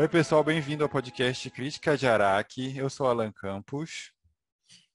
Oi, 0.00 0.08
pessoal, 0.08 0.42
bem-vindo 0.42 0.82
ao 0.82 0.88
podcast 0.88 1.50
Crítica 1.50 1.94
de 1.94 2.06
Araque. 2.06 2.74
Eu 2.74 2.88
sou 2.88 3.06
Alan 3.06 3.30
Campos. 3.30 4.14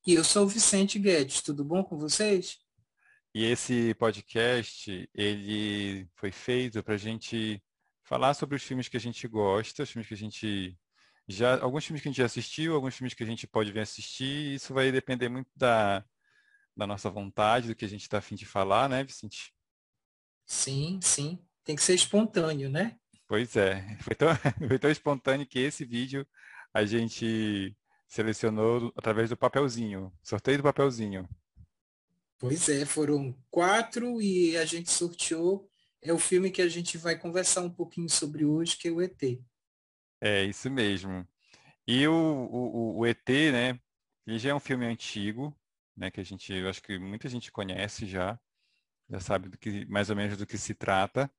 E 0.04 0.16
eu 0.16 0.24
sou 0.24 0.46
o 0.46 0.48
Vicente 0.48 0.98
Guedes. 0.98 1.44
Tudo 1.44 1.64
bom 1.64 1.84
com 1.84 1.96
vocês? 1.96 2.58
E 3.32 3.46
esse 3.46 3.94
podcast, 4.00 5.08
ele 5.14 6.10
foi 6.16 6.32
feito 6.32 6.82
para 6.82 6.96
a 6.96 6.98
gente 6.98 7.62
falar 8.04 8.34
sobre 8.34 8.56
os 8.56 8.64
filmes 8.64 8.88
que 8.88 8.98
a 8.98 9.00
gente 9.00 9.28
gosta, 9.28 9.84
os 9.84 9.92
filmes 9.92 10.08
que 10.08 10.16
a 10.16 10.18
gente 10.18 10.76
já, 11.28 11.62
alguns 11.62 11.86
filmes 11.86 12.02
que 12.02 12.08
a 12.08 12.12
gente 12.12 12.18
já 12.18 12.26
assistiu, 12.26 12.74
alguns 12.74 12.96
filmes 12.96 13.14
que 13.14 13.22
a 13.22 13.28
gente 13.28 13.46
pode 13.46 13.72
vir 13.72 13.82
assistir. 13.82 14.56
Isso 14.56 14.74
vai 14.74 14.92
depender 14.92 15.30
muito 15.30 15.52
da, 15.56 16.04
da 16.76 16.88
nossa 16.88 17.12
vontade, 17.12 17.68
do 17.68 17.76
que 17.76 17.86
a 17.86 17.90
gente 17.90 18.02
está 18.02 18.18
afim 18.18 18.34
de 18.34 18.48
falar, 18.48 18.90
né, 18.90 19.04
Vicente? 19.04 19.54
Sim, 20.48 21.00
sim. 21.00 21.38
Tem 21.64 21.76
que 21.76 21.84
ser 21.84 21.94
espontâneo, 21.94 22.72
né? 22.72 22.98
Pois 23.28 23.56
é, 23.56 23.82
foi 24.02 24.16
tão, 24.16 24.28
foi 24.68 24.80
tão 24.80 24.92
espontâneo 24.92 25.48
que 25.48 25.60
esse 25.60 25.86
vídeo 25.86 26.28
a 26.74 26.86
gente 26.86 27.76
selecionou 28.08 28.94
através 28.96 29.30
do 29.30 29.38
papelzinho, 29.38 30.12
sorteio 30.24 30.58
do 30.58 30.64
papelzinho. 30.64 31.28
Pois 32.38 32.68
é, 32.70 32.86
foram 32.86 33.36
quatro 33.50 34.22
e 34.22 34.58
a 34.58 34.66
gente 34.66 34.92
sorteou. 34.92 35.70
É 36.02 36.14
o 36.14 36.20
filme 36.20 36.52
que 36.52 36.62
a 36.62 36.68
gente 36.70 36.98
vai 36.98 37.18
conversar 37.18 37.62
um 37.62 37.70
pouquinho 37.70 38.10
sobre 38.10 38.46
hoje, 38.46 38.78
que 38.78 38.88
é 38.88 38.92
o 38.92 39.02
ET. 39.02 39.42
É, 40.22 40.44
isso 40.44 40.70
mesmo. 40.70 41.28
E 41.88 42.08
o, 42.08 42.14
o, 42.14 43.00
o 43.00 43.06
ET, 43.06 43.28
né, 43.52 43.80
ele 44.28 44.38
já 44.38 44.50
é 44.52 44.54
um 44.54 44.60
filme 44.60 44.86
antigo, 44.86 45.56
né, 45.96 46.12
que 46.12 46.20
a 46.20 46.24
gente, 46.24 46.54
eu 46.54 46.70
acho 46.70 46.82
que 46.82 47.00
muita 47.00 47.30
gente 47.30 47.52
conhece 47.52 48.06
já, 48.06 48.40
já 49.10 49.20
sabe 49.20 49.50
do 49.50 49.58
que, 49.58 49.86
mais 49.86 50.10
ou 50.10 50.16
menos 50.16 50.38
do 50.38 50.46
que 50.46 50.58
se 50.58 50.76
trata. 50.76 51.32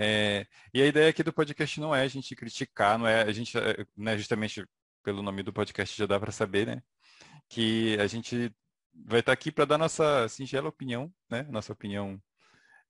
É, 0.00 0.46
e 0.72 0.80
a 0.80 0.86
ideia 0.86 1.10
aqui 1.10 1.24
do 1.24 1.32
podcast 1.32 1.80
não 1.80 1.92
é 1.92 2.02
a 2.02 2.08
gente 2.08 2.36
criticar, 2.36 2.96
não 2.96 3.06
é 3.06 3.22
a 3.22 3.32
gente, 3.32 3.58
é, 3.58 3.84
né, 3.96 4.16
justamente 4.16 4.64
pelo 5.02 5.22
nome 5.22 5.42
do 5.42 5.52
podcast 5.52 5.96
já 5.98 6.06
dá 6.06 6.20
para 6.20 6.30
saber, 6.30 6.68
né? 6.68 6.82
Que 7.48 7.98
a 8.00 8.06
gente 8.06 8.54
vai 8.94 9.20
estar 9.20 9.32
aqui 9.32 9.50
para 9.50 9.64
dar 9.64 9.78
nossa 9.78 10.28
singela 10.28 10.68
opinião, 10.68 11.12
né? 11.28 11.42
Nossa 11.50 11.72
opinião 11.72 12.22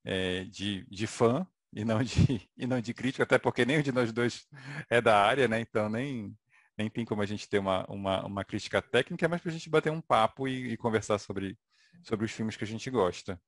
é, 0.04 0.44
de, 0.44 0.86
de 0.90 1.06
fã 1.06 1.46
e 1.72 1.84
não 1.84 2.02
de 2.02 2.12
e 2.58 2.66
não 2.66 2.80
de 2.80 2.92
crítico, 2.94 3.22
até 3.22 3.38
porque 3.38 3.64
nenhum 3.64 3.82
de 3.82 3.92
nós 3.92 4.12
dois 4.12 4.46
é 4.90 5.00
da 5.00 5.18
área, 5.24 5.48
né? 5.48 5.60
Então 5.60 5.88
nem 5.88 6.36
nem 6.76 6.90
tem 6.90 7.04
como 7.06 7.22
a 7.22 7.26
gente 7.26 7.48
ter 7.48 7.58
uma, 7.58 7.86
uma, 7.88 8.26
uma 8.26 8.44
crítica 8.44 8.82
técnica, 8.82 9.28
mais 9.28 9.42
para 9.42 9.50
a 9.50 9.54
gente 9.54 9.70
bater 9.70 9.90
um 9.90 10.00
papo 10.00 10.46
e, 10.46 10.72
e 10.72 10.76
conversar 10.76 11.18
sobre, 11.18 11.58
sobre 12.04 12.26
os 12.26 12.32
filmes 12.32 12.56
que 12.56 12.64
a 12.64 12.66
gente 12.66 12.90
gosta. 12.90 13.40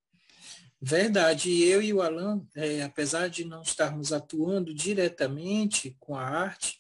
Verdade. 0.81 1.51
E 1.51 1.65
eu 1.65 1.83
e 1.83 1.93
o 1.93 2.01
Alan, 2.01 2.43
é, 2.55 2.83
apesar 2.83 3.29
de 3.29 3.45
não 3.45 3.63
estarmos 3.63 4.13
atuando 4.13 4.73
diretamente 4.73 5.97
com 6.01 6.17
a 6.17 6.23
arte, 6.23 6.79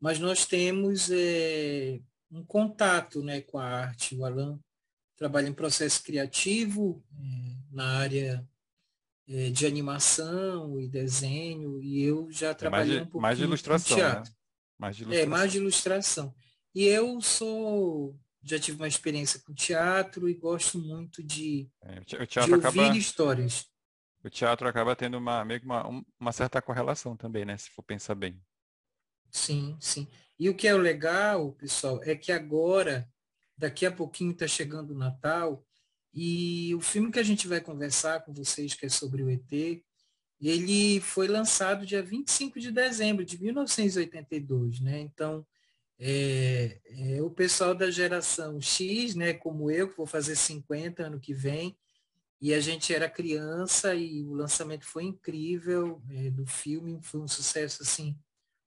mas 0.00 0.18
nós 0.18 0.44
temos 0.44 1.10
é, 1.10 1.98
um 2.30 2.44
contato 2.44 3.22
né, 3.22 3.40
com 3.40 3.58
a 3.58 3.64
arte. 3.64 4.14
O 4.14 4.24
Alan 4.24 4.58
trabalha 5.16 5.48
em 5.48 5.54
processo 5.54 6.02
criativo, 6.02 7.02
é, 7.18 7.56
na 7.72 7.98
área 7.98 8.46
é, 9.26 9.50
de 9.50 9.66
animação 9.66 10.78
e 10.78 10.86
desenho, 10.86 11.82
e 11.82 12.02
eu 12.02 12.30
já 12.30 12.54
trabalhei 12.54 12.86
mais 12.86 12.98
de, 12.98 13.02
um 13.02 13.10
pouco 13.10 13.20
mais 13.20 13.38
de 13.38 13.44
ilustração, 13.44 13.96
Né? 13.98 14.22
Mais 14.78 14.96
de 14.96 15.02
ilustração. 15.02 15.26
É, 15.26 15.26
mais 15.26 15.52
de 15.52 15.58
ilustração. 15.58 16.34
E 16.74 16.84
eu 16.84 17.20
sou 17.20 18.16
já 18.48 18.58
tive 18.58 18.78
uma 18.78 18.88
experiência 18.88 19.40
com 19.40 19.54
teatro 19.54 20.28
e 20.28 20.34
gosto 20.34 20.78
muito 20.78 21.22
de, 21.22 21.68
é, 21.82 22.00
de 22.00 22.16
ouvir 22.16 22.54
acaba, 22.54 22.96
histórias. 22.96 23.66
O 24.24 24.30
teatro 24.30 24.66
acaba 24.66 24.96
tendo 24.96 25.18
uma, 25.18 25.44
meio 25.44 25.60
que 25.60 25.66
uma, 25.66 26.04
uma 26.18 26.32
certa 26.32 26.60
correlação 26.60 27.16
também, 27.16 27.44
né? 27.44 27.56
Se 27.56 27.70
for 27.70 27.82
pensar 27.82 28.14
bem. 28.14 28.40
Sim, 29.30 29.76
sim. 29.80 30.08
E 30.38 30.48
o 30.48 30.54
que 30.54 30.66
é 30.66 30.74
legal, 30.74 31.52
pessoal, 31.52 32.00
é 32.02 32.14
que 32.14 32.32
agora, 32.32 33.08
daqui 33.56 33.84
a 33.84 33.92
pouquinho 33.92 34.32
está 34.32 34.46
chegando 34.46 34.92
o 34.92 34.98
Natal, 34.98 35.64
e 36.14 36.74
o 36.74 36.80
filme 36.80 37.12
que 37.12 37.18
a 37.18 37.24
gente 37.24 37.46
vai 37.46 37.60
conversar 37.60 38.24
com 38.24 38.32
vocês, 38.32 38.74
que 38.74 38.86
é 38.86 38.88
sobre 38.88 39.22
o 39.22 39.30
ET, 39.30 39.52
ele 40.40 41.00
foi 41.00 41.26
lançado 41.26 41.84
dia 41.84 42.02
25 42.02 42.60
de 42.60 42.70
dezembro 42.70 43.24
de 43.24 43.40
1982, 43.42 44.80
né? 44.80 45.00
Então, 45.00 45.46
é, 45.98 46.80
é, 46.84 47.22
o 47.22 47.30
pessoal 47.30 47.74
da 47.74 47.90
geração 47.90 48.60
X, 48.60 49.14
né, 49.14 49.32
como 49.32 49.70
eu, 49.70 49.88
que 49.88 49.96
vou 49.96 50.06
fazer 50.06 50.36
50 50.36 51.02
ano 51.02 51.20
que 51.20 51.34
vem, 51.34 51.76
e 52.40 52.54
a 52.54 52.60
gente 52.60 52.94
era 52.94 53.10
criança 53.10 53.94
e 53.94 54.22
o 54.22 54.32
lançamento 54.32 54.84
foi 54.84 55.04
incrível 55.04 56.00
é, 56.10 56.30
do 56.30 56.46
filme, 56.46 57.00
foi 57.02 57.20
um 57.20 57.26
sucesso 57.28 57.82
assim 57.82 58.16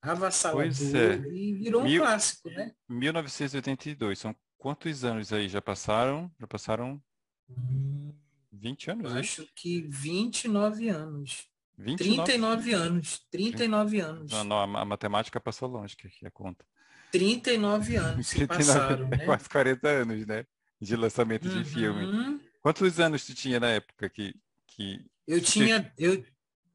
avassalador 0.01 0.65
é. 0.65 1.27
e 1.29 1.53
virou 1.53 1.81
um 1.81 1.85
Mil, 1.85 2.01
clássico, 2.01 2.49
né? 2.49 2.73
1982, 2.89 4.19
são 4.19 4.35
quantos 4.57 5.05
anos 5.05 5.31
aí 5.31 5.47
já 5.47 5.61
passaram? 5.61 6.29
Já 6.39 6.47
passaram 6.47 7.01
hum, 7.49 8.11
20 8.51 8.91
anos? 8.91 9.15
Acho 9.15 9.47
que 9.55 9.81
29 9.81 10.89
anos. 10.89 11.47
29? 11.77 12.23
39 12.23 12.73
anos. 12.73 13.27
39 13.31 13.89
30... 13.91 14.05
anos. 14.05 14.31
Não, 14.31 14.43
não, 14.43 14.77
a 14.77 14.85
matemática 14.85 15.39
passou 15.39 15.69
longe, 15.69 15.95
que 15.95 16.07
é 16.23 16.27
a 16.27 16.31
conta. 16.31 16.65
39 17.11 17.95
anos 17.95 18.27
se 18.27 18.35
39, 18.47 18.57
passaram, 18.57 19.07
né? 19.07 19.17
Quase 19.25 19.49
40 19.49 19.87
anos, 19.87 20.25
né? 20.25 20.45
De 20.79 20.95
lançamento 20.95 21.47
uhum. 21.47 21.61
de 21.61 21.69
filme. 21.69 22.41
Quantos 22.61 22.99
anos 22.99 23.25
tu 23.25 23.33
tinha 23.33 23.59
na 23.59 23.69
época 23.69 24.09
que... 24.09 24.33
que 24.67 25.05
eu 25.27 25.41
tinha... 25.41 25.91
Eu, 25.97 26.23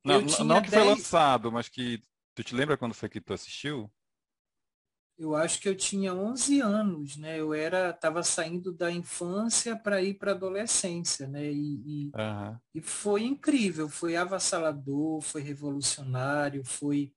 não, 0.04 0.20
eu 0.20 0.26
tinha 0.26 0.44
não 0.44 0.62
que 0.62 0.70
10... 0.70 0.82
foi 0.82 0.94
lançado, 0.94 1.50
mas 1.52 1.68
que... 1.68 2.02
Tu 2.34 2.44
te 2.44 2.54
lembra 2.54 2.76
quando 2.76 2.94
foi 2.94 3.08
que 3.08 3.20
tu 3.20 3.32
assistiu? 3.32 3.90
Eu 5.18 5.34
acho 5.34 5.60
que 5.60 5.68
eu 5.68 5.74
tinha 5.74 6.14
11 6.14 6.60
anos, 6.60 7.16
né? 7.16 7.40
Eu 7.40 7.54
era, 7.54 7.88
estava 7.88 8.22
saindo 8.22 8.70
da 8.70 8.92
infância 8.92 9.74
para 9.74 10.02
ir 10.02 10.14
para 10.14 10.32
a 10.32 10.34
adolescência, 10.34 11.26
né? 11.26 11.50
E, 11.50 11.82
e, 11.86 12.12
uhum. 12.14 12.58
e, 12.74 12.80
foi 12.82 13.22
incrível, 13.22 13.88
foi 13.88 14.14
avassalador, 14.14 15.22
foi 15.22 15.40
revolucionário, 15.40 16.62
foi 16.62 17.14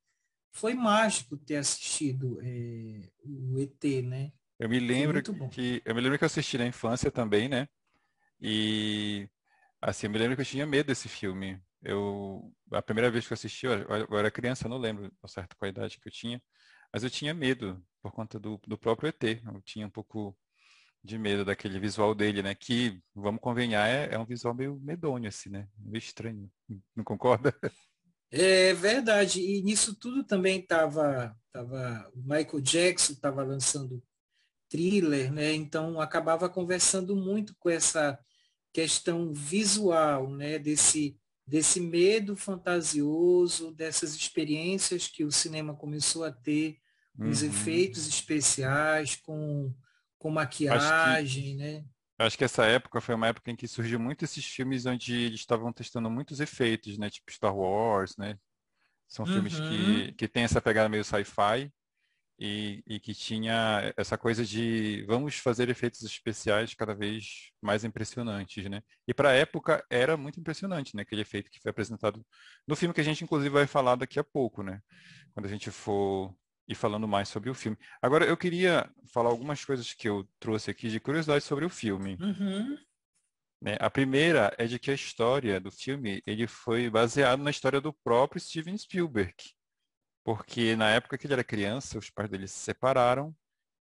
foi 0.60 0.74
mágico 0.74 1.38
ter 1.38 1.56
assistido 1.56 2.40
é, 2.44 3.10
o 3.24 3.58
ET, 3.60 4.02
né? 4.02 4.32
Eu 4.60 4.68
me 4.68 4.80
lembro 4.80 5.24
que 5.50 5.82
eu 5.86 5.96
me 5.96 6.02
lembro 6.02 6.18
que 6.18 6.24
eu 6.26 6.28
assisti 6.28 6.58
na 6.58 6.68
infância 6.68 7.10
também, 7.10 7.48
né? 7.48 7.68
E 8.42 9.30
assim, 9.82 10.08
eu 10.08 10.12
me 10.12 10.20
lembro 10.20 10.36
que 10.36 10.42
eu 10.42 10.46
tinha 10.46 10.66
medo 10.66 10.88
desse 10.88 11.08
filme. 11.08 11.62
Eu 11.82 12.54
a 12.74 12.82
primeira 12.82 13.10
vez 13.10 13.26
que 13.26 13.32
eu 13.32 13.36
assisti, 13.36 13.66
eu, 13.66 13.74
eu 14.10 14.18
era 14.18 14.30
criança, 14.30 14.66
eu 14.66 14.70
não 14.70 14.78
lembro 14.78 15.10
a 15.62 15.68
idade 15.68 15.98
que 15.98 16.10
eu 16.10 16.12
tinha, 16.12 16.42
mas 16.92 17.04
eu 17.04 17.10
tinha 17.10 17.34
medo 17.34 17.82
por 18.02 18.12
conta 18.12 18.38
do, 18.38 18.60
do 18.68 18.78
próprio 18.78 19.08
ET. 19.08 19.42
Eu 19.46 19.62
tinha 19.62 19.88
um 19.88 19.90
pouco 19.90 20.38
de 21.02 21.18
medo 21.18 21.46
daquele 21.46 21.80
visual 21.80 22.14
dele, 22.14 22.44
né? 22.44 22.54
Que, 22.54 23.02
vamos 23.16 23.40
convenhar, 23.40 23.88
é, 23.90 24.14
é 24.14 24.20
um 24.20 24.26
visual 24.26 24.54
meio 24.54 24.78
medonho, 24.82 25.30
assim, 25.30 25.50
né? 25.50 25.70
Meio 25.78 26.00
estranho. 26.00 26.52
Não 26.94 27.04
concorda? 27.06 27.56
É 28.32 28.74
verdade, 28.74 29.42
e 29.42 29.62
nisso 29.64 29.96
tudo 29.96 30.24
também 30.24 30.60
estava 30.60 31.36
tava, 31.52 32.12
o 32.14 32.22
Michael 32.22 32.62
Jackson 32.62 33.14
estava 33.14 33.44
lançando 33.44 34.04
thriller, 34.70 35.32
né? 35.32 35.54
Então 35.54 36.00
acabava 36.00 36.48
conversando 36.48 37.16
muito 37.16 37.56
com 37.60 37.70
essa 37.70 38.20
questão 38.72 39.34
visual, 39.34 40.30
né? 40.30 40.60
Desse 40.60 41.20
desse 41.50 41.82
medo 41.82 42.36
fantasioso, 42.36 43.72
dessas 43.72 44.14
experiências 44.14 45.08
que 45.08 45.26
o 45.26 45.32
cinema 45.32 45.76
começou 45.76 46.24
a 46.24 46.32
ter, 46.32 46.78
com 47.18 47.24
uhum. 47.24 47.30
os 47.32 47.42
efeitos 47.42 48.08
especiais, 48.08 49.16
com, 49.16 49.74
com 50.20 50.30
maquiagem, 50.30 51.56
né? 51.56 51.84
Eu 52.20 52.26
acho 52.26 52.38
que 52.38 52.44
essa 52.44 52.66
época 52.66 53.00
foi 53.00 53.16
uma 53.16 53.28
época 53.28 53.50
em 53.50 53.56
que 53.56 53.66
surgiu 53.66 53.98
muito 53.98 54.26
esses 54.26 54.46
filmes 54.46 54.86
onde 54.86 55.16
eles 55.16 55.40
estavam 55.40 55.72
testando 55.72 56.12
muitos 56.12 56.42
efeitos, 56.42 56.98
né? 56.98 57.10
Tipo 57.10 57.32
Star 57.32 57.56
Wars, 57.56 58.18
né? 58.18 58.38
São 59.08 59.26
uhum. 59.26 59.32
filmes 59.32 59.56
que, 59.56 59.62
uhum. 59.62 60.14
que 60.14 60.28
tem 60.28 60.44
essa 60.44 60.62
pegada 60.62 60.90
meio 60.90 61.04
sci-fi 61.04 61.72
e, 62.38 62.84
e 62.86 63.00
que 63.00 63.14
tinha 63.14 63.94
essa 63.96 64.18
coisa 64.18 64.46
de 64.46 65.06
vamos 65.08 65.38
fazer 65.38 65.70
efeitos 65.70 66.02
especiais 66.04 66.74
cada 66.74 66.94
vez 66.94 67.52
mais 67.62 67.86
impressionantes, 67.86 68.70
né? 68.70 68.82
E 69.08 69.14
para 69.14 69.30
a 69.30 69.34
época 69.34 69.82
era 69.90 70.18
muito 70.18 70.42
impressionante, 70.42 70.98
né? 70.98 71.04
Aquele 71.04 71.22
efeito 71.22 71.50
que 71.50 71.62
foi 71.62 71.72
apresentado 71.72 72.22
no 72.68 72.76
filme 72.76 72.94
que 72.94 73.02
a 73.02 73.04
gente 73.04 73.24
inclusive 73.24 73.50
vai 73.50 73.66
falar 73.66 73.96
daqui 73.96 74.20
a 74.20 74.24
pouco, 74.26 74.62
né? 74.62 74.82
Quando 75.34 75.46
a 75.46 75.50
gente 75.50 75.72
for 75.72 76.36
e 76.70 76.76
falando 76.76 77.08
mais 77.08 77.28
sobre 77.28 77.50
o 77.50 77.56
filme. 77.56 77.76
Agora, 78.00 78.26
eu 78.26 78.38
queria 78.38 78.88
falar 79.12 79.32
algumas 79.32 79.66
coisas 79.66 79.92
que 79.92 80.08
eu 80.08 80.30
trouxe 80.40 80.70
aqui 80.70 80.88
de 80.88 81.00
curiosidade 81.00 81.44
sobre 81.44 81.66
o 81.66 81.70
filme. 81.70 82.16
Uhum. 82.22 82.78
Né? 83.60 83.76
A 83.80 83.90
primeira 83.90 84.54
é 84.56 84.68
de 84.68 84.78
que 84.78 84.92
a 84.92 84.94
história 84.94 85.60
do 85.60 85.72
filme 85.72 86.22
ele 86.28 86.46
foi 86.46 86.88
baseado 86.88 87.42
na 87.42 87.50
história 87.50 87.82
do 87.82 87.92
próprio 87.92 88.40
Steven 88.40 88.78
Spielberg. 88.78 89.34
Porque 90.24 90.76
na 90.76 90.92
época 90.92 91.18
que 91.18 91.26
ele 91.26 91.34
era 91.34 91.44
criança, 91.44 91.98
os 91.98 92.12
pais 92.12 92.30
dele 92.30 92.48
se 92.48 92.60
separaram, 92.60 93.36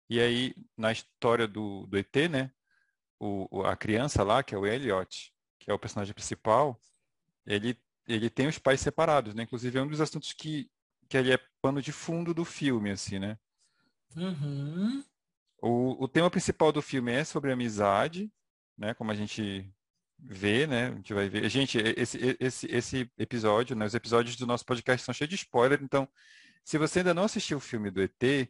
e 0.08 0.18
aí, 0.18 0.54
na 0.74 0.90
história 0.90 1.46
do, 1.46 1.86
do 1.86 1.98
ET, 1.98 2.16
né, 2.30 2.50
o, 3.20 3.62
a 3.66 3.76
criança 3.76 4.22
lá, 4.22 4.42
que 4.42 4.54
é 4.54 4.58
o 4.58 4.66
Elliot, 4.66 5.30
que 5.60 5.70
é 5.70 5.74
o 5.74 5.78
personagem 5.78 6.14
principal, 6.14 6.80
ele, 7.44 7.78
ele 8.06 8.30
tem 8.30 8.46
os 8.46 8.58
pais 8.58 8.80
separados, 8.80 9.34
né? 9.34 9.42
Inclusive, 9.42 9.78
é 9.78 9.82
um 9.82 9.88
dos 9.88 10.00
assuntos 10.00 10.32
que 10.32 10.70
que 11.08 11.16
ele 11.16 11.32
é 11.32 11.38
pano 11.62 11.80
de 11.80 11.92
fundo 11.92 12.34
do 12.34 12.44
filme, 12.44 12.90
assim, 12.90 13.18
né? 13.18 13.38
Uhum. 14.16 15.04
O, 15.60 16.04
o 16.04 16.08
tema 16.08 16.30
principal 16.30 16.70
do 16.70 16.82
filme 16.82 17.12
é 17.12 17.24
sobre 17.24 17.52
amizade, 17.52 18.30
né? 18.76 18.94
Como 18.94 19.10
a 19.10 19.14
gente 19.14 19.72
vê, 20.18 20.66
né? 20.66 20.88
A 20.88 20.94
gente 20.94 21.14
vai 21.14 21.28
ver. 21.28 21.48
Gente, 21.48 21.78
esse, 21.78 22.36
esse, 22.40 22.66
esse 22.66 23.12
episódio, 23.18 23.74
né? 23.74 23.86
Os 23.86 23.94
episódios 23.94 24.36
do 24.36 24.46
nosso 24.46 24.64
podcast 24.64 25.04
são 25.04 25.14
cheios 25.14 25.30
de 25.30 25.36
spoiler, 25.36 25.80
então, 25.82 26.08
se 26.64 26.78
você 26.78 27.00
ainda 27.00 27.14
não 27.14 27.24
assistiu 27.24 27.58
o 27.58 27.60
filme 27.60 27.90
do 27.90 28.02
ET, 28.02 28.48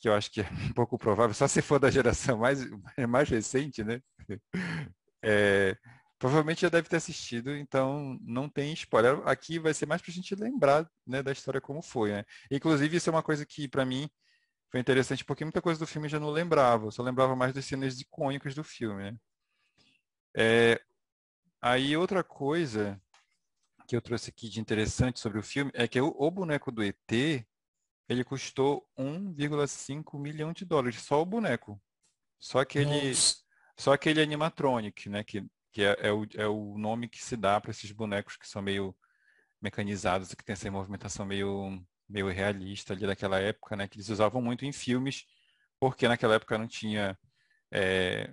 que 0.00 0.08
eu 0.08 0.14
acho 0.14 0.30
que 0.30 0.40
é 0.40 0.48
um 0.70 0.72
pouco 0.72 0.98
provável, 0.98 1.34
só 1.34 1.48
se 1.48 1.62
for 1.62 1.78
da 1.78 1.90
geração 1.90 2.38
mais, 2.38 2.60
mais 3.08 3.28
recente, 3.28 3.82
né? 3.82 4.00
É, 5.22 5.76
provavelmente 6.18 6.62
já 6.62 6.68
deve 6.68 6.88
ter 6.88 6.96
assistido, 6.96 7.54
então 7.56 8.18
não 8.20 8.48
tem 8.48 8.72
spoiler. 8.72 9.20
Aqui 9.26 9.58
vai 9.58 9.72
ser 9.72 9.86
mais 9.86 10.02
para 10.02 10.10
a 10.10 10.14
gente 10.14 10.34
lembrar 10.34 10.90
né, 11.06 11.22
da 11.22 11.32
história 11.32 11.60
como 11.60 11.80
foi, 11.82 12.10
né? 12.12 12.24
Inclusive, 12.50 12.96
isso 12.96 13.08
é 13.08 13.12
uma 13.12 13.22
coisa 13.22 13.46
que, 13.46 13.68
para 13.68 13.84
mim, 13.84 14.10
foi 14.70 14.80
interessante 14.80 15.24
porque 15.24 15.44
muita 15.44 15.62
coisa 15.62 15.78
do 15.80 15.86
filme 15.86 16.06
eu 16.06 16.10
já 16.10 16.20
não 16.20 16.30
lembrava, 16.30 16.86
eu 16.86 16.90
só 16.90 17.02
lembrava 17.02 17.36
mais 17.36 17.54
das 17.54 17.64
cenas 17.64 18.00
icônicas 18.00 18.54
do 18.54 18.64
filme, 18.64 19.12
né? 19.12 19.16
É, 20.36 20.80
aí 21.60 21.96
outra 21.96 22.22
coisa 22.22 23.00
que 23.88 23.96
eu 23.96 24.02
trouxe 24.02 24.30
aqui 24.30 24.48
de 24.48 24.60
interessante 24.60 25.18
sobre 25.18 25.38
o 25.38 25.42
filme 25.42 25.70
é 25.74 25.88
que 25.88 26.00
o, 26.00 26.14
o 26.18 26.30
boneco 26.30 26.70
do 26.70 26.82
ET, 26.82 27.46
ele 28.08 28.24
custou 28.24 28.86
1,5 28.98 30.18
milhão 30.18 30.52
de 30.52 30.64
dólares, 30.64 31.00
só 31.00 31.22
o 31.22 31.26
boneco. 31.26 31.80
Só 32.38 32.60
aquele, 32.60 33.12
só 33.76 33.92
aquele 33.92 34.20
animatronic, 34.22 35.08
né? 35.08 35.24
Que, 35.24 35.44
que 35.72 35.82
é, 35.82 35.96
é, 36.00 36.12
o, 36.12 36.26
é 36.34 36.46
o 36.46 36.78
nome 36.78 37.08
que 37.08 37.22
se 37.22 37.36
dá 37.36 37.60
para 37.60 37.70
esses 37.70 37.90
bonecos 37.92 38.36
que 38.36 38.48
são 38.48 38.62
meio 38.62 38.96
mecanizados, 39.60 40.34
que 40.34 40.44
tem 40.44 40.52
essa 40.52 40.70
movimentação 40.70 41.26
meio 41.26 41.84
meio 42.08 42.28
realista 42.28 42.94
ali 42.94 43.06
daquela 43.06 43.38
época, 43.38 43.76
né? 43.76 43.86
Que 43.86 43.98
eles 43.98 44.08
usavam 44.08 44.40
muito 44.40 44.64
em 44.64 44.72
filmes, 44.72 45.26
porque 45.78 46.08
naquela 46.08 46.36
época 46.36 46.56
não 46.56 46.66
tinha 46.66 47.18
é, 47.70 48.32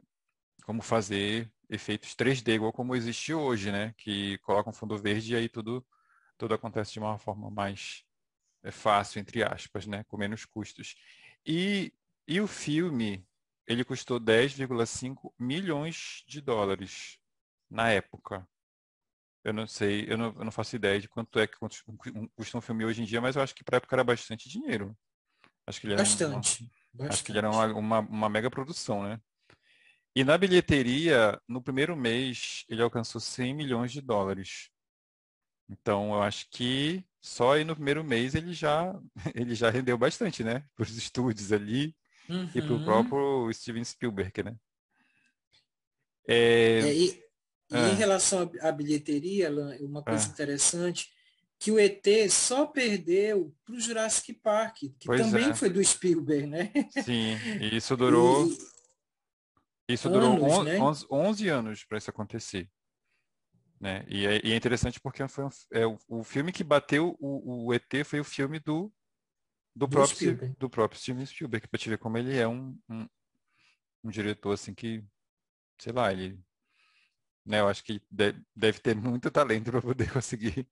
como 0.64 0.82
fazer 0.82 1.52
efeitos 1.70 2.16
3D 2.16 2.56
igual 2.56 2.72
como 2.72 2.96
existe 2.96 3.34
hoje, 3.34 3.72
né? 3.72 3.94
Que 3.98 4.38
colocam 4.40 4.74
fundo 4.74 4.98
verde 4.98 5.34
e 5.34 5.36
aí 5.36 5.50
tudo, 5.50 5.86
tudo 6.38 6.54
acontece 6.54 6.94
de 6.94 7.00
uma 7.00 7.18
forma 7.20 7.52
mais 7.52 8.04
é, 8.64 8.72
fácil, 8.72 9.20
entre 9.20 9.44
aspas, 9.44 9.86
né? 9.86 10.04
Com 10.06 10.18
menos 10.18 10.46
custos. 10.46 10.96
E, 11.46 11.94
e 12.28 12.40
o 12.42 12.48
filme, 12.48 13.28
ele 13.68 13.84
custou 13.84 14.20
10,5 14.20 15.34
milhões 15.40 16.24
de 16.28 16.42
dólares 16.42 17.20
na 17.70 17.90
época. 17.90 18.48
Eu 19.44 19.54
não 19.54 19.68
sei, 19.68 20.06
eu 20.08 20.18
não, 20.18 20.36
eu 20.38 20.44
não 20.44 20.52
faço 20.52 20.76
ideia 20.76 21.00
de 21.00 21.08
quanto 21.08 21.40
é 21.40 21.46
que 21.46 21.58
custa 22.36 22.58
um 22.58 22.62
filme 22.62 22.84
hoje 22.84 23.02
em 23.04 23.06
dia, 23.06 23.22
mas 23.22 23.36
eu 23.36 23.44
acho 23.44 23.54
que 23.54 23.64
para 23.64 23.78
época 23.78 23.96
era 23.96 24.04
bastante 24.04 24.50
dinheiro. 24.50 24.98
Acho 25.68 25.80
que 25.80 25.88
ele 25.88 25.94
era 25.94 26.04
bastante, 26.04 26.64
uma, 26.64 26.70
bastante. 26.94 27.14
Acho 27.14 27.24
que 27.24 27.32
ele 27.32 27.38
era 27.38 27.52
uma, 27.52 27.66
uma, 27.68 28.00
uma, 28.00 28.30
mega 28.30 28.50
produção, 28.50 29.04
né? 29.04 29.20
E 30.16 30.24
na 30.24 30.38
bilheteria, 30.38 31.40
no 31.48 31.62
primeiro 31.62 31.96
mês, 31.96 32.64
ele 32.70 32.82
alcançou 32.82 33.22
100 33.22 33.54
milhões 33.54 33.92
de 33.92 34.02
dólares. 34.02 34.70
Então, 35.70 36.14
eu 36.14 36.22
acho 36.22 36.48
que 36.50 37.06
só 37.22 37.54
aí 37.54 37.64
no 37.64 37.76
primeiro 37.76 38.04
mês 38.04 38.36
ele 38.36 38.54
já, 38.54 39.00
ele 39.36 39.56
já 39.56 39.70
rendeu 39.70 39.98
bastante, 39.98 40.44
né? 40.44 40.64
Para 40.76 40.84
os 40.84 40.96
estúdios 40.96 41.52
ali 41.52 41.96
uhum. 42.30 42.50
e 42.54 42.62
para 42.62 42.74
o 42.74 42.84
próprio 42.84 43.52
Steven 43.54 43.84
Spielberg, 43.84 44.44
né? 44.44 44.56
É... 46.28 46.80
É, 46.80 46.94
e 46.94 47.25
e 47.72 47.76
em 47.76 47.92
é. 47.92 47.94
relação 47.94 48.50
à 48.62 48.72
bilheteria, 48.72 49.50
uma 49.82 50.04
coisa 50.04 50.28
é. 50.28 50.30
interessante, 50.30 51.12
que 51.58 51.72
o 51.72 51.80
ET 51.80 52.06
só 52.30 52.66
perdeu 52.66 53.56
para 53.66 53.76
o 53.76 53.80
Jurassic 53.80 54.34
Park, 54.34 54.78
que 55.00 55.06
pois 55.06 55.22
também 55.22 55.50
é. 55.50 55.56
foi 55.56 55.70
do 55.70 55.84
Spielberg, 55.84 56.48
né? 56.48 56.72
Sim, 57.04 57.36
e 57.62 57.76
isso 57.76 57.96
durou. 57.98 58.48
E... 58.48 59.94
Isso 59.94 60.08
anos, 60.08 60.20
durou 60.20 60.44
on, 60.44 60.64
né? 60.64 60.80
11, 60.80 61.06
11 61.10 61.48
anos 61.50 61.84
para 61.84 61.98
isso 61.98 62.10
acontecer. 62.10 62.70
Né? 63.80 64.06
E, 64.08 64.26
é, 64.26 64.42
e 64.44 64.52
é 64.52 64.56
interessante 64.56 65.00
porque 65.00 65.28
foi 65.28 65.46
um, 65.46 65.50
é, 65.72 65.86
o, 65.86 65.98
o, 66.08 66.24
filme 66.24 66.52
que 66.52 66.64
bateu 66.64 67.16
o, 67.20 67.68
o, 67.68 67.74
ET 67.74 67.84
foi 68.04 68.20
o 68.20 68.24
filme 68.24 68.60
do, 68.60 68.92
do, 69.76 69.86
do 69.86 69.90
próprio, 69.90 70.16
Spielberg. 70.16 70.56
do 70.58 70.70
próprio 70.70 71.00
Steven 71.00 71.26
Spielberg, 71.26 71.68
para 71.68 71.80
te 71.80 71.90
ver 71.90 71.98
como 72.00 72.18
ele 72.18 72.36
é 72.36 72.48
um, 72.48 72.76
um, 72.90 73.08
um 74.04 74.10
diretor 74.10 74.54
assim 74.54 74.74
que, 74.74 75.04
sei 75.80 75.94
lá, 75.94 76.12
ele 76.12 76.40
né? 77.46 77.60
Eu 77.60 77.68
acho 77.68 77.84
que 77.84 78.02
deve 78.56 78.80
ter 78.80 78.96
muito 78.96 79.30
talento 79.30 79.72
para 79.72 79.82
poder 79.82 80.10
conseguir 80.12 80.68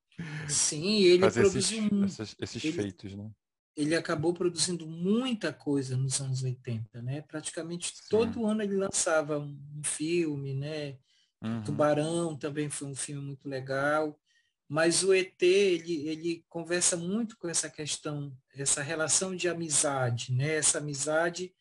Sim, 0.48 1.04
ele 1.04 1.24
fazer 1.24 1.42
produziu 1.42 2.06
esses, 2.06 2.20
esses, 2.20 2.36
esses 2.40 2.64
ele, 2.64 2.74
feitos, 2.74 3.14
né? 3.14 3.30
Ele 3.76 3.96
acabou 3.96 4.34
produzindo 4.34 4.86
muita 4.86 5.52
coisa 5.52 5.98
nos 5.98 6.20
anos 6.22 6.44
80, 6.44 7.02
né? 7.02 7.22
Praticamente 7.22 7.88
Sim. 7.96 8.04
todo 8.10 8.46
ano 8.46 8.62
ele 8.62 8.76
lançava 8.76 9.40
um 9.40 9.82
filme, 9.84 10.54
né? 10.54 10.98
Uhum. 11.42 11.64
Tubarão 11.64 12.38
também 12.38 12.70
foi 12.70 12.88
um 12.88 12.96
filme 12.96 13.22
muito 13.22 13.48
legal. 13.48 14.20
Mas 14.68 15.04
o 15.04 15.14
ET, 15.14 15.42
ele, 15.42 16.08
ele 16.08 16.46
conversa 16.50 16.96
muito 16.96 17.38
com 17.38 17.50
essa 17.50 17.70
questão, 17.70 18.36
essa 18.56 18.82
relação 18.82 19.36
de 19.36 19.48
amizade, 19.48 20.34
né? 20.34 20.56
Essa 20.56 20.78
amizade 20.78 21.54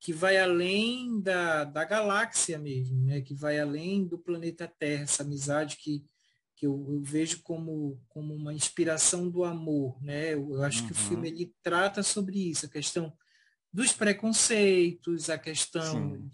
que 0.00 0.14
vai 0.14 0.38
além 0.38 1.20
da, 1.20 1.64
da 1.64 1.84
galáxia 1.84 2.58
mesmo, 2.58 3.04
né? 3.04 3.20
que 3.20 3.34
vai 3.34 3.60
além 3.60 4.06
do 4.06 4.18
planeta 4.18 4.66
Terra, 4.66 5.02
essa 5.02 5.22
amizade 5.22 5.76
que, 5.76 6.02
que 6.56 6.66
eu, 6.66 6.86
eu 6.88 7.02
vejo 7.02 7.42
como, 7.42 8.00
como 8.08 8.34
uma 8.34 8.54
inspiração 8.54 9.28
do 9.28 9.44
amor. 9.44 10.02
Né? 10.02 10.32
Eu, 10.32 10.54
eu 10.54 10.62
acho 10.62 10.82
uhum. 10.82 10.88
que 10.88 10.94
o 10.94 10.96
uhum. 10.96 11.08
filme 11.08 11.28
ele 11.28 11.54
trata 11.62 12.02
sobre 12.02 12.50
isso, 12.50 12.64
a 12.64 12.70
questão 12.70 13.12
dos 13.70 13.92
preconceitos, 13.92 15.28
a 15.28 15.38
questão 15.38 16.14
Sim. 16.14 16.30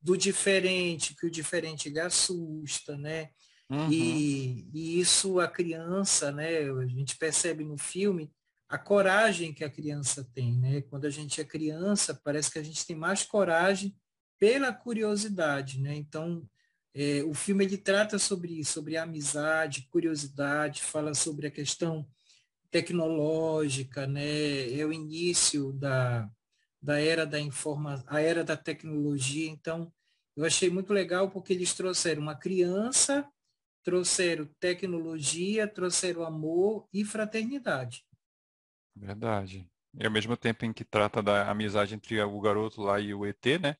do 0.00 0.16
diferente, 0.16 1.14
que 1.16 1.26
o 1.26 1.30
diferente 1.30 1.98
assusta, 1.98 2.96
né? 2.96 3.30
Uhum. 3.68 3.92
E, 3.92 4.66
e, 4.72 4.98
isso 4.98 5.38
a 5.38 5.46
criança, 5.46 6.32
né? 6.32 6.60
A 6.70 6.86
gente 6.86 7.18
percebe 7.18 7.62
no 7.62 7.76
filme 7.76 8.32
a 8.68 8.76
coragem 8.76 9.52
que 9.52 9.64
a 9.64 9.70
criança 9.70 10.28
tem, 10.34 10.54
né? 10.54 10.82
Quando 10.82 11.06
a 11.06 11.10
gente 11.10 11.40
é 11.40 11.44
criança, 11.44 12.20
parece 12.22 12.50
que 12.50 12.58
a 12.58 12.62
gente 12.62 12.86
tem 12.86 12.94
mais 12.94 13.22
coragem 13.22 13.96
pela 14.38 14.72
curiosidade, 14.72 15.80
né? 15.80 15.94
Então, 15.94 16.46
é, 16.94 17.22
o 17.24 17.32
filme 17.32 17.64
ele 17.64 17.78
trata 17.78 18.18
sobre 18.18 18.60
isso, 18.60 18.72
sobre 18.72 18.96
amizade, 18.96 19.88
curiosidade, 19.90 20.82
fala 20.82 21.14
sobre 21.14 21.46
a 21.46 21.50
questão 21.50 22.06
tecnológica, 22.70 24.06
né? 24.06 24.70
É 24.78 24.84
o 24.84 24.92
início 24.92 25.72
da, 25.72 26.28
da 26.80 27.00
era 27.00 27.24
da 27.24 27.40
informação, 27.40 28.04
a 28.06 28.20
era 28.20 28.44
da 28.44 28.56
tecnologia. 28.56 29.48
Então, 29.48 29.90
eu 30.36 30.44
achei 30.44 30.68
muito 30.68 30.92
legal 30.92 31.30
porque 31.30 31.54
eles 31.54 31.72
trouxeram 31.72 32.20
uma 32.20 32.36
criança, 32.36 33.26
trouxeram 33.82 34.46
tecnologia, 34.60 35.66
trouxeram 35.66 36.22
amor 36.22 36.86
e 36.92 37.02
fraternidade. 37.02 38.07
Verdade. 39.00 39.68
E 39.94 40.04
ao 40.04 40.12
mesmo 40.12 40.36
tempo 40.36 40.64
em 40.64 40.72
que 40.72 40.84
trata 40.84 41.22
da 41.22 41.50
amizade 41.50 41.94
entre 41.94 42.20
o 42.20 42.40
garoto 42.40 42.82
lá 42.82 43.00
e 43.00 43.14
o 43.14 43.24
ET, 43.24 43.44
né? 43.60 43.76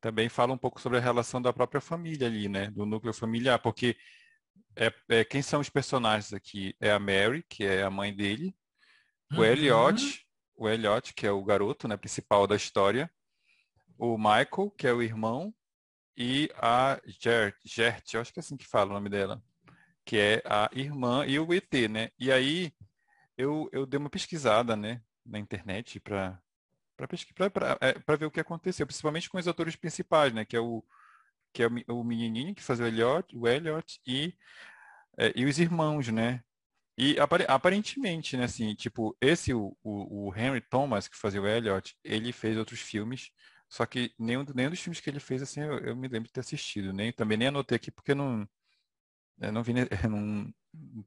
Também 0.00 0.28
fala 0.28 0.52
um 0.52 0.58
pouco 0.58 0.80
sobre 0.80 0.98
a 0.98 1.00
relação 1.00 1.40
da 1.40 1.52
própria 1.52 1.80
família 1.80 2.26
ali, 2.26 2.48
né? 2.48 2.70
Do 2.70 2.86
núcleo 2.86 3.12
familiar, 3.12 3.58
porque 3.58 3.96
é, 4.76 4.92
é 5.08 5.24
quem 5.24 5.42
são 5.42 5.60
os 5.60 5.68
personagens 5.68 6.32
aqui? 6.32 6.74
É 6.80 6.90
a 6.92 6.98
Mary, 6.98 7.44
que 7.48 7.64
é 7.64 7.82
a 7.82 7.90
mãe 7.90 8.14
dele, 8.14 8.54
o 9.32 9.36
uhum. 9.36 9.44
Elliot, 9.44 10.26
o 10.54 10.68
Elliot, 10.68 11.14
que 11.14 11.26
é 11.26 11.30
o 11.30 11.44
garoto, 11.44 11.88
né, 11.88 11.96
principal 11.96 12.46
da 12.46 12.56
história, 12.56 13.10
o 13.98 14.16
Michael, 14.16 14.70
que 14.76 14.86
é 14.86 14.92
o 14.92 15.02
irmão, 15.02 15.54
e 16.16 16.50
a 16.56 17.00
Gert, 17.06 17.56
Gert, 17.64 18.14
eu 18.14 18.20
acho 18.20 18.32
que 18.32 18.38
é 18.38 18.42
assim 18.42 18.56
que 18.56 18.66
fala 18.66 18.90
o 18.90 18.94
nome 18.94 19.08
dela, 19.10 19.42
que 20.04 20.16
é 20.16 20.42
a 20.46 20.70
irmã 20.72 21.26
e 21.26 21.38
o 21.38 21.52
ET, 21.52 21.88
né? 21.90 22.10
E 22.18 22.30
aí 22.30 22.72
eu, 23.36 23.68
eu 23.72 23.86
dei 23.86 23.98
uma 23.98 24.10
pesquisada 24.10 24.76
né, 24.76 25.02
na 25.24 25.38
internet 25.38 26.00
para 26.00 26.40
para 26.96 27.78
é, 27.82 28.16
ver 28.16 28.24
o 28.24 28.30
que 28.30 28.40
aconteceu, 28.40 28.86
principalmente 28.86 29.28
com 29.28 29.36
os 29.36 29.46
atores 29.46 29.76
principais, 29.76 30.32
né, 30.32 30.46
que 30.46 30.56
é 30.56 30.60
o 30.60 30.82
que 31.52 31.62
é 31.62 31.68
o, 31.88 32.04
menininho 32.04 32.54
que 32.54 32.62
fazia 32.62 32.84
o 32.84 32.88
Elliot, 32.88 33.36
o 33.36 33.48
Elliot 33.48 34.00
e 34.06 34.34
é, 35.18 35.32
e 35.34 35.44
os 35.46 35.58
irmãos, 35.58 36.08
né? 36.08 36.42
E 36.98 37.16
aparentemente, 37.48 38.36
né, 38.36 38.44
assim, 38.44 38.74
tipo, 38.74 39.16
esse 39.20 39.52
o, 39.54 39.76
o, 39.82 40.32
Henry 40.34 40.60
Thomas 40.62 41.08
que 41.08 41.16
fazia 41.16 41.40
o 41.42 41.46
Elliot, 41.46 41.96
ele 42.04 42.32
fez 42.32 42.56
outros 42.56 42.80
filmes, 42.80 43.30
só 43.68 43.84
que 43.86 44.14
nenhum, 44.18 44.44
nenhum 44.54 44.70
dos 44.70 44.80
filmes 44.80 45.00
que 45.00 45.10
ele 45.10 45.20
fez 45.20 45.42
assim 45.42 45.60
eu, 45.60 45.78
eu 45.80 45.96
me 45.96 46.08
lembro 46.08 46.28
de 46.28 46.32
ter 46.32 46.40
assistido, 46.40 46.92
nem 46.92 47.12
também 47.12 47.36
nem 47.38 47.48
anotei 47.48 47.76
aqui 47.76 47.90
porque 47.90 48.14
não 48.14 48.48
eu 49.40 49.52
não 49.52 49.62
vi, 49.62 49.72
não, 50.10 50.52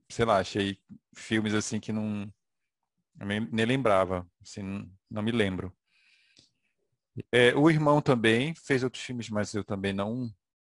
sei 0.09 0.25
lá, 0.25 0.39
achei 0.39 0.77
filmes 1.15 1.53
assim 1.53 1.79
que 1.79 1.91
não 1.91 2.31
nem 3.51 3.65
lembrava, 3.65 4.27
assim, 4.41 4.63
não, 5.09 5.21
me 5.21 5.31
lembro. 5.31 5.75
É, 7.31 7.53
o 7.55 7.69
irmão 7.69 8.01
também 8.01 8.53
fez 8.55 8.83
outros 8.83 9.03
filmes, 9.03 9.29
mas 9.29 9.53
eu 9.53 9.63
também 9.63 9.93
não 9.93 10.29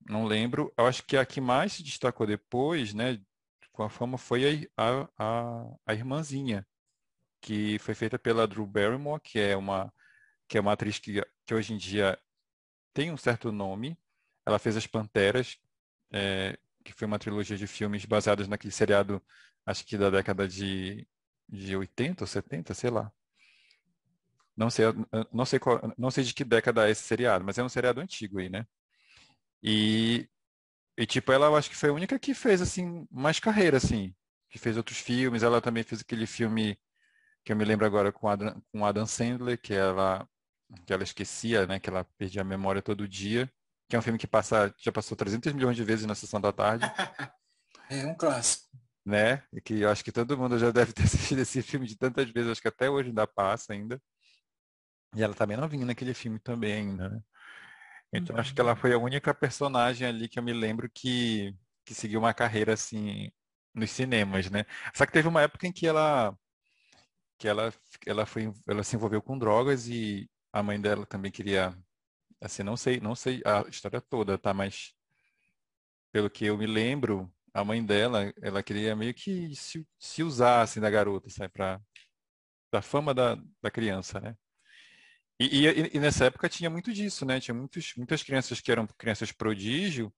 não 0.09 0.25
lembro. 0.25 0.73
Eu 0.77 0.85
acho 0.87 1.03
que 1.05 1.15
a 1.17 1.25
que 1.25 1.39
mais 1.39 1.73
se 1.73 1.83
destacou 1.83 2.27
depois, 2.27 2.93
né, 2.93 3.19
com 3.71 3.83
a 3.83 3.89
fama 3.89 4.17
foi 4.17 4.69
a, 4.77 5.07
a, 5.17 5.65
a 5.85 5.93
irmãzinha, 5.93 6.67
que 7.41 7.79
foi 7.79 7.95
feita 7.95 8.19
pela 8.19 8.47
Drew 8.47 8.67
Barrymore, 8.67 9.21
que 9.21 9.39
é 9.39 9.55
uma, 9.57 9.93
que 10.47 10.57
é 10.57 10.61
uma 10.61 10.73
atriz 10.73 10.99
que, 10.99 11.21
que 11.45 11.55
hoje 11.55 11.73
em 11.73 11.77
dia 11.77 12.19
tem 12.93 13.11
um 13.11 13.17
certo 13.17 13.51
nome. 13.51 13.97
Ela 14.45 14.59
fez 14.59 14.77
As 14.77 14.87
Panteras, 14.87 15.57
é, 16.13 16.57
que 16.83 16.93
foi 16.93 17.07
uma 17.07 17.19
trilogia 17.19 17.57
de 17.57 17.67
filmes 17.67 18.05
baseados 18.05 18.47
naquele 18.47 18.71
seriado, 18.73 19.21
acho 19.65 19.85
que 19.85 19.97
da 19.97 20.09
década 20.09 20.47
de, 20.47 21.07
de 21.49 21.75
80 21.75 22.23
ou 22.23 22.27
70, 22.27 22.73
sei 22.73 22.89
lá. 22.89 23.11
Não 24.55 24.69
sei, 24.69 24.85
não 25.31 25.45
sei, 25.45 25.59
qual, 25.59 25.81
não 25.97 26.11
sei 26.11 26.23
de 26.23 26.33
que 26.33 26.43
década 26.43 26.87
é 26.87 26.91
esse 26.91 27.01
seriado, 27.03 27.43
mas 27.43 27.57
é 27.57 27.63
um 27.63 27.69
seriado 27.69 27.99
antigo 28.01 28.39
aí, 28.39 28.49
né? 28.49 28.67
E, 29.63 30.29
e 30.97 31.05
tipo, 31.05 31.31
ela 31.31 31.47
eu 31.47 31.55
acho 31.55 31.69
que 31.69 31.75
foi 31.77 31.89
a 31.89 31.93
única 31.93 32.19
que 32.19 32.33
fez 32.33 32.61
assim 32.61 33.07
mais 33.11 33.39
carreira 33.39 33.77
assim, 33.77 34.15
que 34.49 34.59
fez 34.59 34.77
outros 34.77 34.99
filmes. 34.99 35.43
Ela 35.43 35.61
também 35.61 35.83
fez 35.83 36.01
aquele 36.01 36.27
filme 36.27 36.79
que 37.45 37.53
eu 37.53 37.57
me 37.57 37.65
lembro 37.65 37.85
agora 37.85 38.11
com 38.11 38.29
Adam, 38.29 38.61
com 38.71 38.85
Adam 38.85 39.05
Sandler, 39.07 39.59
que 39.61 39.73
ela 39.73 40.27
que 40.85 40.93
ela 40.93 41.03
esquecia, 41.03 41.67
né, 41.67 41.79
que 41.79 41.89
ela 41.89 42.05
perdia 42.17 42.41
a 42.41 42.45
memória 42.45 42.81
todo 42.81 43.07
dia, 43.07 43.51
que 43.89 43.95
é 43.95 43.99
um 43.99 44.01
filme 44.01 44.19
que 44.19 44.27
passa 44.27 44.73
já 44.79 44.91
passou 44.91 45.15
300 45.17 45.53
milhões 45.53 45.75
de 45.75 45.83
vezes 45.83 46.05
na 46.05 46.15
sessão 46.15 46.39
da 46.39 46.51
tarde. 46.51 46.85
é 47.89 48.05
um 48.05 48.15
clássico. 48.15 48.67
Né? 49.05 49.43
E 49.51 49.59
que 49.61 49.81
eu 49.81 49.89
acho 49.89 50.03
que 50.03 50.11
todo 50.11 50.37
mundo 50.37 50.57
já 50.57 50.71
deve 50.71 50.93
ter 50.93 51.03
assistido 51.03 51.39
esse 51.39 51.61
filme 51.61 51.85
de 51.85 51.97
tantas 51.97 52.29
vezes, 52.29 52.51
acho 52.51 52.61
que 52.61 52.67
até 52.67 52.89
hoje 52.89 53.09
ainda 53.09 53.27
passa 53.27 53.73
ainda. 53.73 54.01
E 55.15 55.21
ela 55.21 55.33
também 55.33 55.57
não 55.57 55.67
vinha 55.67 55.85
naquele 55.85 56.13
filme 56.13 56.39
também 56.39 56.73
ainda, 56.73 57.09
né? 57.09 57.21
Então 58.13 58.37
acho 58.37 58.53
que 58.53 58.61
ela 58.61 58.75
foi 58.75 58.93
a 58.93 58.97
única 58.97 59.33
personagem 59.33 60.07
ali 60.07 60.29
que 60.29 60.37
eu 60.37 60.43
me 60.43 60.53
lembro 60.53 60.89
que, 60.93 61.55
que 61.83 61.95
seguiu 61.95 62.19
uma 62.19 62.33
carreira 62.33 62.73
assim 62.73 63.31
nos 63.73 63.89
cinemas, 63.91 64.49
né? 64.49 64.65
Só 64.93 65.05
que 65.05 65.11
teve 65.11 65.27
uma 65.27 65.41
época 65.41 65.67
em 65.67 65.71
que 65.71 65.87
ela 65.87 66.35
que 67.39 67.47
ela 67.47 67.73
ela 68.05 68.25
foi 68.25 68.53
ela 68.67 68.83
se 68.83 68.95
envolveu 68.95 69.21
com 69.21 69.37
drogas 69.37 69.87
e 69.87 70.29
a 70.51 70.61
mãe 70.61 70.79
dela 70.79 71.05
também 71.05 71.31
queria 71.31 71.75
assim, 72.43 72.63
não 72.63 72.75
sei, 72.75 72.99
não 72.99 73.15
sei 73.15 73.41
a 73.45 73.67
história 73.69 74.01
toda, 74.01 74.37
tá, 74.37 74.53
mas 74.53 74.93
pelo 76.11 76.29
que 76.29 76.45
eu 76.45 76.57
me 76.57 76.67
lembro, 76.67 77.31
a 77.53 77.63
mãe 77.63 77.83
dela, 77.83 78.33
ela 78.41 78.61
queria 78.61 78.95
meio 78.95 79.13
que 79.13 79.55
se, 79.55 79.87
se 79.97 80.23
usar 80.23 80.61
assim 80.61 80.79
da 80.79 80.89
garota, 80.89 81.29
sabe, 81.29 81.51
para 81.53 81.81
da 82.71 82.81
fama 82.81 83.13
da, 83.13 83.37
da 83.61 83.69
criança, 83.71 84.19
né? 84.19 84.35
E, 85.39 85.65
e, 85.67 85.91
e, 85.95 85.99
nessa 85.99 86.25
época 86.25 86.49
tinha 86.49 86.69
muito 86.69 86.91
disso, 86.91 87.25
né? 87.25 87.39
Tinha 87.39 87.53
muitos, 87.53 87.93
muitas 87.97 88.23
crianças 88.23 88.61
que 88.61 88.71
eram 88.71 88.87
crianças 88.97 89.31
prodígio 89.31 90.13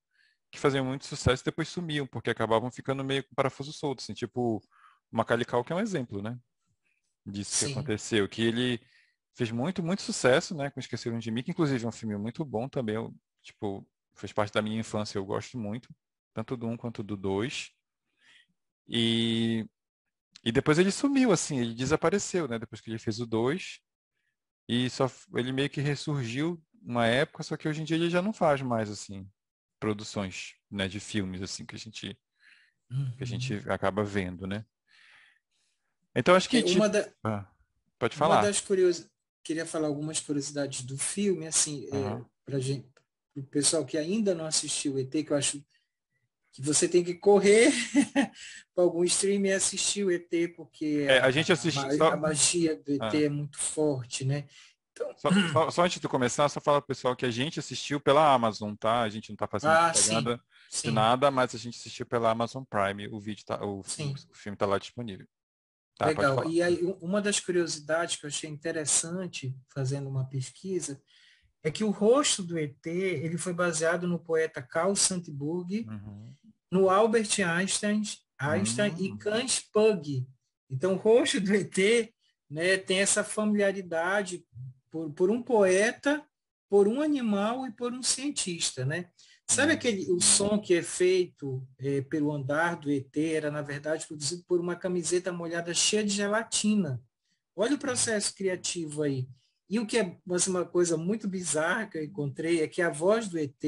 que 0.51 0.59
faziam 0.59 0.85
muito 0.85 1.05
sucesso 1.05 1.43
e 1.43 1.45
depois 1.45 1.67
sumiam, 1.67 2.07
porque 2.07 2.29
acabavam 2.29 2.71
ficando 2.71 3.03
meio 3.03 3.23
com 3.23 3.35
parafuso 3.35 3.73
solto, 3.73 4.01
assim, 4.01 4.13
tipo 4.13 4.57
o 5.11 5.17
Macaulay 5.17 5.45
que 5.45 5.73
é 5.73 5.75
um 5.75 5.79
exemplo, 5.79 6.21
né? 6.21 6.37
Disso 7.25 7.57
Sim. 7.57 7.65
que 7.67 7.71
aconteceu, 7.73 8.29
que 8.29 8.41
ele 8.41 8.79
fez 9.35 9.51
muito, 9.51 9.83
muito 9.83 10.01
sucesso, 10.01 10.55
né? 10.55 10.69
Com 10.69 10.79
Esqueceram 10.79 11.19
de 11.19 11.29
Mim, 11.29 11.43
que 11.43 11.51
inclusive 11.51 11.83
é 11.83 11.87
um 11.87 11.91
filme 11.91 12.17
muito 12.17 12.43
bom 12.43 12.67
também, 12.67 12.95
eu, 12.95 13.13
tipo, 13.43 13.87
fez 14.15 14.31
parte 14.31 14.53
da 14.53 14.61
minha 14.61 14.79
infância, 14.79 15.17
eu 15.17 15.25
gosto 15.25 15.57
muito, 15.57 15.93
tanto 16.33 16.55
do 16.55 16.67
um 16.67 16.77
quanto 16.77 17.03
do 17.03 17.17
dois. 17.17 17.71
E, 18.87 19.67
e 20.43 20.51
depois 20.51 20.79
ele 20.79 20.91
sumiu, 20.91 21.31
assim, 21.31 21.59
ele 21.59 21.73
desapareceu, 21.73 22.47
né? 22.47 22.57
Depois 22.57 22.81
que 22.81 22.89
ele 22.89 22.99
fez 22.99 23.19
o 23.19 23.25
dois 23.25 23.79
e 24.67 24.89
só 24.89 25.09
ele 25.35 25.51
meio 25.51 25.69
que 25.69 25.81
ressurgiu 25.81 26.61
uma 26.81 27.05
época, 27.05 27.43
só 27.43 27.57
que 27.57 27.67
hoje 27.67 27.81
em 27.81 27.85
dia 27.85 27.97
ele 27.97 28.09
já 28.09 28.21
não 28.21 28.33
faz 28.33 28.61
mais 28.61 28.89
assim 28.89 29.27
produções, 29.79 30.55
né, 30.71 30.87
de 30.87 30.99
filmes 30.99 31.41
assim 31.41 31.65
que 31.65 31.75
a 31.75 31.79
gente 31.79 32.17
uhum. 32.89 33.11
que 33.17 33.23
a 33.23 33.27
gente 33.27 33.53
uhum. 33.53 33.71
acaba 33.71 34.03
vendo, 34.03 34.47
né? 34.47 34.65
Então 36.15 36.35
acho 36.35 36.49
que 36.49 36.63
uma 36.75 36.87
da, 36.87 37.11
ah, 37.23 37.45
pode 37.99 38.15
falar. 38.15 38.37
Uma 38.37 38.47
das 38.47 38.61
curios... 38.61 39.07
queria 39.45 39.65
falar 39.65 39.87
algumas 39.87 40.19
curiosidades 40.19 40.81
do 40.81 40.97
filme, 40.97 41.45
assim, 41.45 41.87
uhum. 41.93 42.17
é, 42.17 42.25
para 42.43 42.59
gente, 42.59 42.87
o 43.35 43.43
pessoal 43.43 43.85
que 43.85 43.97
ainda 43.97 44.33
não 44.33 44.45
assistiu 44.45 44.95
o 44.95 44.99
ET, 44.99 45.11
que 45.11 45.29
eu 45.29 45.37
acho 45.37 45.63
que 46.51 46.61
você 46.61 46.89
tem 46.89 47.03
que 47.03 47.13
correr 47.13 47.71
para 48.73 48.83
algum 48.83 49.03
stream 49.03 49.45
e 49.45 49.53
assistir 49.53 50.03
o 50.03 50.11
ET, 50.11 50.31
porque 50.55 51.05
é, 51.07 51.19
a, 51.19 51.29
gente 51.29 51.51
assiste, 51.51 51.77
a, 51.77 51.95
só... 51.95 52.13
a 52.13 52.17
magia 52.17 52.75
do 52.75 52.91
ET 52.91 53.01
ah. 53.01 53.17
é 53.17 53.29
muito 53.29 53.59
forte, 53.59 54.25
né? 54.25 54.45
Então... 54.91 55.13
Só, 55.17 55.29
só, 55.51 55.71
só, 55.71 55.83
antes 55.83 55.99
de 55.99 56.07
começar, 56.07 56.49
só 56.49 56.59
fala 56.59 56.81
pro 56.81 56.87
pessoal 56.87 57.15
que 57.15 57.25
a 57.25 57.31
gente 57.31 57.59
assistiu 57.59 57.99
pela 57.99 58.33
Amazon, 58.33 58.73
tá? 58.73 59.01
A 59.01 59.09
gente 59.09 59.29
não 59.29 59.35
está 59.35 59.45
fazendo 59.45 59.71
ah, 59.71 59.91
propaganda 59.91 60.41
sim, 60.69 60.87
de 60.87 60.93
nada, 60.93 61.29
mas 61.29 61.53
a 61.53 61.57
gente 61.59 61.77
assistiu 61.77 62.05
pela 62.05 62.31
Amazon 62.31 62.63
Prime, 62.63 63.09
o 63.09 63.19
vídeo 63.19 63.45
tá, 63.45 63.63
o, 63.63 63.81
o 63.81 63.83
filme 63.83 64.55
está 64.55 64.65
lá 64.65 64.79
disponível. 64.79 65.27
Tá, 65.97 66.07
Legal. 66.07 66.49
E 66.49 66.61
aí, 66.61 66.79
uma 66.99 67.21
das 67.21 67.39
curiosidades 67.39 68.17
que 68.17 68.25
eu 68.25 68.27
achei 68.27 68.49
interessante 68.49 69.55
fazendo 69.73 70.09
uma 70.09 70.25
pesquisa 70.25 71.01
é 71.63 71.71
que 71.71 71.83
o 71.83 71.89
rosto 71.89 72.43
do 72.43 72.59
ET 72.59 72.85
ele 72.85 73.37
foi 73.37 73.53
baseado 73.53 74.07
no 74.07 74.19
poeta 74.19 74.61
Carl 74.61 74.95
Sandburg 74.95 75.87
uhum 75.89 76.35
no 76.75 76.89
Albert 76.89 77.29
Einstein, 77.39 78.01
Einstein 78.37 78.93
e 78.99 79.11
hum. 79.11 79.17
Hans 79.25 79.59
Pug. 79.59 80.27
Então, 80.69 80.93
o 80.93 80.97
rosto 80.97 81.39
do 81.39 81.55
ET 81.55 81.77
né, 82.49 82.77
tem 82.77 82.99
essa 82.99 83.23
familiaridade 83.23 84.45
por, 84.91 85.11
por 85.13 85.31
um 85.31 85.41
poeta, 85.41 86.21
por 86.69 86.87
um 86.87 87.01
animal 87.01 87.65
e 87.65 87.71
por 87.71 87.93
um 87.93 88.03
cientista. 88.03 88.85
Né? 88.85 89.09
Sabe 89.47 89.73
aquele 89.73 90.11
o 90.11 90.19
som 90.19 90.59
que 90.59 90.73
é 90.73 90.81
feito 90.81 91.65
é, 91.77 92.01
pelo 92.01 92.31
andar 92.31 92.75
do 92.75 92.91
ET 92.91 93.15
era, 93.15 93.51
na 93.51 93.61
verdade, 93.61 94.07
produzido 94.07 94.43
por 94.47 94.59
uma 94.59 94.75
camiseta 94.75 95.31
molhada 95.31 95.73
cheia 95.73 96.03
de 96.03 96.09
gelatina. 96.09 97.01
Olha 97.55 97.75
o 97.75 97.79
processo 97.79 98.33
criativo 98.35 99.03
aí. 99.03 99.27
E 99.69 99.79
o 99.79 99.85
que 99.85 99.97
é 99.97 100.17
uma 100.25 100.65
coisa 100.65 100.97
muito 100.97 101.27
bizarra 101.27 101.87
que 101.87 101.97
eu 101.97 102.03
encontrei 102.03 102.61
é 102.61 102.67
que 102.67 102.81
a 102.81 102.89
voz 102.89 103.27
do 103.27 103.39
ET 103.39 103.63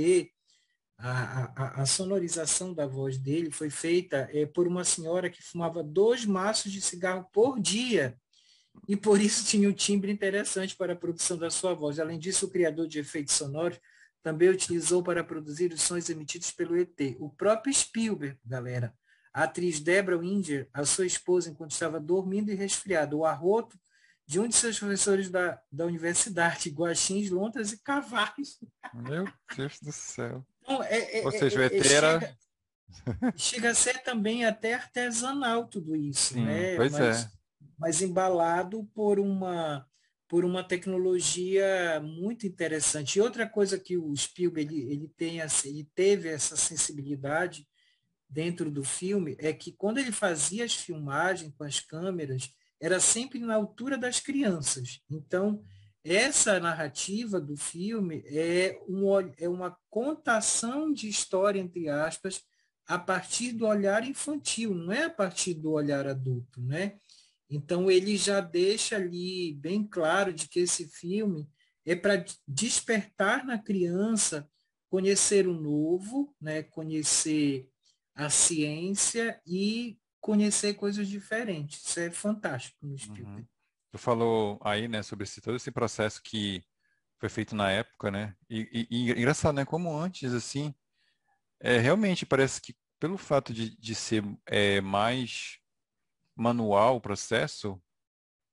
a, 0.97 1.43
a, 1.55 1.81
a, 1.83 1.85
sonorização 1.85 2.73
da 2.73 2.87
voz 2.87 3.19
dele 3.19 3.51
foi 3.51 3.69
feita 3.69 4.27
é, 4.33 4.47
por 4.47 4.67
uma 4.67 4.83
senhora 4.83 5.29
que 5.29 5.43
fumava 5.43 5.83
dois 5.83 6.25
maços 6.25 6.71
de 6.71 6.81
cigarro 6.81 7.27
por 7.31 7.59
dia 7.59 8.19
e 8.87 8.95
por 8.95 9.21
isso 9.21 9.45
tinha 9.45 9.69
um 9.69 9.73
timbre 9.73 10.11
interessante 10.11 10.75
para 10.75 10.93
a 10.93 10.95
produção 10.95 11.37
da 11.37 11.49
sua 11.49 11.73
voz. 11.73 11.99
Além 11.99 12.17
disso, 12.17 12.47
o 12.47 12.49
criador 12.49 12.87
de 12.87 12.99
efeitos 12.99 13.35
sonoros 13.35 13.79
também 14.27 14.49
utilizou 14.49 15.01
para 15.01 15.23
produzir 15.23 15.71
os 15.71 15.81
sons 15.81 16.09
emitidos 16.09 16.51
pelo 16.51 16.77
ET. 16.77 17.15
O 17.17 17.29
próprio 17.29 17.73
Spielberg, 17.73 18.37
galera. 18.45 18.93
A 19.33 19.43
atriz 19.43 19.79
Deborah 19.79 20.17
Winger, 20.17 20.67
a 20.73 20.83
sua 20.83 21.05
esposa, 21.05 21.49
enquanto 21.49 21.71
estava 21.71 21.97
dormindo 21.97 22.51
e 22.51 22.55
resfriada, 22.55 23.15
o 23.15 23.23
arroto 23.23 23.79
de 24.25 24.37
um 24.37 24.45
de 24.45 24.53
seus 24.53 24.77
professores 24.77 25.29
da, 25.29 25.61
da 25.71 25.85
universidade, 25.85 26.69
guaxins, 26.69 27.29
lontras 27.29 27.71
e 27.71 27.81
cavalos. 27.81 28.59
Meu 28.93 29.25
Deus 29.55 29.79
do 29.79 29.93
céu. 29.93 30.45
Então, 30.61 30.83
é, 30.83 31.19
é, 31.19 31.25
Ou 31.25 31.31
seja, 31.31 31.59
o 31.59 31.63
ET 31.63 31.71
é, 31.71 31.93
era... 31.93 32.19
Chega, 32.19 32.37
chega, 33.37 33.69
a 33.69 33.75
ser 33.75 34.03
também 34.03 34.43
até 34.43 34.73
artesanal 34.73 35.69
tudo 35.69 35.95
isso, 35.95 36.33
Sim, 36.33 36.43
né? 36.43 36.75
Pois 36.75 36.91
mas, 36.91 37.23
é. 37.23 37.31
mas 37.79 38.01
embalado 38.01 38.83
por 38.93 39.21
uma 39.21 39.87
por 40.27 40.43
uma 40.43 40.63
tecnologia 40.63 42.01
muito 42.03 42.45
interessante. 42.45 43.17
E 43.17 43.21
outra 43.21 43.47
coisa 43.47 43.79
que 43.79 43.97
o 43.97 44.15
Spielberg 44.15 44.75
ele, 44.75 44.91
ele 44.91 45.07
tem 45.15 45.39
ele 45.39 45.89
teve 45.95 46.29
essa 46.29 46.55
sensibilidade 46.57 47.67
dentro 48.29 48.69
do 48.69 48.83
filme 48.83 49.37
é 49.39 49.53
que 49.53 49.71
quando 49.71 49.99
ele 49.99 50.11
fazia 50.11 50.65
as 50.65 50.73
filmagens 50.73 51.53
com 51.57 51.63
as 51.63 51.79
câmeras 51.79 52.51
era 52.79 52.99
sempre 52.99 53.39
na 53.39 53.55
altura 53.55 53.97
das 53.97 54.19
crianças. 54.19 55.01
Então 55.09 55.63
essa 56.03 56.59
narrativa 56.59 57.39
do 57.39 57.57
filme 57.57 58.23
é, 58.27 58.79
é 59.37 59.49
uma 59.49 59.77
contação 59.89 60.91
de 60.91 61.09
história, 61.09 61.59
entre 61.59 61.89
aspas, 61.89 62.43
a 62.87 62.97
partir 62.97 63.51
do 63.51 63.65
olhar 63.65 64.07
infantil, 64.07 64.73
não 64.73 64.93
é 64.93 65.05
a 65.05 65.09
partir 65.09 65.53
do 65.53 65.71
olhar 65.71 66.07
adulto, 66.07 66.61
né? 66.61 66.97
Então 67.49 67.89
ele 67.89 68.17
já 68.17 68.41
deixa 68.41 68.95
ali 68.95 69.53
bem 69.53 69.83
claro 69.83 70.33
de 70.33 70.47
que 70.49 70.59
esse 70.59 70.87
filme 70.87 71.47
é 71.85 71.95
para 71.95 72.25
despertar 72.47 73.45
na 73.45 73.57
criança 73.57 74.49
conhecer 74.89 75.47
o 75.47 75.53
novo, 75.53 76.35
né? 76.39 76.63
Conhecer 76.63 77.69
a 78.15 78.29
ciência 78.29 79.39
e 79.45 79.97
conhecer 80.19 80.73
coisas 80.73 81.07
diferentes. 81.07 81.85
Isso 81.85 81.99
é 81.99 82.11
fantástico 82.11 82.85
no 82.85 82.97
Spielberg. 82.97 83.41
Uhum. 83.41 83.47
Tu 83.91 83.97
falou 83.97 84.59
aí, 84.63 84.87
né, 84.87 85.01
sobre 85.01 85.23
esse, 85.23 85.39
todo 85.39 85.55
esse 85.55 85.71
processo 85.71 86.21
que 86.21 86.63
foi 87.19 87.29
feito 87.29 87.55
na 87.55 87.71
época, 87.71 88.11
né? 88.11 88.35
E, 88.49 88.87
e, 88.91 89.09
e 89.09 89.11
engraçado, 89.11 89.55
né? 89.55 89.65
Como 89.65 89.97
antes, 89.97 90.33
assim, 90.33 90.73
é, 91.59 91.77
realmente 91.79 92.25
parece 92.25 92.61
que 92.61 92.75
pelo 92.99 93.17
fato 93.17 93.53
de, 93.53 93.77
de 93.77 93.95
ser 93.95 94.23
é, 94.45 94.81
mais 94.81 95.59
manual 96.37 96.97
o 96.97 97.01
processo, 97.01 97.81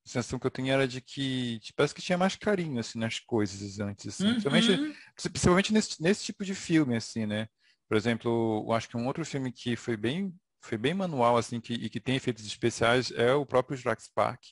a 0.04 0.08
sensação 0.08 0.38
que 0.38 0.46
eu 0.46 0.50
tinha 0.50 0.74
era 0.74 0.88
de 0.88 1.00
que 1.00 1.58
tipo, 1.60 1.76
parece 1.76 1.94
que 1.94 2.02
tinha 2.02 2.18
mais 2.18 2.36
carinho 2.36 2.80
assim 2.80 2.98
nas 2.98 3.18
coisas 3.20 3.80
antes, 3.80 4.08
assim. 4.08 4.24
uhum. 4.24 4.32
principalmente, 4.32 4.96
principalmente 5.14 5.72
nesse, 5.72 6.02
nesse 6.02 6.24
tipo 6.24 6.44
de 6.44 6.54
filme, 6.54 6.96
assim, 6.96 7.26
né? 7.26 7.48
Por 7.88 7.96
exemplo, 7.96 8.64
eu 8.66 8.72
acho 8.72 8.88
que 8.88 8.96
um 8.96 9.06
outro 9.06 9.24
filme 9.24 9.52
que 9.52 9.76
foi 9.76 9.96
bem 9.96 10.34
foi 10.62 10.78
bem 10.78 10.94
manual 10.94 11.36
assim 11.36 11.60
que, 11.60 11.74
e 11.74 11.90
que 11.90 12.00
tem 12.00 12.16
efeitos 12.16 12.46
especiais 12.46 13.10
é 13.10 13.34
o 13.34 13.44
próprio 13.44 13.76
Jurassic 13.76 14.10
Park 14.14 14.42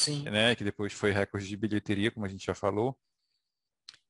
Sim. 0.00 0.22
Né, 0.24 0.54
que 0.54 0.64
depois 0.64 0.92
foi 0.92 1.10
recorde 1.10 1.46
de 1.46 1.56
bilheteria, 1.56 2.10
como 2.10 2.24
a 2.24 2.28
gente 2.28 2.46
já 2.46 2.54
falou, 2.54 2.98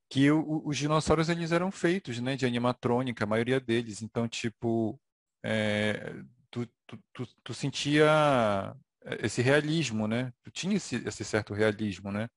que 0.08 0.30
o, 0.30 0.62
os 0.64 0.76
dinossauros 0.76 1.28
eles 1.28 1.50
eram 1.50 1.70
feitos, 1.70 2.20
né, 2.20 2.36
de 2.36 2.46
animatrônica, 2.46 3.24
a 3.24 3.26
maioria 3.26 3.58
deles. 3.58 4.00
Então, 4.00 4.28
tipo, 4.28 5.00
é, 5.44 6.14
tu, 6.50 6.66
tu, 6.86 6.98
tu, 7.12 7.26
tu, 7.44 7.54
sentia 7.54 8.76
esse 9.20 9.42
realismo, 9.42 10.06
né? 10.06 10.32
Tu 10.42 10.50
tinha 10.50 10.76
esse, 10.76 10.96
esse 10.96 11.24
certo 11.24 11.54
realismo, 11.54 12.10
né? 12.10 12.28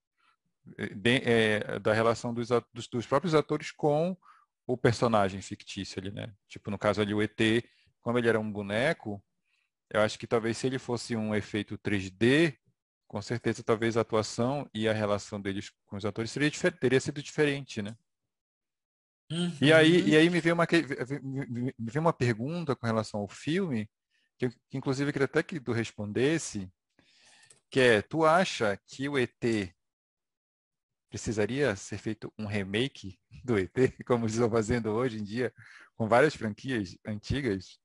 De, 0.95 1.17
é, 1.23 1.79
da 1.79 1.93
relação 1.93 2.33
dos, 2.33 2.49
dos, 2.73 2.87
dos, 2.87 3.05
próprios 3.05 3.35
atores 3.35 3.71
com 3.71 4.15
o 4.65 4.77
personagem 4.77 5.41
fictício 5.41 5.99
ali, 5.99 6.11
né? 6.11 6.33
Tipo, 6.47 6.71
no 6.71 6.77
caso 6.77 7.01
ali 7.01 7.13
o 7.13 7.21
ET, 7.21 7.37
como 8.01 8.17
ele 8.17 8.29
era 8.29 8.39
um 8.39 8.51
boneco, 8.51 9.21
eu 9.89 10.01
acho 10.01 10.17
que 10.17 10.25
talvez 10.25 10.57
se 10.57 10.67
ele 10.67 10.79
fosse 10.79 11.15
um 11.15 11.35
efeito 11.35 11.77
3D, 11.77 12.57
com 13.07 13.21
certeza 13.21 13.63
talvez 13.63 13.97
a 13.97 14.01
atuação 14.01 14.69
e 14.73 14.87
a 14.87 14.93
relação 14.93 15.39
deles 15.39 15.71
com 15.85 15.97
os 15.97 16.05
atores 16.05 16.31
seria, 16.31 16.49
teria 16.71 16.99
sido 16.99 17.21
diferente, 17.21 17.81
né? 17.81 17.95
Uhum. 19.31 19.57
E, 19.61 19.73
aí, 19.73 20.09
e 20.09 20.17
aí 20.17 20.29
me 20.29 20.39
veio, 20.39 20.55
uma, 20.55 20.67
me 21.21 21.73
veio 21.79 22.01
uma 22.01 22.13
pergunta 22.13 22.75
com 22.75 22.85
relação 22.85 23.19
ao 23.19 23.27
filme, 23.27 23.89
que, 24.37 24.49
que 24.49 24.77
inclusive 24.77 25.09
eu 25.09 25.13
queria 25.13 25.25
até 25.25 25.43
que 25.43 25.59
tu 25.59 25.71
respondesse, 25.71 26.69
que 27.69 27.79
é, 27.79 28.01
tu 28.01 28.25
acha 28.25 28.79
que 28.87 29.09
o 29.09 29.17
ET 29.17 29.73
precisaria 31.09 31.75
ser 31.75 31.97
feito 31.97 32.33
um 32.37 32.45
remake 32.45 33.19
do 33.43 33.57
ET, 33.57 33.71
como 34.05 34.25
estão 34.25 34.49
fazendo 34.49 34.89
hoje 34.91 35.19
em 35.19 35.23
dia, 35.23 35.53
com 35.95 36.07
várias 36.07 36.35
franquias 36.35 36.97
antigas? 37.05 37.79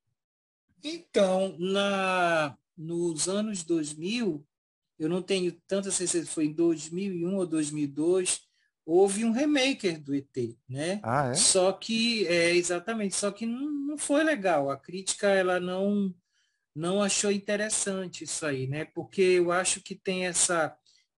Então, 0.83 1.57
na, 1.59 2.57
nos 2.77 3.29
anos 3.29 3.65
2000, 3.65 4.47
eu 4.99 5.09
não 5.09 5.23
tenho 5.23 5.53
tanta 5.67 5.91
certeza 5.91 6.27
se 6.27 6.33
foi 6.33 6.47
em 6.47 6.53
2001 6.53 7.37
ou 7.37 7.47
2002, 7.47 8.41
houve 8.85 9.25
um 9.25 9.33
remaker 9.33 10.01
do 10.03 10.15
ET, 10.15 10.57
né? 10.69 11.01
Ah, 11.03 11.29
é? 11.29 11.35
Só 11.35 11.73
que, 11.73 12.27
é, 12.27 12.55
exatamente, 12.55 13.15
só 13.15 13.31
que 13.31 13.45
não, 13.45 13.71
não 13.71 13.99
foi 13.99 14.25
legal. 14.25 14.71
A 14.71 14.77
crítica, 14.77 15.29
ela 15.29 15.61
não, 15.61 16.15
não 16.79 17.03
achou 17.03 17.31
interessante 17.33 18.23
isso 18.23 18.47
aí, 18.47 18.69
né? 18.69 18.85
Porque 18.85 19.21
eu 19.21 19.51
acho 19.51 19.83
que 19.83 19.97
tem 19.97 20.27
essa 20.27 20.77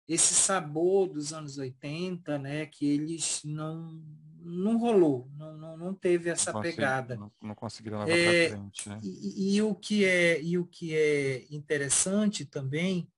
esse 0.07 0.33
sabor 0.33 1.07
dos 1.07 1.33
anos 1.33 1.57
80, 1.57 2.39
né? 2.39 2.65
Que 2.65 2.85
eles 2.87 3.41
não 3.43 4.01
não 4.41 4.77
rolou, 4.77 5.29
não, 5.37 5.57
não, 5.57 5.77
não 5.77 5.93
teve 5.93 6.29
essa 6.29 6.53
não 6.53 6.61
pegada. 6.61 7.17
Não, 7.17 7.29
não 7.43 7.53
conseguiram 7.53 8.05
levar 8.05 8.17
é, 8.17 8.49
frente, 8.49 8.87
né? 8.87 8.99
E, 9.03 9.55
e, 9.55 9.61
o 9.61 9.75
que 9.75 10.05
é 10.05 10.41
e 10.41 10.57
o 10.57 10.65
que 10.65 10.95
é 10.95 11.45
interessante 11.51 12.45
também 12.45 13.11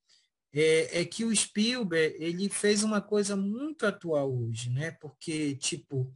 é, 0.52 1.02
é, 1.02 1.06
que 1.06 1.24
o 1.24 1.34
Spielberg 1.34 2.16
ele 2.20 2.50
fez 2.50 2.82
uma 2.84 3.00
coisa 3.00 3.36
muito 3.36 3.86
atual 3.86 4.36
hoje, 4.36 4.72
né? 4.72 4.92
Porque 5.00 5.56
tipo 5.56 6.12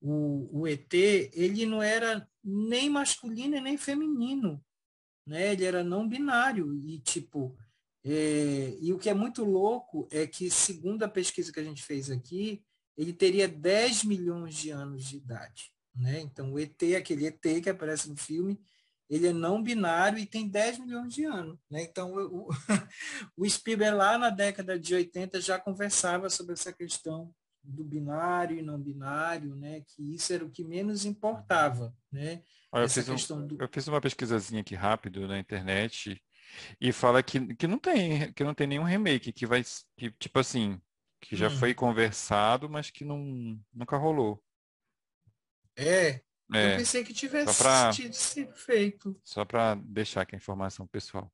o, 0.00 0.60
o 0.60 0.66
ET 0.66 0.92
ele 0.92 1.64
não 1.64 1.80
era 1.80 2.28
nem 2.42 2.90
masculino 2.90 3.60
nem 3.60 3.78
feminino, 3.78 4.60
né? 5.28 5.52
Ele 5.52 5.64
era 5.64 5.84
não 5.84 6.08
binário 6.08 6.74
e 6.74 6.98
tipo 6.98 7.56
é, 8.04 8.76
e 8.80 8.92
o 8.92 8.98
que 8.98 9.10
é 9.10 9.14
muito 9.14 9.44
louco 9.44 10.08
é 10.10 10.26
que 10.26 10.50
segundo 10.50 11.02
a 11.02 11.08
pesquisa 11.08 11.52
que 11.52 11.60
a 11.60 11.64
gente 11.64 11.82
fez 11.82 12.10
aqui 12.10 12.62
ele 12.96 13.12
teria 13.12 13.46
10 13.46 14.04
milhões 14.04 14.54
de 14.54 14.70
anos 14.70 15.04
de 15.04 15.16
idade, 15.16 15.72
né? 15.94 16.20
Então 16.20 16.52
o 16.52 16.58
ET 16.58 16.82
aquele 16.96 17.26
ET 17.26 17.62
que 17.62 17.70
aparece 17.70 18.08
no 18.08 18.16
filme 18.16 18.58
ele 19.08 19.26
é 19.26 19.32
não 19.32 19.62
binário 19.62 20.18
e 20.18 20.26
tem 20.26 20.46
10 20.46 20.80
milhões 20.80 21.14
de 21.14 21.24
anos. 21.24 21.58
Né? 21.70 21.82
Então, 21.82 22.14
o, 22.14 22.48
o 23.36 23.48
Spielberg 23.48 23.96
lá 23.96 24.18
na 24.18 24.28
década 24.28 24.78
de 24.78 24.94
80 24.94 25.40
já 25.40 25.58
conversava 25.58 26.28
sobre 26.28 26.52
essa 26.52 26.72
questão 26.72 27.34
do 27.62 27.82
binário 27.82 28.58
e 28.58 28.62
não 28.62 28.78
binário, 28.78 29.56
né? 29.56 29.82
que 29.88 30.14
isso 30.14 30.32
era 30.32 30.44
o 30.44 30.50
que 30.50 30.62
menos 30.62 31.06
importava. 31.06 31.94
Né? 32.12 32.42
Eu, 32.72 32.88
fiz 32.88 33.30
um, 33.30 33.46
do... 33.46 33.62
eu, 33.62 33.68
fiz 33.68 33.88
uma 33.88 34.00
pesquisazinha 34.00 34.60
aqui 34.60 34.74
rápido 34.74 35.26
na 35.26 35.38
internet 35.38 36.22
e 36.80 36.92
fala 36.92 37.22
que, 37.22 37.54
que, 37.54 37.66
não, 37.66 37.78
tem, 37.78 38.32
que 38.32 38.44
não 38.44 38.54
tem 38.54 38.66
nenhum 38.66 38.82
remake, 38.82 39.32
que 39.32 39.46
vai, 39.46 39.62
que, 39.96 40.10
tipo 40.12 40.38
assim, 40.38 40.80
que 41.20 41.34
já 41.36 41.48
hum. 41.48 41.58
foi 41.58 41.74
conversado, 41.74 42.68
mas 42.68 42.90
que 42.90 43.04
não, 43.04 43.58
nunca 43.72 43.96
rolou. 43.96 44.42
É, 45.76 46.20
é, 46.52 46.74
eu 46.74 46.76
pensei 46.78 47.04
que 47.04 47.14
tivesse 47.14 47.62
pra, 47.62 47.92
sido 47.92 48.54
feito. 48.54 49.18
Só 49.22 49.44
para 49.44 49.74
deixar 49.76 50.22
aqui 50.22 50.34
a 50.34 50.38
informação 50.38 50.86
pessoal. 50.86 51.32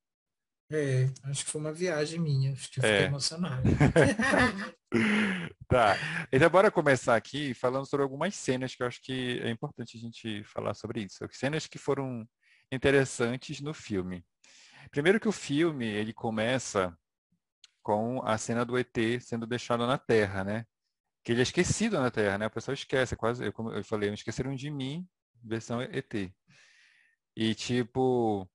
É, 0.70 1.08
acho 1.24 1.44
que 1.44 1.50
foi 1.50 1.60
uma 1.60 1.72
viagem 1.72 2.18
minha, 2.18 2.52
acho 2.52 2.70
que 2.70 2.80
eu 2.80 2.84
fiquei 2.84 3.00
é. 3.00 3.04
emocionado. 3.04 3.62
tá. 5.68 5.96
Então 6.32 6.50
bora 6.50 6.70
começar 6.70 7.16
aqui 7.16 7.54
falando 7.54 7.86
sobre 7.86 8.02
algumas 8.02 8.34
cenas 8.34 8.74
que 8.74 8.82
eu 8.82 8.86
acho 8.86 9.00
que 9.02 9.40
é 9.42 9.50
importante 9.50 9.96
a 9.96 10.00
gente 10.00 10.42
falar 10.44 10.74
sobre 10.74 11.02
isso. 11.02 11.26
Cenas 11.30 11.66
que 11.66 11.78
foram 11.78 12.26
interessantes 12.72 13.60
no 13.60 13.74
filme. 13.74 14.24
Primeiro 14.90 15.20
que 15.20 15.28
o 15.28 15.32
filme, 15.32 15.86
ele 15.86 16.12
começa 16.12 16.96
com 17.82 18.22
a 18.24 18.38
cena 18.38 18.64
do 18.64 18.78
ET 18.78 18.96
sendo 19.20 19.46
deixado 19.46 19.86
na 19.86 19.98
Terra, 19.98 20.44
né? 20.44 20.64
que 21.24 21.32
ele 21.32 21.40
é 21.40 21.42
esquecido 21.42 21.98
na 21.98 22.10
Terra, 22.10 22.36
né? 22.36 22.46
O 22.46 22.50
pessoal 22.50 22.74
esquece, 22.74 23.16
quase, 23.16 23.46
eu, 23.46 23.52
como 23.52 23.72
eu 23.72 23.82
falei, 23.82 24.12
esqueceram 24.12 24.54
de 24.54 24.70
mim, 24.70 25.08
versão 25.42 25.80
ET. 25.80 26.30
E 27.34 27.54
tipo, 27.54 28.46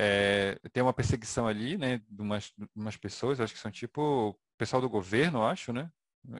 é, 0.00 0.56
tem 0.72 0.80
uma 0.80 0.92
perseguição 0.92 1.48
ali, 1.48 1.76
né, 1.76 2.00
de 2.08 2.22
umas, 2.22 2.52
de 2.56 2.68
umas 2.76 2.96
pessoas, 2.96 3.40
acho 3.40 3.52
que 3.52 3.58
são 3.58 3.70
tipo 3.70 4.38
pessoal 4.56 4.80
do 4.80 4.88
governo, 4.88 5.44
acho, 5.44 5.72
né? 5.72 5.90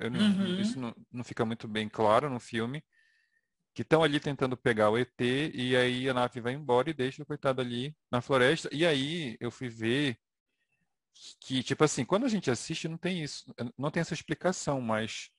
Eu, 0.00 0.12
uhum. 0.12 0.60
Isso 0.60 0.78
não, 0.78 0.94
não 1.10 1.24
fica 1.24 1.44
muito 1.44 1.66
bem 1.66 1.88
claro 1.88 2.30
no 2.30 2.38
filme. 2.38 2.84
Que 3.74 3.82
estão 3.82 4.02
ali 4.02 4.18
tentando 4.18 4.56
pegar 4.56 4.90
o 4.90 4.98
ET 4.98 5.20
e 5.20 5.76
aí 5.76 6.08
a 6.08 6.14
nave 6.14 6.40
vai 6.40 6.52
embora 6.52 6.90
e 6.90 6.94
deixa 6.94 7.22
o 7.22 7.26
coitado 7.26 7.60
ali 7.60 7.96
na 8.10 8.20
floresta. 8.20 8.68
E 8.72 8.86
aí 8.86 9.36
eu 9.40 9.50
fui 9.50 9.68
ver 9.68 10.18
que, 11.40 11.62
tipo 11.62 11.82
assim, 11.84 12.04
quando 12.04 12.26
a 12.26 12.28
gente 12.28 12.50
assiste 12.50 12.88
não 12.88 12.98
tem 12.98 13.22
isso, 13.22 13.52
não 13.76 13.90
tem 13.90 14.00
essa 14.00 14.14
explicação, 14.14 14.80
mas 14.80 15.30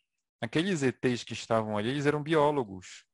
aqueles 0.41 0.83
ETs 0.83 1.23
que 1.23 1.33
estavam 1.33 1.77
ali, 1.77 1.89
eles 1.89 2.05
eram 2.05 2.23
biólogos. 2.23 3.05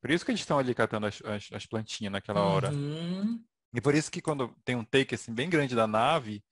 Por 0.00 0.10
isso 0.10 0.24
que 0.24 0.30
eles 0.30 0.40
estão 0.40 0.58
ali 0.58 0.74
catando 0.74 1.06
as, 1.06 1.22
as, 1.22 1.48
as 1.52 1.66
plantinhas 1.66 2.12
naquela 2.12 2.40
hora. 2.40 2.72
Uhum. 2.72 3.44
E 3.74 3.80
por 3.80 3.94
isso 3.94 4.10
que 4.10 4.20
quando 4.20 4.54
tem 4.64 4.76
um 4.76 4.84
take 4.84 5.14
assim 5.14 5.32
bem 5.32 5.48
grande 5.48 5.74
da 5.74 5.86
nave, 5.86 6.42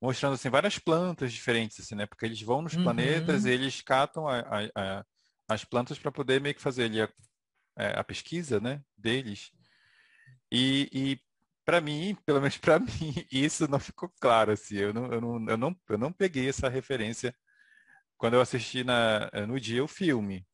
mostrando 0.00 0.34
assim 0.34 0.50
várias 0.50 0.78
plantas 0.78 1.32
diferentes, 1.32 1.80
assim, 1.80 1.94
né? 1.94 2.06
Porque 2.06 2.24
eles 2.24 2.40
vão 2.40 2.62
nos 2.62 2.74
uhum. 2.74 2.82
planetas 2.82 3.44
e 3.44 3.50
eles 3.50 3.80
catam 3.80 4.28
a, 4.28 4.40
a, 4.40 4.70
a, 4.74 5.04
as 5.48 5.64
plantas 5.64 5.98
para 5.98 6.12
poder 6.12 6.40
meio 6.40 6.54
que 6.54 6.62
fazer 6.62 6.84
ali 6.84 7.02
a, 7.02 7.08
é, 7.76 8.02
pesquisa, 8.02 8.60
né? 8.60 8.82
Deles. 8.96 9.50
E, 10.50 10.88
e 10.92 11.20
para 11.64 11.80
mim, 11.80 12.16
pelo 12.24 12.40
menos 12.40 12.58
para 12.58 12.78
mim, 12.80 13.26
isso 13.30 13.68
não 13.68 13.80
ficou 13.80 14.12
claro 14.20 14.52
assim. 14.52 14.76
Eu 14.76 14.92
não, 14.92 15.12
eu 15.12 15.20
não, 15.20 15.48
eu 15.48 15.56
não, 15.56 15.76
eu 15.88 15.98
não 15.98 16.12
peguei 16.12 16.48
essa 16.48 16.68
referência 16.68 17.34
quando 18.16 18.34
eu 18.34 18.40
assisti 18.40 18.84
na, 18.84 19.28
eh, 19.32 19.46
no 19.46 19.58
dia 19.58 19.82
o 19.82 19.88
filme. 19.88 20.46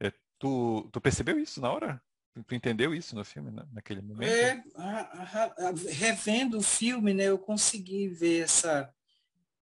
É, 0.00 0.12
tu, 0.38 0.88
tu 0.92 1.00
percebeu 1.00 1.38
isso 1.38 1.60
na 1.60 1.70
hora? 1.70 2.02
Tu 2.46 2.54
entendeu 2.54 2.94
isso 2.94 3.14
no 3.16 3.24
filme, 3.24 3.50
né, 3.50 3.66
naquele 3.72 4.00
momento? 4.00 4.30
É, 4.30 4.62
a, 4.76 5.44
a, 5.44 5.72
revendo 5.88 6.58
o 6.58 6.62
filme, 6.62 7.12
né, 7.12 7.24
eu 7.24 7.38
consegui 7.38 8.08
ver 8.08 8.44
essa, 8.44 8.92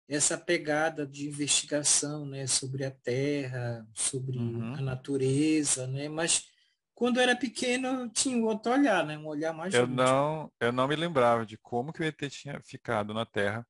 essa 0.08 0.38
pegada 0.38 1.06
de 1.06 1.28
investigação 1.28 2.26
né, 2.26 2.48
sobre 2.48 2.84
a 2.84 2.92
Terra, 2.92 3.88
sobre 3.94 4.40
uhum. 4.40 4.74
a 4.74 4.82
natureza, 4.82 5.86
né, 5.86 6.10
mas 6.10 6.48
quando 6.96 7.18
eu 7.18 7.24
era 7.24 7.36
pequeno 7.36 7.88
eu 7.88 8.10
tinha 8.10 8.44
outro 8.44 8.72
olhar, 8.72 9.06
né, 9.06 9.16
um 9.16 9.28
olhar 9.28 9.54
mais 9.54 9.74
eu 9.74 9.86
não 9.86 10.52
Eu 10.60 10.72
não 10.72 10.88
me 10.88 10.96
lembrava 10.96 11.46
de 11.46 11.58
como 11.58 11.94
que 11.94 12.02
o 12.02 12.06
ET 12.06 12.20
tinha 12.30 12.60
ficado 12.62 13.14
na 13.14 13.26
Terra 13.26 13.66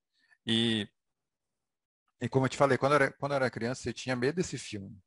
e 0.46 0.88
e 2.20 2.28
como 2.28 2.46
eu 2.46 2.48
te 2.48 2.56
falei, 2.56 2.78
quando 2.78 2.92
eu 2.92 2.96
era, 2.96 3.12
quando 3.12 3.32
eu 3.32 3.36
era 3.36 3.50
criança, 3.50 3.88
eu 3.88 3.92
tinha 3.92 4.16
medo 4.16 4.36
desse 4.36 4.56
filme. 4.56 4.98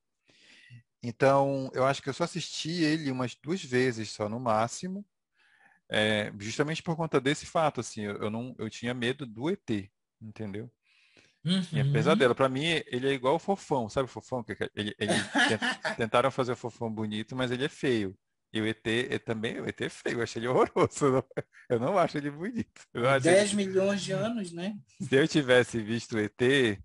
Então, 1.01 1.71
eu 1.73 1.85
acho 1.85 2.01
que 2.01 2.09
eu 2.09 2.13
só 2.13 2.25
assisti 2.25 2.83
ele 2.83 3.11
umas 3.11 3.35
duas 3.35 3.63
vezes 3.63 4.11
só, 4.11 4.27
no 4.27 4.39
máximo, 4.39 5.05
é, 5.89 6.31
justamente 6.37 6.83
por 6.83 6.95
conta 6.95 7.19
desse 7.19 7.45
fato, 7.45 7.79
assim, 7.79 8.01
eu, 8.01 8.17
eu, 8.17 8.29
não, 8.29 8.53
eu 8.59 8.69
tinha 8.69 8.93
medo 8.93 9.25
do 9.25 9.49
ET, 9.49 9.89
entendeu? 10.21 10.71
Uhum. 11.43 11.65
E 11.71 11.79
é 11.79 11.83
pesadelo. 11.83 12.35
Para 12.35 12.49
mim, 12.49 12.65
ele 12.87 13.09
é 13.09 13.13
igual 13.13 13.35
o 13.35 13.39
fofão, 13.39 13.89
sabe 13.89 14.05
o 14.05 14.11
fofão? 14.11 14.45
Ele, 14.75 14.93
ele 14.99 15.13
tentaram 15.97 16.29
fazer 16.29 16.51
o 16.51 16.57
fofão 16.57 16.91
bonito, 16.91 17.35
mas 17.35 17.49
ele 17.49 17.65
é 17.65 17.69
feio. 17.69 18.15
E 18.51 18.59
o 18.61 18.65
ET 18.65 18.85
é 18.87 19.19
também, 19.19 19.59
o 19.61 19.67
ET 19.67 19.79
é 19.81 19.89
feio, 19.89 20.17
eu 20.17 20.23
achei 20.23 20.39
ele 20.41 20.47
horroroso. 20.47 21.23
Eu 21.69 21.79
não 21.79 21.99
acho 21.99 22.17
ele 22.17 22.31
bonito. 22.31 22.81
10 23.21 23.53
milhões 23.53 24.01
de 24.01 24.11
anos, 24.11 24.51
né? 24.51 24.75
Se 24.99 25.15
eu 25.15 25.27
tivesse 25.27 25.79
visto 25.79 26.13
o 26.13 26.19
ET, 26.19 26.81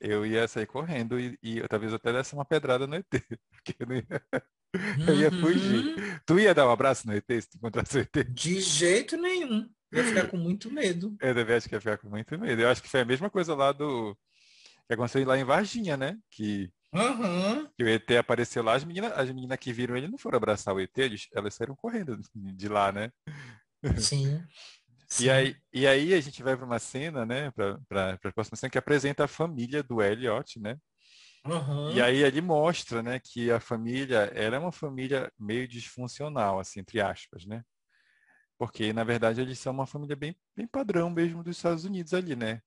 eu 0.00 0.26
ia 0.26 0.46
sair 0.48 0.66
correndo 0.66 1.18
e, 1.18 1.38
e 1.42 1.66
talvez 1.68 1.92
até 1.92 2.12
desse 2.12 2.34
uma 2.34 2.44
pedrada 2.44 2.86
no 2.86 2.94
ET, 2.96 3.06
porque 3.50 3.74
eu, 3.78 3.92
ia, 3.92 4.06
eu 5.08 5.20
ia 5.20 5.30
fugir. 5.30 5.96
Uhum. 5.96 6.18
Tu 6.26 6.40
ia 6.40 6.54
dar 6.54 6.66
um 6.66 6.70
abraço 6.70 7.06
no 7.06 7.14
ET 7.14 7.24
se 7.28 7.50
tu 7.50 7.56
encontrasse 7.56 7.98
o 7.98 8.00
ET? 8.00 8.30
De 8.30 8.60
jeito 8.60 9.16
nenhum. 9.16 9.68
Ia 9.92 10.04
ficar 10.04 10.26
com 10.28 10.36
muito 10.36 10.70
medo. 10.70 11.16
Eu 11.20 11.34
deve 11.34 11.54
acho 11.54 11.68
que 11.68 11.74
ia 11.74 11.80
ficar 11.80 11.98
com 11.98 12.08
muito 12.08 12.36
medo. 12.38 12.60
Eu 12.60 12.68
acho 12.68 12.82
que 12.82 12.88
foi 12.88 13.00
a 13.00 13.04
mesma 13.04 13.30
coisa 13.30 13.54
lá 13.54 13.70
do. 13.70 14.16
que 14.88 14.94
aconteceu 14.94 15.24
lá 15.24 15.38
em 15.38 15.44
Varginha, 15.44 15.96
né? 15.96 16.18
Que, 16.30 16.68
uhum. 16.92 17.68
que 17.76 17.84
o 17.84 17.88
ET 17.88 18.10
apareceu 18.18 18.62
lá, 18.62 18.74
as 18.74 18.84
meninas, 18.84 19.12
as 19.12 19.30
meninas 19.30 19.58
que 19.58 19.72
viram 19.72 19.96
ele 19.96 20.08
não 20.08 20.18
foram 20.18 20.36
abraçar 20.36 20.74
o 20.74 20.80
ET, 20.80 20.96
eles, 20.98 21.28
elas 21.32 21.54
saíram 21.54 21.76
correndo 21.76 22.18
de 22.34 22.68
lá, 22.68 22.90
né? 22.90 23.12
Sim. 23.98 24.42
E 25.20 25.30
aí, 25.30 25.56
e 25.72 25.86
aí 25.86 26.14
a 26.14 26.20
gente 26.20 26.42
vai 26.42 26.56
para 26.56 26.66
uma 26.66 26.78
cena, 26.78 27.24
né, 27.24 27.50
para 27.52 27.78
a 28.12 28.32
próxima 28.32 28.56
cena, 28.56 28.70
que 28.70 28.78
apresenta 28.78 29.24
a 29.24 29.28
família 29.28 29.82
do 29.82 30.02
Elliot, 30.02 30.58
né? 30.60 30.76
Uhum. 31.44 31.92
E 31.92 32.00
aí 32.00 32.22
ele 32.22 32.40
mostra, 32.40 33.02
né, 33.02 33.20
que 33.22 33.50
a 33.50 33.60
família 33.60 34.30
era 34.34 34.56
é 34.56 34.58
uma 34.58 34.72
família 34.72 35.30
meio 35.38 35.68
disfuncional, 35.68 36.58
assim, 36.58 36.80
entre 36.80 37.00
aspas, 37.00 37.44
né? 37.44 37.62
Porque, 38.58 38.92
na 38.92 39.04
verdade, 39.04 39.40
eles 39.40 39.58
são 39.58 39.72
uma 39.72 39.86
família 39.86 40.16
bem, 40.16 40.36
bem 40.56 40.66
padrão 40.66 41.10
mesmo 41.10 41.42
dos 41.42 41.56
Estados 41.56 41.84
Unidos 41.84 42.14
ali, 42.14 42.34
né? 42.34 42.62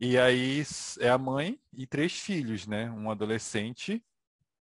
E 0.00 0.16
aí 0.16 0.62
é 1.00 1.10
a 1.10 1.18
mãe 1.18 1.60
e 1.72 1.86
três 1.86 2.18
filhos, 2.18 2.66
né? 2.66 2.90
Um 2.90 3.10
adolescente, 3.10 4.02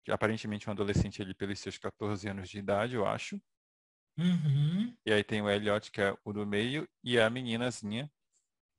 aparentemente 0.08 0.70
um 0.70 0.74
adolescente 0.74 1.22
ali 1.22 1.34
pelos 1.34 1.60
seus 1.60 1.78
14 1.78 2.30
anos 2.30 2.50
de 2.50 2.60
idade, 2.60 2.96
eu 2.96 3.08
acho. 3.08 3.42
Uhum. 4.18 4.96
E 5.06 5.12
aí 5.12 5.24
tem 5.24 5.42
o 5.42 5.50
Elliot, 5.50 5.92
que 5.92 6.02
é 6.02 6.16
o 6.24 6.34
do 6.34 6.46
meio, 6.46 6.88
e 7.04 7.20
a 7.20 7.30
meninazinha, 7.30 8.12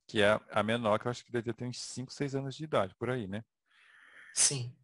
que 0.07 0.23
é 0.23 0.41
a 0.51 0.63
menor, 0.63 0.99
que 0.99 1.07
eu 1.07 1.11
acho 1.11 1.25
que 1.25 1.33
deve 1.33 1.53
ter 1.53 1.65
uns 1.65 1.81
5, 1.81 2.13
6 2.13 2.35
anos 2.35 2.55
de 2.55 2.65
idade, 2.65 2.95
por 2.95 3.11
aí, 3.11 3.27
né? 3.27 3.43
Sim. 4.35 4.75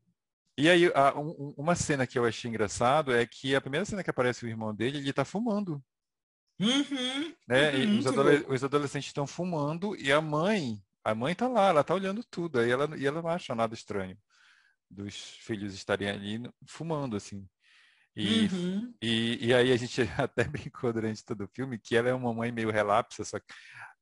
E 0.56 0.68
aí, 0.68 0.92
a, 0.94 1.18
um, 1.18 1.54
uma 1.56 1.74
cena 1.74 2.06
que 2.06 2.18
eu 2.18 2.24
achei 2.24 2.48
engraçado 2.48 3.14
é 3.14 3.26
que 3.26 3.54
a 3.54 3.60
primeira 3.60 3.84
cena 3.84 4.02
que 4.02 4.10
aparece 4.10 4.44
o 4.44 4.48
irmão 4.48 4.74
dele, 4.74 4.98
ele 4.98 5.12
tá 5.12 5.24
fumando. 5.24 5.82
Uhum. 6.58 7.34
Né? 7.48 7.70
Uhum, 7.76 7.98
os, 7.98 8.06
adole 8.06 8.44
os, 8.48 8.64
adolescentes 8.64 9.08
estão 9.08 9.26
fumando 9.26 9.96
e 9.96 10.12
a 10.12 10.20
mãe, 10.20 10.82
a 11.02 11.14
mãe 11.14 11.34
tá 11.34 11.48
lá, 11.48 11.68
ela 11.68 11.82
tá 11.82 11.94
olhando 11.94 12.22
tudo. 12.24 12.58
Aí 12.58 12.70
ela, 12.70 12.94
e 12.98 13.06
ela 13.06 13.22
não 13.22 13.30
acha 13.30 13.54
nada 13.54 13.72
estranho 13.72 14.18
dos 14.90 15.14
filhos 15.40 15.72
estarem 15.72 16.10
ali 16.10 16.42
fumando, 16.66 17.16
assim. 17.16 17.48
E, 18.16 18.46
uhum. 18.48 18.94
e, 19.00 19.46
e, 19.48 19.54
aí 19.54 19.72
a 19.72 19.76
gente 19.76 20.00
até 20.18 20.44
brincou 20.44 20.92
durante 20.92 21.24
todo 21.24 21.44
o 21.44 21.48
filme 21.48 21.78
que 21.78 21.96
ela 21.96 22.08
é 22.08 22.14
uma 22.14 22.34
mãe 22.34 22.50
meio 22.50 22.70
relapsa, 22.70 23.24
só 23.24 23.38
que 23.38 23.46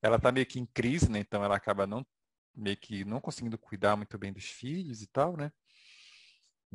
ela 0.03 0.19
tá 0.19 0.33
meio 0.33 0.47
que 0.47 0.59
em 0.59 0.67
crise, 0.67 1.11
né? 1.11 1.21
Então 1.21 1.45
ela 1.45 1.57
acaba 1.57 1.87
não 1.87 2.07
meio 2.55 2.77
que 2.77 3.05
não 3.05 3.21
conseguindo 3.21 3.59
cuidar 3.59 3.97
muito 3.97 4.19
bem 4.19 4.33
dos 4.33 4.45
filhos 4.45 5.03
e 5.03 5.07
tal, 5.07 5.37
né? 5.37 5.53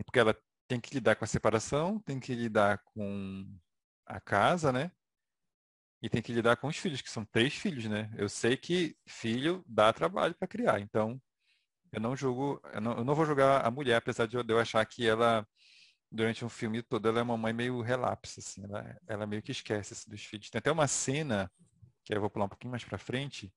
Porque 0.06 0.20
ela 0.20 0.36
tem 0.68 0.80
que 0.80 0.94
lidar 0.94 1.16
com 1.16 1.26
a 1.26 1.28
separação, 1.28 2.00
tem 2.00 2.20
que 2.20 2.34
lidar 2.34 2.82
com 2.86 3.46
a 4.06 4.20
casa, 4.20 4.72
né? 4.72 4.92
E 6.02 6.10
tem 6.10 6.22
que 6.22 6.34
lidar 6.34 6.58
com 6.58 6.68
os 6.68 6.78
filhos, 6.78 7.02
que 7.02 7.10
são 7.10 7.26
três 7.26 7.54
filhos, 7.54 7.86
né? 7.86 8.12
Eu 8.18 8.28
sei 8.28 8.58
que 8.58 8.96
filho 9.08 9.64
dá 9.68 9.92
trabalho 9.94 10.36
para 10.36 10.48
criar, 10.48 10.80
então 10.80 11.22
eu 11.92 12.02
não 12.02 12.16
julgo, 12.16 12.62
eu 12.74 12.82
não, 12.82 12.98
eu 12.98 13.04
não 13.06 13.16
vou 13.16 13.26
julgar 13.26 13.66
a 13.66 13.72
mulher, 13.72 13.96
apesar 13.98 14.26
de 14.28 14.36
eu 14.36 14.60
achar 14.60 14.86
que 14.86 15.08
ela 15.08 15.48
durante 16.14 16.46
um 16.46 16.50
filme 16.50 16.84
todo, 16.84 17.10
ela 17.10 17.20
é 17.20 17.24
uma 17.24 17.36
mãe 17.36 17.52
meio 17.52 17.82
relapsa, 17.82 18.40
assim, 18.40 18.64
ela, 18.64 18.98
ela 19.08 19.26
meio 19.26 19.42
que 19.42 19.52
esquece 19.52 19.94
assim, 19.94 20.10
dos 20.10 20.24
filhos. 20.24 20.50
Tem 20.50 20.60
até 20.60 20.72
uma 20.72 20.88
cena, 20.88 21.52
que 22.06 22.14
eu 22.14 22.22
vou 22.22 22.30
pular 22.30 22.46
um 22.46 22.50
pouquinho 22.50 22.70
mais 22.70 22.84
para 22.84 23.00
frente, 23.00 23.52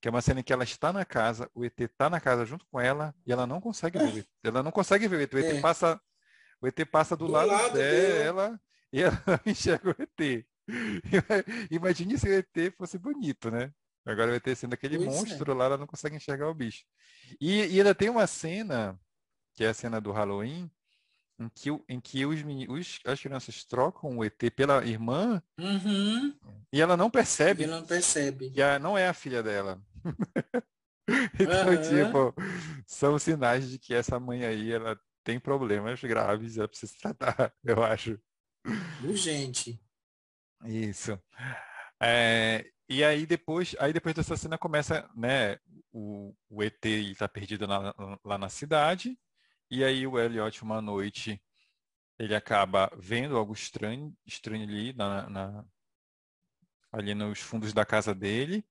que 0.00 0.08
é 0.08 0.10
uma 0.10 0.22
cena 0.22 0.40
em 0.40 0.42
que 0.42 0.52
ela 0.52 0.64
está 0.64 0.94
na 0.94 1.04
casa, 1.04 1.50
o 1.54 1.62
ET 1.62 1.78
está 1.78 2.08
na 2.08 2.18
casa 2.18 2.46
junto 2.46 2.64
com 2.70 2.80
ela 2.80 3.14
e 3.26 3.32
ela 3.32 3.46
não 3.46 3.60
consegue 3.60 3.98
ver 3.98 4.14
o 4.14 4.18
ET. 4.18 4.28
Ela 4.42 4.62
não 4.62 4.70
consegue 4.70 5.06
ver 5.06 5.16
o 5.16 5.20
ET. 5.20 5.34
O 5.34 5.38
ET, 5.38 5.56
é. 5.56 5.60
passa, 5.60 6.00
o 6.58 6.66
ET 6.66 6.86
passa 6.86 7.14
do, 7.14 7.26
do 7.26 7.32
lado, 7.32 7.48
lado 7.48 7.74
dela 7.74 8.58
e 8.90 9.02
ela 9.02 9.22
não 9.26 9.52
enxerga 9.52 9.90
o 9.90 10.02
ET. 10.02 10.46
Imagine 11.70 12.18
se 12.18 12.28
o 12.28 12.32
ET 12.32 12.74
fosse 12.78 12.96
bonito, 12.96 13.50
né? 13.50 13.70
Agora 14.06 14.32
o 14.32 14.34
ET 14.34 14.56
sendo 14.56 14.72
aquele 14.72 14.96
pois 14.96 15.08
monstro 15.08 15.52
é. 15.52 15.54
lá, 15.54 15.66
ela 15.66 15.76
não 15.76 15.86
consegue 15.86 16.16
enxergar 16.16 16.48
o 16.48 16.54
bicho. 16.54 16.82
E, 17.38 17.66
e 17.66 17.78
ainda 17.78 17.94
tem 17.94 18.08
uma 18.08 18.26
cena, 18.26 18.98
que 19.52 19.64
é 19.64 19.68
a 19.68 19.74
cena 19.74 20.00
do 20.00 20.12
Halloween, 20.12 20.70
em 21.40 21.48
que, 21.48 21.70
em 21.88 21.98
que 21.98 22.26
os, 22.26 22.40
os, 22.68 23.00
as 23.06 23.20
crianças 23.20 23.64
trocam 23.64 24.18
o 24.18 24.24
ET 24.24 24.38
pela 24.54 24.84
irmã 24.84 25.42
uhum. 25.58 26.36
e 26.70 26.80
ela 26.80 26.98
não 26.98 27.10
percebe. 27.10 27.64
E 27.64 27.66
não 27.66 27.82
percebe. 27.82 28.50
Que 28.50 28.60
a, 28.60 28.78
não 28.78 28.96
é 28.96 29.08
a 29.08 29.14
filha 29.14 29.42
dela. 29.42 29.82
então, 31.40 31.68
uhum. 31.68 31.82
tipo, 31.82 32.34
são 32.86 33.18
sinais 33.18 33.70
de 33.70 33.78
que 33.78 33.94
essa 33.94 34.20
mãe 34.20 34.44
aí, 34.44 34.70
ela 34.70 35.00
tem 35.24 35.40
problemas 35.40 36.00
graves, 36.02 36.58
ela 36.58 36.68
precisa 36.68 36.92
tratar, 37.00 37.54
eu 37.64 37.82
acho. 37.82 38.20
Urgente. 39.02 39.80
Isso. 40.66 41.18
É, 42.02 42.66
e 42.86 43.02
aí 43.02 43.24
depois, 43.24 43.74
aí 43.78 43.94
depois 43.94 44.14
dessa 44.14 44.36
cena 44.36 44.58
começa, 44.58 45.08
né, 45.16 45.58
o, 45.90 46.34
o 46.50 46.62
ET 46.62 46.84
está 46.84 47.26
perdido 47.26 47.66
na, 47.66 47.94
lá 48.22 48.36
na 48.36 48.50
cidade, 48.50 49.18
e 49.70 49.84
aí 49.84 50.06
o 50.06 50.18
Elliot, 50.18 50.62
uma 50.62 50.82
noite, 50.82 51.40
ele 52.18 52.34
acaba 52.34 52.90
vendo 52.98 53.36
algo 53.36 53.52
estranho, 53.52 54.14
estranho 54.26 54.64
ali, 54.64 54.92
na, 54.92 55.30
na, 55.30 55.64
ali 56.92 57.14
nos 57.14 57.40
fundos 57.40 57.72
da 57.72 57.84
casa 57.86 58.14
dele. 58.14 58.64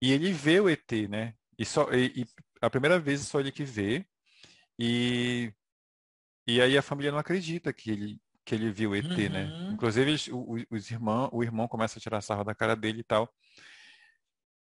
E 0.00 0.12
ele 0.12 0.32
vê 0.32 0.60
o 0.60 0.68
ET, 0.68 0.90
né? 1.08 1.34
E, 1.58 1.64
só, 1.64 1.90
e, 1.92 2.22
e 2.22 2.26
a 2.60 2.68
primeira 2.68 2.98
vez 3.00 3.22
só 3.22 3.40
ele 3.40 3.50
que 3.50 3.64
vê. 3.64 4.06
E, 4.78 5.52
e 6.46 6.60
aí 6.60 6.76
a 6.76 6.82
família 6.82 7.10
não 7.10 7.18
acredita 7.18 7.72
que 7.72 7.90
ele, 7.90 8.20
que 8.44 8.54
ele 8.54 8.70
viu 8.70 8.90
o 8.90 8.96
ET, 8.96 9.06
né? 9.06 9.46
uhum. 9.46 9.66
né? 9.68 9.72
Inclusive 9.72 10.12
os, 10.12 10.28
os 10.70 10.90
irmãos, 10.90 11.30
o 11.32 11.42
irmão 11.42 11.66
começa 11.66 11.98
a 11.98 12.02
tirar 12.02 12.20
sarro 12.20 12.44
da 12.44 12.54
cara 12.54 12.76
dele 12.76 13.00
e 13.00 13.04
tal. 13.04 13.32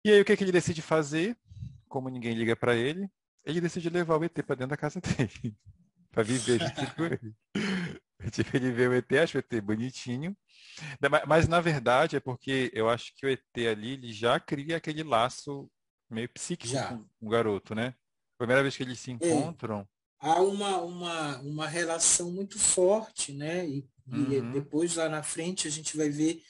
E 0.05 0.11
aí 0.11 0.21
o 0.21 0.25
que, 0.25 0.33
é 0.33 0.37
que 0.37 0.45
ele 0.45 0.53
decide 0.53 0.81
fazer? 0.81 1.37
Como 1.89 2.09
ninguém 2.09 2.35
liga 2.35 2.57
para 2.57 2.75
ele, 2.75 3.09
ele 3.49 3.61
decide 3.61 3.89
levar 3.89 4.19
o 4.19 4.25
ET 4.25 4.35
para 4.43 4.55
dentro 4.55 4.71
da 4.71 4.77
casa 4.77 5.01
dele. 5.01 5.57
para 6.13 6.23
viver 6.23 6.61
junto 6.61 6.95
com 6.95 7.05
ele. 7.07 7.35
Tipo, 8.31 8.57
ele 8.57 8.73
vê 8.73 8.89
o 8.89 8.95
ET, 8.95 9.13
acha 9.13 9.39
o 9.39 9.41
ET 9.41 9.63
bonitinho. 9.63 10.37
Mas, 11.27 11.49
na 11.49 11.61
verdade, 11.61 12.17
é 12.17 12.21
porque 12.21 12.71
eu 12.75 12.89
acho 12.89 13.15
que 13.15 13.27
o 13.27 13.29
ET 13.29 13.41
ali, 13.71 13.93
ele 13.93 14.13
já 14.13 14.39
cria 14.39 14.77
aquele 14.77 15.03
laço 15.03 15.71
meio 16.11 16.29
psíquico 16.29 16.73
já. 16.73 16.89
com 16.89 17.07
o 17.21 17.29
garoto, 17.29 17.75
né? 17.75 17.95
Primeira 18.37 18.63
vez 18.63 18.77
que 18.77 18.83
eles 18.83 18.99
se 18.99 19.11
encontram. 19.11 19.81
É. 19.81 19.87
Há 20.21 20.41
uma, 20.41 20.79
uma, 20.79 21.39
uma 21.39 21.69
relação 21.69 22.33
muito 22.33 22.59
forte, 22.59 23.33
né? 23.33 23.67
E, 23.69 23.89
uhum. 24.07 24.33
e 24.33 24.41
depois 24.53 24.97
lá 24.97 25.09
na 25.09 25.23
frente 25.23 25.69
a 25.69 25.71
gente 25.71 25.97
vai 25.97 26.09
ver 26.09 26.43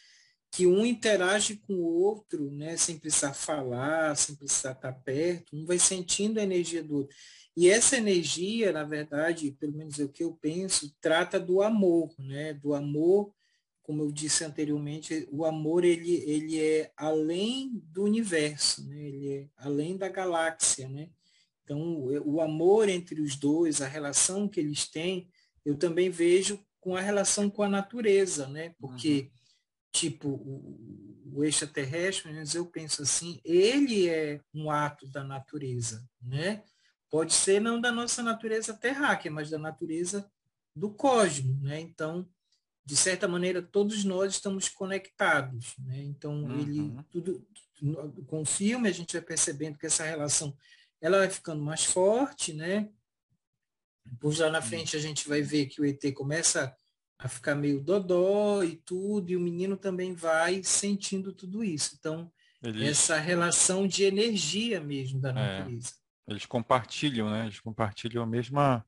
que 0.50 0.66
um 0.66 0.84
interage 0.84 1.56
com 1.56 1.74
o 1.74 2.02
outro, 2.02 2.50
né, 2.50 2.76
sem 2.76 2.98
precisar 2.98 3.34
falar, 3.34 4.16
sem 4.16 4.34
precisar 4.34 4.72
estar 4.72 4.92
perto, 4.92 5.56
um 5.56 5.64
vai 5.64 5.78
sentindo 5.78 6.40
a 6.40 6.42
energia 6.42 6.82
do 6.82 6.98
outro. 6.98 7.14
E 7.56 7.68
essa 7.68 7.96
energia, 7.96 8.72
na 8.72 8.84
verdade, 8.84 9.52
pelo 9.52 9.76
menos 9.76 9.98
é 9.98 10.04
o 10.04 10.08
que 10.08 10.24
eu 10.24 10.32
penso, 10.32 10.94
trata 11.00 11.38
do 11.38 11.60
amor, 11.60 12.14
né, 12.18 12.54
do 12.54 12.74
amor, 12.74 13.32
como 13.82 14.02
eu 14.02 14.12
disse 14.12 14.44
anteriormente, 14.44 15.26
o 15.30 15.44
amor 15.44 15.84
ele, 15.84 16.16
ele 16.26 16.60
é 16.60 16.92
além 16.96 17.70
do 17.86 18.04
universo, 18.04 18.86
né, 18.86 19.00
ele 19.00 19.32
é 19.32 19.48
além 19.56 19.96
da 19.96 20.08
galáxia, 20.08 20.88
né? 20.88 21.08
Então, 21.64 22.04
o 22.24 22.40
amor 22.40 22.88
entre 22.88 23.20
os 23.20 23.36
dois, 23.36 23.82
a 23.82 23.86
relação 23.86 24.48
que 24.48 24.58
eles 24.58 24.88
têm, 24.88 25.28
eu 25.64 25.76
também 25.76 26.08
vejo 26.08 26.58
com 26.80 26.96
a 26.96 27.00
relação 27.00 27.50
com 27.50 27.62
a 27.62 27.68
natureza, 27.68 28.46
né? 28.48 28.74
Porque 28.78 29.30
uhum 29.30 29.37
tipo 29.92 30.28
o, 30.28 31.32
o 31.34 31.44
extraterrestre, 31.44 32.32
mas 32.32 32.54
eu 32.54 32.66
penso 32.66 33.02
assim, 33.02 33.40
ele 33.44 34.08
é 34.08 34.40
um 34.54 34.70
ato 34.70 35.06
da 35.08 35.24
natureza, 35.24 36.08
né? 36.20 36.62
Pode 37.10 37.32
ser 37.32 37.60
não 37.60 37.80
da 37.80 37.90
nossa 37.90 38.22
natureza 38.22 38.74
terráquea, 38.74 39.30
mas 39.30 39.48
da 39.48 39.58
natureza 39.58 40.30
do 40.74 40.90
cosmos, 40.90 41.60
né? 41.62 41.80
Então, 41.80 42.28
de 42.84 42.96
certa 42.96 43.26
maneira, 43.26 43.62
todos 43.62 44.04
nós 44.04 44.34
estamos 44.34 44.68
conectados, 44.68 45.74
né? 45.78 46.02
Então, 46.02 46.44
uhum. 46.44 46.60
ele 46.60 46.96
tudo 47.10 47.46
com 48.26 48.42
o 48.42 48.44
filme 48.44 48.88
a 48.88 48.92
gente 48.92 49.12
vai 49.12 49.22
percebendo 49.22 49.78
que 49.78 49.86
essa 49.86 50.04
relação 50.04 50.56
ela 51.00 51.18
vai 51.18 51.30
ficando 51.30 51.62
mais 51.62 51.84
forte, 51.84 52.52
né? 52.52 52.90
Depois 54.04 54.38
lá 54.38 54.50
na 54.50 54.62
frente 54.62 54.96
a 54.96 55.00
gente 55.00 55.28
vai 55.28 55.42
ver 55.42 55.66
que 55.66 55.80
o 55.80 55.84
ET 55.84 56.00
começa 56.14 56.76
a 57.18 57.28
ficar 57.28 57.54
meio 57.54 57.80
dodó 57.80 58.62
e 58.62 58.76
tudo, 58.76 59.30
e 59.30 59.36
o 59.36 59.40
menino 59.40 59.76
também 59.76 60.14
vai 60.14 60.62
sentindo 60.62 61.32
tudo 61.32 61.64
isso. 61.64 61.96
Então, 61.98 62.30
eles... 62.62 62.88
essa 62.88 63.18
relação 63.18 63.86
de 63.86 64.04
energia 64.04 64.80
mesmo 64.80 65.20
da 65.20 65.30
é. 65.30 65.32
natureza. 65.32 65.92
É, 66.28 66.32
eles 66.32 66.46
compartilham, 66.46 67.30
né? 67.30 67.44
Eles 67.46 67.60
compartilham 67.60 68.22
a 68.22 68.26
mesma 68.26 68.84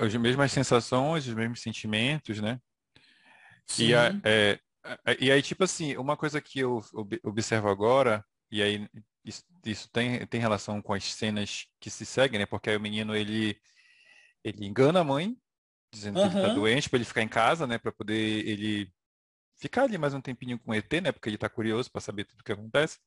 as 0.00 0.14
mesmas 0.14 0.52
sensações, 0.52 1.26
os 1.26 1.34
mesmos 1.34 1.60
sentimentos, 1.60 2.40
né? 2.40 2.58
Sim. 3.66 3.88
E, 3.88 3.94
a, 3.94 4.10
é, 4.24 4.58
e 5.20 5.30
aí, 5.30 5.42
tipo 5.42 5.64
assim, 5.64 5.96
uma 5.96 6.16
coisa 6.16 6.40
que 6.40 6.60
eu 6.60 6.82
observo 7.22 7.68
agora, 7.68 8.24
e 8.50 8.62
aí 8.62 8.88
isso, 9.24 9.44
isso, 9.64 9.88
tem, 9.90 10.26
tem 10.26 10.40
relação 10.40 10.80
com 10.80 10.94
as 10.94 11.04
cenas 11.04 11.66
que 11.78 11.90
se 11.90 12.06
seguem, 12.06 12.38
né? 12.38 12.46
Porque 12.46 12.70
aí 12.70 12.76
o 12.76 12.80
menino, 12.80 13.14
ele, 13.14 13.60
ele 14.42 14.66
engana 14.66 15.00
a 15.00 15.04
mãe, 15.04 15.36
dizendo 15.92 16.18
uhum. 16.18 16.28
que 16.28 16.36
ele 16.36 16.44
está 16.44 16.54
doente 16.54 16.88
para 16.88 16.96
ele 16.96 17.04
ficar 17.04 17.22
em 17.22 17.28
casa, 17.28 17.66
né, 17.66 17.78
para 17.78 17.92
poder 17.92 18.46
ele 18.46 18.92
ficar 19.60 19.82
ali 19.84 19.98
mais 19.98 20.14
um 20.14 20.20
tempinho 20.20 20.58
com 20.58 20.70
o 20.72 20.74
ET, 20.74 20.90
né? 21.00 21.12
Porque 21.12 21.28
ele 21.28 21.36
está 21.36 21.48
curioso 21.48 21.90
para 21.90 22.00
saber 22.00 22.24
tudo 22.24 22.40
o 22.40 22.44
que 22.44 22.52
acontece. 22.52 22.98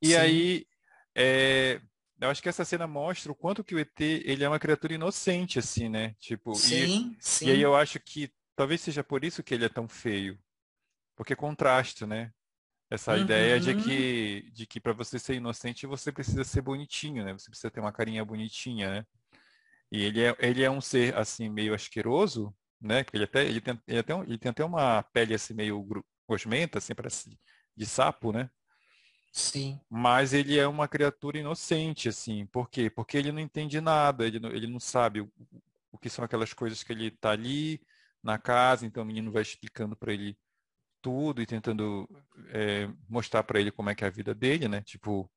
E 0.00 0.08
Sim. 0.08 0.14
aí, 0.16 0.66
é, 1.14 1.80
eu 2.20 2.30
acho 2.30 2.42
que 2.42 2.48
essa 2.48 2.64
cena 2.64 2.86
mostra 2.86 3.30
o 3.30 3.34
quanto 3.34 3.62
que 3.62 3.74
o 3.74 3.78
ET 3.78 4.00
ele 4.00 4.42
é 4.42 4.48
uma 4.48 4.58
criatura 4.58 4.94
inocente, 4.94 5.58
assim, 5.58 5.88
né? 5.88 6.14
Tipo, 6.18 6.54
sim, 6.54 7.14
e, 7.14 7.16
sim. 7.20 7.46
e 7.46 7.50
aí 7.50 7.60
eu 7.60 7.76
acho 7.76 8.00
que 8.00 8.32
talvez 8.56 8.80
seja 8.80 9.04
por 9.04 9.24
isso 9.24 9.42
que 9.42 9.54
ele 9.54 9.66
é 9.66 9.68
tão 9.68 9.86
feio, 9.86 10.38
porque 11.14 11.36
contraste, 11.36 12.06
né? 12.06 12.32
Essa 12.90 13.14
Uhum. 13.14 13.22
ideia 13.22 13.60
de 13.60 13.74
que 13.74 14.50
de 14.52 14.66
que 14.66 14.80
para 14.80 14.94
você 14.94 15.18
ser 15.18 15.34
inocente 15.34 15.86
você 15.86 16.10
precisa 16.10 16.42
ser 16.44 16.62
bonitinho, 16.62 17.22
né? 17.24 17.34
Você 17.34 17.50
precisa 17.50 17.70
ter 17.70 17.80
uma 17.80 17.92
carinha 17.92 18.24
bonitinha, 18.24 18.90
né? 18.90 19.06
E 19.90 20.04
ele 20.04 20.22
é, 20.24 20.36
ele 20.40 20.62
é 20.62 20.70
um 20.70 20.80
ser 20.80 21.16
assim 21.16 21.48
meio 21.48 21.74
asqueroso, 21.74 22.54
né? 22.80 23.04
Que 23.04 23.16
ele 23.16 23.24
até 23.24 23.44
ele 23.46 23.60
tem, 23.60 23.80
ele 23.86 23.98
até 24.00 24.12
ele 24.14 24.38
tem 24.38 24.50
até 24.50 24.64
uma 24.64 25.02
pele 25.02 25.34
assim 25.34 25.54
meio 25.54 25.86
gosmenta, 26.28 26.78
assim 26.78 26.94
parece 26.94 27.38
de 27.76 27.86
sapo, 27.86 28.32
né? 28.32 28.50
Sim. 29.32 29.80
Mas 29.90 30.32
ele 30.34 30.58
é 30.58 30.66
uma 30.66 30.86
criatura 30.86 31.38
inocente, 31.38 32.08
assim. 32.08 32.46
Por 32.46 32.68
quê? 32.68 32.90
Porque 32.90 33.16
ele 33.16 33.32
não 33.32 33.40
entende 33.40 33.80
nada, 33.80 34.26
ele 34.26 34.38
não, 34.38 34.50
ele 34.50 34.66
não 34.66 34.78
sabe 34.80 35.20
o, 35.22 35.32
o 35.90 35.98
que 35.98 36.10
são 36.10 36.24
aquelas 36.24 36.52
coisas 36.52 36.82
que 36.82 36.92
ele 36.92 37.06
está 37.08 37.30
ali 37.30 37.80
na 38.22 38.38
casa, 38.38 38.84
então 38.86 39.02
o 39.02 39.06
menino 39.06 39.32
vai 39.32 39.42
explicando 39.42 39.96
para 39.96 40.12
ele 40.12 40.36
tudo 41.02 41.42
e 41.42 41.46
tentando 41.46 42.08
é, 42.50 42.88
mostrar 43.08 43.44
para 43.44 43.60
ele 43.60 43.72
como 43.72 43.90
é 43.90 43.94
que 43.94 44.04
é 44.04 44.08
a 44.08 44.10
vida 44.10 44.34
dele, 44.34 44.68
né? 44.68 44.82
Tipo, 44.82 45.30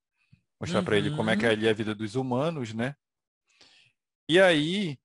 mostrar 0.59 0.83
para 0.83 0.97
ele 0.97 1.11
como 1.11 1.29
é 1.31 1.37
que 1.37 1.45
é 1.45 1.49
Uhum. 1.49 1.53
ali 1.53 1.69
a 1.69 1.73
vida 1.73 1.95
dos 1.95 2.15
humanos, 2.15 2.73
né? 2.73 2.95
E 4.31 4.39
aí 4.39 4.97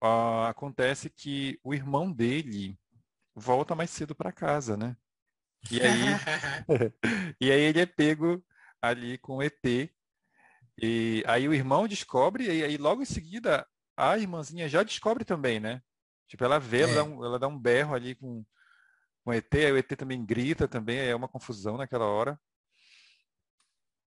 ah, 0.00 0.48
acontece 0.48 1.10
que 1.10 1.60
o 1.62 1.74
irmão 1.74 2.10
dele 2.10 2.78
volta 3.34 3.74
mais 3.74 3.90
cedo 3.90 4.14
para 4.14 4.32
casa, 4.32 4.74
né? 4.74 4.96
E 5.70 5.82
aí 5.82 6.00
e 7.38 7.52
aí 7.52 7.60
ele 7.60 7.80
é 7.82 7.84
pego 7.84 8.42
ali 8.80 9.18
com 9.18 9.36
o 9.36 9.42
ET. 9.42 9.92
E 10.80 11.22
aí 11.26 11.46
o 11.46 11.52
irmão 11.52 11.86
descobre, 11.86 12.46
e 12.46 12.64
aí 12.64 12.78
logo 12.78 13.02
em 13.02 13.04
seguida 13.04 13.68
a 13.94 14.16
irmãzinha 14.16 14.66
já 14.66 14.82
descobre 14.82 15.26
também, 15.26 15.60
né? 15.60 15.82
Tipo, 16.26 16.44
ela 16.44 16.58
vê, 16.58 16.80
ela, 16.80 16.92
É. 16.92 16.94
dá 16.94 17.04
um, 17.04 17.22
ela 17.22 17.38
dá 17.38 17.48
um 17.48 17.58
berro 17.58 17.94
ali 17.94 18.14
com, 18.14 18.42
com 19.22 19.30
o 19.30 19.34
ET, 19.34 19.54
aí 19.56 19.72
o 19.72 19.76
ET 19.76 19.88
também 19.94 20.24
grita 20.24 20.66
também, 20.66 21.00
aí 21.00 21.08
é 21.08 21.14
uma 21.14 21.28
confusão 21.28 21.76
naquela 21.76 22.06
hora. 22.06 22.40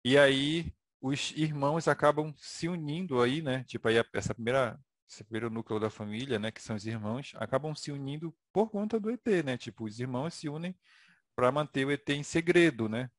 E 0.04 0.16
aí 0.18 0.72
os 1.00 1.32
irmãos 1.32 1.88
acabam 1.88 2.34
se 2.38 2.68
unindo 2.68 3.20
aí, 3.22 3.42
né? 3.42 3.64
Tipo, 3.64 3.88
aí 3.88 3.96
essa 4.14 4.34
primeira, 4.34 4.78
esse 5.08 5.24
primeiro 5.24 5.50
núcleo 5.50 5.80
da 5.80 5.90
família, 5.90 6.38
né? 6.38 6.50
Que 6.50 6.62
são 6.62 6.76
os 6.76 6.86
irmãos, 6.86 7.32
acabam 7.36 7.74
se 7.74 7.92
unindo 7.92 8.34
por 8.52 8.70
conta 8.70 8.98
do 9.00 9.10
ET, 9.10 9.42
né? 9.44 9.56
Tipo, 9.58 9.84
os 9.84 10.00
irmãos 10.00 10.34
se 10.34 10.48
unem 10.48 10.76
para 11.36 11.52
manter 11.52 11.86
o 11.86 11.92
ET 11.92 12.08
em 12.14 12.22
segredo, 12.24 12.88
né? 12.88 13.10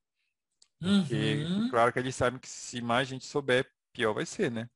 Porque, 0.82 1.46
Uhum. 1.46 1.70
claro 1.70 1.94
que 1.94 2.00
eles 2.00 2.16
sabem 2.16 2.40
que 2.40 2.50
se 2.50 2.82
mais 2.82 3.08
gente 3.08 3.26
souber, 3.26 3.70
pior 3.94 4.14
vai 4.14 4.26
ser, 4.26 4.52
né? 4.52 4.70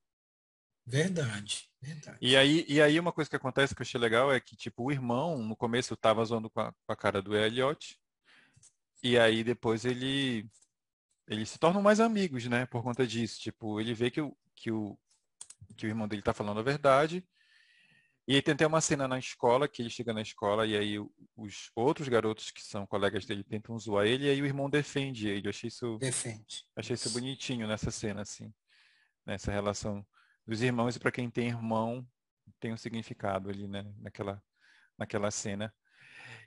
Verdade, 0.86 1.70
verdade. 1.82 2.20
E 2.22 2.38
aí, 2.38 2.66
e 2.70 2.82
aí 2.82 3.00
uma 3.00 3.12
coisa 3.12 3.30
que 3.30 3.36
acontece 3.36 3.74
que 3.76 3.82
eu 3.82 3.84
achei 3.84 4.00
legal 4.00 4.32
é 4.32 4.40
que, 4.40 4.56
tipo, 4.56 4.84
o 4.86 4.92
irmão, 4.92 5.40
no 5.44 5.56
começo, 5.58 5.96
tava 5.98 6.24
zoando 6.24 6.50
com 6.50 6.62
a, 6.62 6.72
com 6.72 6.94
a 6.94 6.96
cara 6.96 7.22
do 7.22 7.36
Elliot, 7.36 7.98
e 9.04 9.18
aí 9.18 9.44
depois 9.44 9.86
ele 9.86 10.48
eles 11.32 11.50
se 11.50 11.58
tornam 11.58 11.82
mais 11.82 12.02
amigos, 12.02 12.46
né? 12.46 12.66
Por 12.66 12.84
conta 12.84 13.08
disso. 13.08 13.40
Tipo, 13.40 13.80
ele 13.80 13.94
vê 13.94 14.12
que 14.12 14.20
o, 14.20 14.36
que 14.54 14.70
o, 14.70 15.00
que 15.78 15.86
o 15.86 15.90
irmão 15.90 16.06
dele 16.06 16.22
tá 16.22 16.34
falando 16.34 16.60
a 16.60 16.64
verdade. 16.64 17.26
E 18.28 18.36
aí 18.36 18.42
tem 18.42 18.54
até 18.54 18.68
uma 18.68 18.82
cena 18.82 19.08
na 19.08 19.18
escola, 19.18 19.68
que 19.68 19.82
ele 19.82 19.90
chega 19.90 20.14
na 20.14 20.22
escola 20.22 20.68
e 20.68 20.76
aí 20.76 21.00
os 21.36 21.72
outros 21.74 22.10
garotos 22.10 22.52
que 22.52 22.62
são 22.62 22.86
colegas 22.86 23.26
dele 23.26 23.44
tentam 23.44 23.80
zoar 23.80 24.06
ele, 24.06 24.26
e 24.26 24.30
aí 24.30 24.42
o 24.42 24.46
irmão 24.46 24.70
defende 24.70 25.30
ele. 25.30 25.48
Eu 25.48 25.52
achei 25.52 25.70
isso 25.70 25.98
Defende. 25.98 26.66
Achei 26.76 26.96
isso 26.96 27.10
bonitinho 27.12 27.66
nessa 27.66 27.92
cena, 27.92 28.22
assim. 28.22 28.54
Nessa 29.26 29.52
relação 29.52 30.06
dos 30.46 30.62
irmãos 30.62 30.98
e 30.98 31.00
para 31.00 31.12
quem 31.12 31.30
tem 31.30 31.48
irmão 31.48 32.06
tem 32.60 32.74
um 32.74 32.78
significado 32.78 33.50
ali, 33.50 33.68
né? 33.68 33.86
Naquela, 34.00 34.44
naquela 34.98 35.32
cena. 35.32 35.74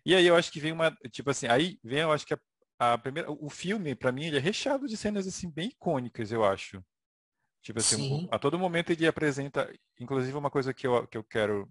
E 0.05 0.15
aí 0.15 0.27
eu 0.27 0.37
acho 0.37 0.53
que 0.53 0.61
vem 0.61 0.73
uma, 0.73 0.91
tipo 1.11 1.31
assim, 1.31 1.47
aí 1.47 1.79
vem, 1.83 2.01
eu 2.01 2.13
acho 2.13 2.27
que 2.27 2.35
a, 2.35 2.39
a 2.79 2.99
primeira, 2.99 3.31
o 3.31 3.49
filme 3.49 3.95
para 3.95 4.13
mim 4.13 4.25
ele 4.25 4.37
é 4.37 4.41
recheado 4.41 4.87
de 4.87 4.97
cenas 4.97 5.27
assim 5.27 5.51
bem 5.51 5.69
icônicas, 5.69 6.33
eu 6.33 6.45
acho. 6.45 6.85
Tipo 7.63 7.79
assim, 7.79 7.97
Sim. 7.97 8.29
a 8.31 8.39
todo 8.39 8.59
momento 8.59 8.91
ele 8.91 9.07
apresenta, 9.07 9.73
inclusive 9.99 10.37
uma 10.37 10.51
coisa 10.51 10.75
que 10.75 10.87
eu, 10.87 11.07
que 11.07 11.17
eu 11.17 11.25
quero 11.25 11.71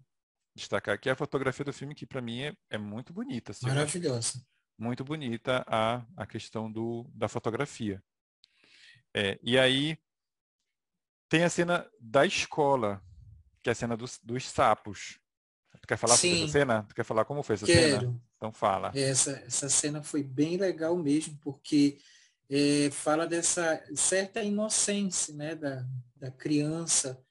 destacar 0.55 0.95
aqui 0.95 1.09
é 1.09 1.11
a 1.11 1.15
fotografia 1.15 1.65
do 1.65 1.73
filme 1.73 1.95
que 1.95 2.05
para 2.05 2.21
mim 2.21 2.41
é, 2.41 2.57
é 2.69 2.77
muito 2.77 3.13
bonita, 3.13 3.51
assim, 3.51 3.67
Maravilhosa. 3.67 4.43
muito 4.77 5.03
bonita 5.03 5.63
a, 5.67 6.05
a 6.15 6.25
questão 6.25 6.71
do, 6.71 7.09
da 7.13 7.27
fotografia. 7.27 8.03
É, 9.13 9.39
e 9.43 9.57
aí 9.59 9.97
tem 11.29 11.43
a 11.43 11.49
cena 11.49 11.87
da 11.99 12.25
escola, 12.25 13.03
que 13.61 13.69
é 13.69 13.71
a 13.71 13.75
cena 13.75 13.95
dos, 13.95 14.19
dos 14.23 14.45
sapos. 14.45 15.19
Tu 15.83 15.87
quer 15.87 15.97
falar 15.97 16.15
sobre 16.15 16.37
Sim. 16.37 16.43
essa 16.43 16.51
cena? 16.53 16.83
Tu 16.83 16.95
quer 16.95 17.03
falar 17.03 17.25
como 17.25 17.43
foi 17.43 17.55
essa 17.55 17.65
cena? 17.65 17.99
Quero. 17.99 18.21
Então 18.37 18.53
fala. 18.53 18.89
Essa, 18.95 19.31
essa 19.45 19.67
cena 19.67 20.01
foi 20.01 20.23
bem 20.23 20.55
legal 20.55 20.95
mesmo, 20.95 21.37
porque 21.41 21.97
é, 22.49 22.89
fala 22.89 23.27
dessa 23.27 23.83
certa 23.93 24.41
inocência 24.41 25.33
né, 25.33 25.55
da, 25.55 25.85
da 26.15 26.31
criança 26.31 27.21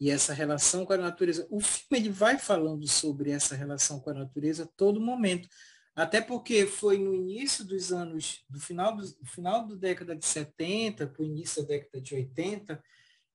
e 0.00 0.10
essa 0.10 0.34
relação 0.34 0.84
com 0.84 0.92
a 0.94 0.96
natureza. 0.96 1.46
O 1.48 1.60
filme 1.60 2.02
ele 2.02 2.10
vai 2.10 2.36
falando 2.40 2.88
sobre 2.88 3.30
essa 3.30 3.54
relação 3.54 4.00
com 4.00 4.10
a 4.10 4.14
natureza 4.14 4.64
a 4.64 4.68
todo 4.76 5.00
momento. 5.00 5.48
Até 5.94 6.20
porque 6.20 6.66
foi 6.66 6.98
no 6.98 7.14
início 7.14 7.64
dos 7.64 7.92
anos, 7.92 8.44
do 8.50 8.58
final 8.58 8.96
do, 8.96 9.06
final 9.26 9.64
da 9.64 9.76
década 9.76 10.16
de 10.16 10.26
70 10.26 11.06
para 11.06 11.22
o 11.22 11.24
início 11.24 11.62
da 11.62 11.68
década 11.68 12.00
de 12.00 12.16
80, 12.16 12.82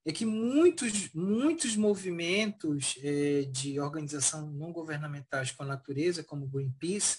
é 0.07 0.13
que 0.13 0.25
muitos, 0.25 1.13
muitos 1.13 1.75
movimentos 1.75 2.97
é, 3.03 3.41
de 3.51 3.77
organização 3.77 4.49
não 4.49 4.71
governamentais 4.71 5.51
com 5.51 5.63
a 5.63 5.65
natureza, 5.65 6.23
como 6.23 6.45
o 6.45 6.47
Greenpeace, 6.47 7.17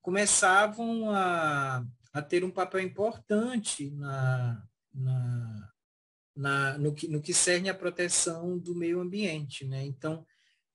começavam 0.00 1.10
a, 1.10 1.84
a 2.12 2.22
ter 2.22 2.44
um 2.44 2.50
papel 2.52 2.78
importante 2.78 3.90
na, 3.90 4.62
na, 4.94 5.72
na, 6.36 6.78
no, 6.78 6.94
que, 6.94 7.08
no 7.08 7.20
que 7.20 7.34
cerne 7.34 7.68
a 7.68 7.74
proteção 7.74 8.56
do 8.56 8.72
meio 8.72 9.00
ambiente. 9.00 9.64
Né? 9.64 9.84
Então, 9.84 10.24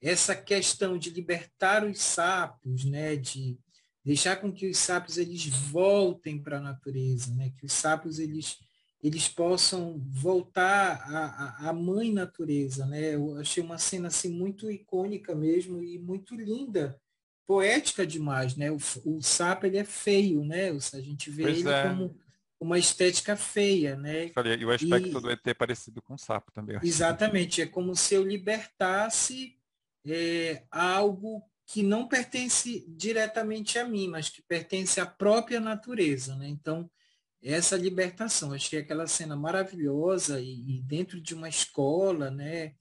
essa 0.02 0.36
questão 0.36 0.98
de 0.98 1.12
libertar 1.12 1.86
os 1.86 2.02
sapos, 2.02 2.84
né? 2.84 3.16
de 3.16 3.58
deixar 4.04 4.36
com 4.36 4.52
que 4.52 4.70
os 4.70 4.78
sapos 4.78 5.18
eles 5.18 5.46
voltem 5.48 6.44
para 6.44 6.58
a 6.58 6.62
natureza, 6.62 7.34
né? 7.34 7.54
que 7.58 7.66
os 7.66 7.72
sapos 7.72 8.20
eles 8.20 8.58
eles 9.04 9.28
possam 9.28 10.02
voltar 10.10 11.04
à, 11.14 11.70
à 11.70 11.74
mãe 11.74 12.12
natureza, 12.12 12.86
né? 12.86 13.16
Eu 13.16 13.38
achei 13.38 13.62
uma 13.62 13.78
cena 13.78 14.08
assim 14.08 14.30
muito 14.30 14.72
icônica 14.72 15.36
mesmo 15.36 15.84
e 15.84 16.00
muito 16.00 16.36
linda, 16.36 16.98
poética 17.46 18.08
demais, 18.08 18.56
né? 18.56 18.72
O, 18.72 18.78
o 19.06 19.22
sapo 19.22 19.66
ele 19.66 19.78
é 19.78 19.84
feio, 19.84 20.46
né? 20.46 20.70
A 20.70 21.02
gente 21.02 21.30
vê 21.30 21.44
Pois 21.44 21.60
ele 21.60 21.70
é. 21.70 21.84
como 21.90 22.16
uma 22.60 22.80
estética 22.80 23.36
feia, 23.36 23.98
né? 23.98 24.30
Falei, 24.30 24.58
e 24.58 24.66
o 24.66 24.72
aspecto 24.72 25.18
E- 25.18 25.22
do 25.22 25.30
ET 25.30 25.42
é 25.48 25.54
parecido 25.54 26.02
com 26.02 26.14
um 26.14 26.18
sapo 26.18 26.50
também. 26.54 26.80
Exatamente, 26.82 27.62
é 27.62 27.66
como 27.66 27.94
se 27.94 28.16
eu 28.16 28.24
libertasse 28.24 29.60
é, 30.06 30.64
algo 30.72 31.44
que 31.66 31.84
não 31.84 32.08
pertence 32.08 32.86
diretamente 32.88 33.78
a 33.78 33.86
mim, 33.86 34.08
mas 34.08 34.30
que 34.30 34.42
pertence 34.42 35.02
à 35.02 35.06
própria 35.06 35.60
natureza, 35.60 36.36
né? 36.38 36.48
Então, 36.48 36.90
essa 37.44 37.76
libertação, 37.76 38.54
achei 38.54 38.80
aquela 38.80 39.06
cena 39.06 39.36
maravilhosa 39.36 40.40
e, 40.40 40.78
e 40.78 40.82
dentro 40.82 41.20
de 41.20 41.36
uma 41.36 41.50
escola, 41.50 42.32
né? 42.32 42.74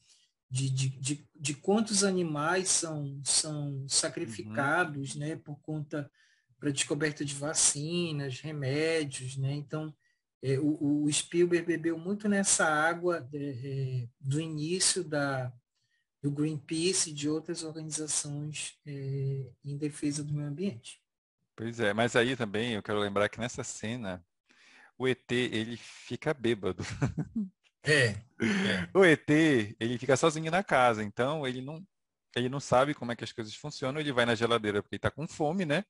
De, 0.48 0.68
de, 0.68 0.88
de, 0.90 1.29
de 1.35 1.55
quantos 1.55 2.05
animais 2.05 2.68
são, 2.68 3.20
são 3.25 3.85
sacrificados, 3.88 5.16
né? 5.16 5.35
Por 5.37 5.59
conta 5.61 6.11
para 6.61 6.70
descoberta 6.70 7.25
de 7.25 7.35
vacinas, 7.35 8.40
remédios, 8.40 9.37
né? 9.37 9.53
Então, 9.53 9.92
é, 10.42 10.59
o, 10.59 11.05
o 11.05 11.12
Spielberg 11.12 11.66
bebeu 11.66 11.98
muito 11.98 12.29
nessa 12.29 12.66
água 12.66 13.29
é, 13.35 14.07
do 14.20 14.40
início 14.40 15.03
da, 15.03 15.53
do 16.22 16.31
Greenpeace 16.31 17.11
e 17.11 17.14
de 17.14 17.29
outras 17.29 17.64
organizações 17.64 18.79
é, 18.87 19.46
em 19.64 19.77
defesa 19.77 20.22
do 20.22 20.33
meio 20.33 20.48
ambiente. 20.48 21.03
Pois 21.57 21.81
é, 21.81 21.92
mas 21.92 22.14
aí 22.14 22.37
também 22.37 22.75
eu 22.75 22.83
quero 22.83 23.01
lembrar 23.01 23.29
que 23.29 23.40
nessa 23.40 23.64
cena 23.64 24.25
o 24.98 25.09
ET 25.09 25.35
ele 25.35 25.76
fica 25.76 26.35
bêbado. 26.35 26.83
É, 27.85 28.24
O 28.94 29.05
ET, 29.05 29.76
ele 29.81 29.98
fica 29.98 30.16
sozinho 30.16 30.50
na 30.50 30.62
casa, 30.64 31.02
então 31.02 31.46
ele 31.46 31.61
não, 31.62 31.87
ele 32.37 32.48
não 32.48 32.61
sabe 32.61 32.94
como 32.94 33.12
é 33.12 33.16
que 33.16 33.24
as 33.24 33.33
coisas 33.33 33.55
funcionam, 33.55 34.00
ele 34.00 34.12
vai 34.12 34.26
na 34.26 34.35
geladeira 34.35 34.83
porque 34.83 34.96
ele 34.96 35.00
tá 35.00 35.11
com 35.11 35.26
fome, 35.28 35.64
né? 35.64 35.85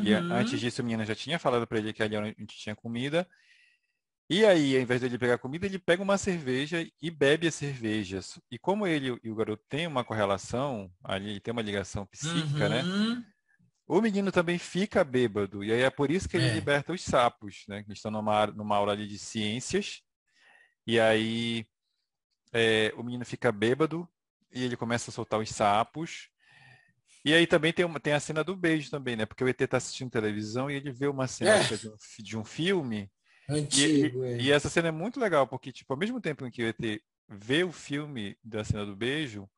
E 0.00 0.12
Uhum. 0.14 0.22
antes 0.30 0.60
disso 0.60 0.80
a 0.80 0.84
menina 0.84 1.04
já 1.04 1.14
tinha 1.14 1.38
falado 1.38 1.66
para 1.66 1.78
ele 1.78 1.92
que 1.92 2.02
ali 2.02 2.16
onde 2.16 2.46
tinha 2.46 2.76
comida. 2.76 3.28
E 4.30 4.44
aí, 4.44 4.76
ao 4.76 4.82
invés 4.82 5.00
dele 5.00 5.18
pegar 5.18 5.38
comida, 5.38 5.64
ele 5.66 5.78
pega 5.78 6.02
uma 6.02 6.18
cerveja 6.18 6.86
e 7.00 7.10
bebe 7.10 7.46
a 7.48 7.52
cerveja. 7.52 8.20
E 8.50 8.58
como 8.58 8.86
ele 8.86 9.18
e 9.24 9.30
o 9.30 9.34
garoto 9.34 9.64
têm 9.68 9.86
uma 9.86 10.04
correlação, 10.04 10.92
ali 11.02 11.40
tem 11.40 11.50
uma 11.52 11.62
ligação 11.62 12.04
psíquica, 12.06 12.68
né? 12.68 12.86
O 13.88 14.02
menino 14.02 14.30
também 14.30 14.58
fica 14.58 15.02
bêbado, 15.02 15.64
e 15.64 15.72
aí 15.72 15.80
é 15.80 15.88
por 15.90 16.10
isso 16.10 16.28
que 16.28 16.36
ele 16.36 16.46
É. 16.48 16.52
liberta 16.54 16.92
os 16.92 17.02
sapos, 17.02 17.64
né? 17.66 17.82
Que 17.82 17.92
estão 17.92 18.10
numa, 18.10 18.46
numa 18.48 18.76
aula 18.76 18.92
ali 18.92 19.06
de 19.06 19.18
ciências, 19.18 20.02
e 20.86 21.00
aí 21.00 21.66
é, 22.52 22.92
o 22.96 23.02
menino 23.02 23.24
fica 23.24 23.50
bêbado, 23.50 24.06
e 24.52 24.62
ele 24.64 24.76
começa 24.76 25.10
a 25.10 25.12
soltar 25.14 25.40
os 25.40 25.48
sapos. 25.48 26.28
E 27.24 27.34
aí 27.34 27.46
também 27.46 27.72
tem, 27.72 27.84
uma, 27.84 27.98
tem 27.98 28.12
a 28.12 28.20
cena 28.20 28.44
do 28.44 28.54
beijo 28.56 28.90
também, 28.90 29.16
né? 29.16 29.26
Porque 29.26 29.42
o 29.44 29.48
ET 29.48 29.60
está 29.60 29.76
assistindo 29.78 30.10
televisão 30.10 30.70
e 30.70 30.74
ele 30.74 30.92
vê 30.92 31.06
uma 31.06 31.26
cena 31.26 31.56
É. 31.56 31.60
é 31.74 31.76
de, 31.76 31.88
um, 31.88 31.96
de 32.18 32.38
um 32.38 32.44
filme. 32.44 33.10
Antigo, 33.48 34.24
e- 34.24 34.28
é. 34.34 34.40
e 34.42 34.52
essa 34.52 34.68
cena 34.68 34.88
é 34.88 34.92
muito 34.92 35.18
legal, 35.18 35.46
porque, 35.46 35.72
tipo, 35.72 35.92
ao 35.92 35.98
mesmo 35.98 36.20
tempo 36.20 36.46
em 36.46 36.50
que 36.50 36.62
o 36.62 36.66
ET 36.66 37.02
vê 37.28 37.64
o 37.64 37.72
filme 37.72 38.36
da 38.44 38.62
cena 38.64 38.84
do 38.84 38.94
beijo, 38.94 39.48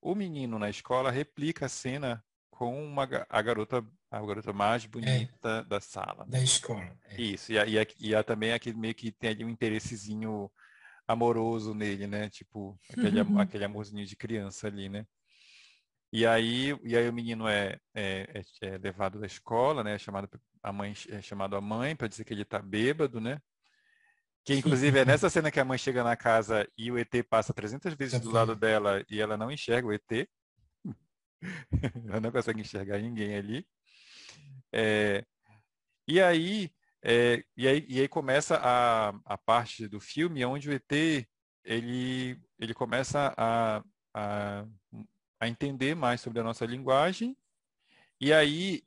o 0.00 0.14
menino 0.14 0.58
na 0.58 0.68
escola 0.70 1.10
replica 1.10 1.66
a 1.66 1.68
cena 1.68 2.22
com 2.58 2.76
uma, 2.84 3.08
a 3.28 3.40
garota, 3.40 3.86
a 4.10 4.20
garota 4.20 4.52
mais 4.52 4.84
bonita 4.84 5.62
da 5.62 5.80
sala. 5.80 6.26
da 6.26 6.42
escola. 6.42 6.92
é. 7.08 7.20
Isso, 7.22 7.52
e, 7.52 7.56
e, 7.56 7.86
e 8.00 8.14
há 8.16 8.24
também 8.24 8.52
aquele 8.52 8.76
meio 8.76 8.96
que 8.96 9.12
tem 9.12 9.30
ali 9.30 9.44
um 9.44 9.48
interessezinho 9.48 10.50
amoroso 11.06 11.72
nele, 11.72 12.08
né? 12.08 12.28
Tipo, 12.28 12.76
aquele, 12.90 13.20
am- 13.20 13.38
aquele 13.40 13.64
amorzinho 13.64 14.04
de 14.04 14.16
criança 14.16 14.66
ali, 14.66 14.88
né? 14.88 15.06
E 16.12 16.26
aí, 16.26 16.76
e 16.82 16.96
aí 16.96 17.08
o 17.08 17.12
menino 17.12 17.46
é, 17.46 17.78
é, 17.94 18.42
é- 18.60 18.66
é 18.74 18.78
levado 18.78 19.20
da 19.20 19.26
escola, 19.26 19.84
né? 19.84 19.94
É 19.94 19.98
chamado 19.98 20.28
a 20.60 20.72
mãe 20.72 20.92
é 21.10 21.22
chamado 21.22 21.54
a 21.54 21.60
mãe 21.60 21.94
para 21.94 22.08
dizer 22.08 22.24
que 22.24 22.34
ele 22.34 22.44
tá 22.44 22.58
bêbado, 22.60 23.20
né? 23.20 23.40
Que 24.44 24.54
inclusive 24.56 24.98
é 24.98 25.04
nessa 25.06 25.30
cena 25.30 25.50
que 25.52 25.60
a 25.60 25.64
mãe 25.64 25.78
chega 25.78 26.02
na 26.02 26.16
casa 26.16 26.68
e 26.76 26.90
o 26.90 26.98
ET 26.98 27.22
passa 27.22 27.54
300 27.54 27.94
vezes 27.94 28.18
do 28.18 28.32
lado 28.32 28.56
dela 28.56 29.04
e 29.08 29.20
ela 29.20 29.36
não 29.36 29.48
enxerga 29.52 29.86
o 29.86 29.92
ET. 29.92 30.28
ela 32.08 32.20
não 32.20 32.32
consegue 32.32 32.60
enxergar 32.60 32.98
ninguém 32.98 33.36
ali. 33.36 33.66
É, 34.72 35.24
e 36.06 36.20
aí, 36.20 36.70
é, 37.02 37.44
e 37.56 37.68
aí, 37.68 37.86
e 37.88 38.00
aí 38.00 38.08
começa 38.08 38.58
a, 38.62 39.10
a 39.24 39.38
parte 39.38 39.88
do 39.88 40.00
filme 40.00 40.44
onde 40.44 40.68
o 40.68 40.72
ET 40.72 40.92
ele, 41.64 42.40
ele 42.58 42.74
começa 42.74 43.34
a, 43.36 43.82
a, 44.14 44.66
a 45.40 45.48
entender 45.48 45.94
mais 45.94 46.20
sobre 46.20 46.40
a 46.40 46.44
nossa 46.44 46.64
linguagem 46.66 47.36
e 48.20 48.32
aí 48.32 48.82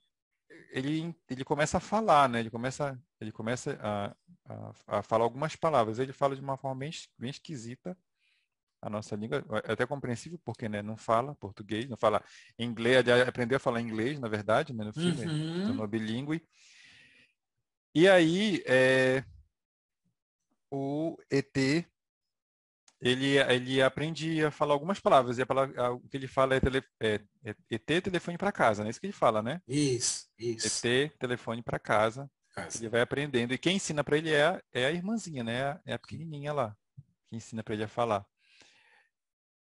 ele, 0.71 1.15
ele 1.29 1.43
começa 1.43 1.77
a 1.77 1.81
falar, 1.81 2.29
né? 2.29 2.39
Ele 2.39 2.49
começa, 2.49 2.99
ele 3.19 3.31
começa 3.31 3.77
a, 3.81 4.15
a, 4.45 4.99
a 4.99 5.03
falar 5.03 5.23
algumas 5.23 5.55
palavras. 5.55 5.99
Ele 5.99 6.13
fala 6.13 6.35
de 6.35 6.41
uma 6.41 6.57
forma 6.57 6.79
bem, 6.79 6.91
bem 7.17 7.29
esquisita 7.29 7.97
a 8.81 8.89
nossa 8.89 9.15
língua. 9.15 9.43
É 9.67 9.73
até 9.73 9.85
compreensível 9.85 10.39
porque 10.43 10.67
né, 10.67 10.81
não 10.81 10.97
fala 10.97 11.35
português, 11.35 11.87
não 11.87 11.97
fala 11.97 12.23
inglês. 12.57 13.03
Aprendeu 13.27 13.57
a 13.57 13.59
falar 13.59 13.81
inglês, 13.81 14.19
na 14.19 14.27
verdade, 14.27 14.73
né, 14.73 14.83
no 14.83 14.93
filme. 14.93 15.17
Se 15.17 15.27
Uhum. 15.27 15.65
tornou 15.67 15.87
bilíngue. 15.87 16.41
E 17.93 18.07
aí, 18.09 18.63
é, 18.65 19.23
o 20.71 21.17
ET, 21.29 21.85
ele, 23.01 23.37
ele 23.37 23.81
aprende 23.81 24.43
a 24.45 24.51
falar 24.51 24.73
algumas 24.73 24.99
palavras. 24.99 25.37
E 25.37 25.41
a 25.41 25.45
palavra, 25.45 25.91
o 25.93 25.99
que 26.07 26.17
ele 26.17 26.27
fala 26.27 26.55
é, 26.55 26.59
tele, 26.59 26.83
é, 26.99 27.19
é 27.43 27.55
ET, 27.69 28.01
telefone 28.01 28.37
para 28.37 28.51
casa, 28.51 28.83
né? 28.83 28.89
Isso 28.89 28.99
que 28.99 29.07
ele 29.07 29.13
fala, 29.13 29.41
né? 29.41 29.61
Isso, 29.67 30.27
isso. 30.37 30.87
ET, 30.87 31.09
telefone 31.19 31.61
para 31.63 31.79
casa. 31.79 32.29
Casa. 32.53 32.77
Ele 32.77 32.89
vai 32.89 33.01
aprendendo. 33.01 33.53
E 33.53 33.57
quem 33.57 33.77
ensina 33.77 34.03
para 34.03 34.17
ele 34.17 34.29
é 34.31 34.45
a, 34.45 34.61
é 34.73 34.85
a 34.85 34.91
irmãzinha, 34.91 35.43
né? 35.43 35.53
É 35.57 35.63
a- 35.63 35.81
É 35.85 35.93
a 35.93 35.99
pequenininha 35.99 36.53
lá, 36.53 36.75
que 37.27 37.35
ensina 37.35 37.63
para 37.63 37.73
ele 37.73 37.83
a 37.83 37.87
falar. 37.87 38.25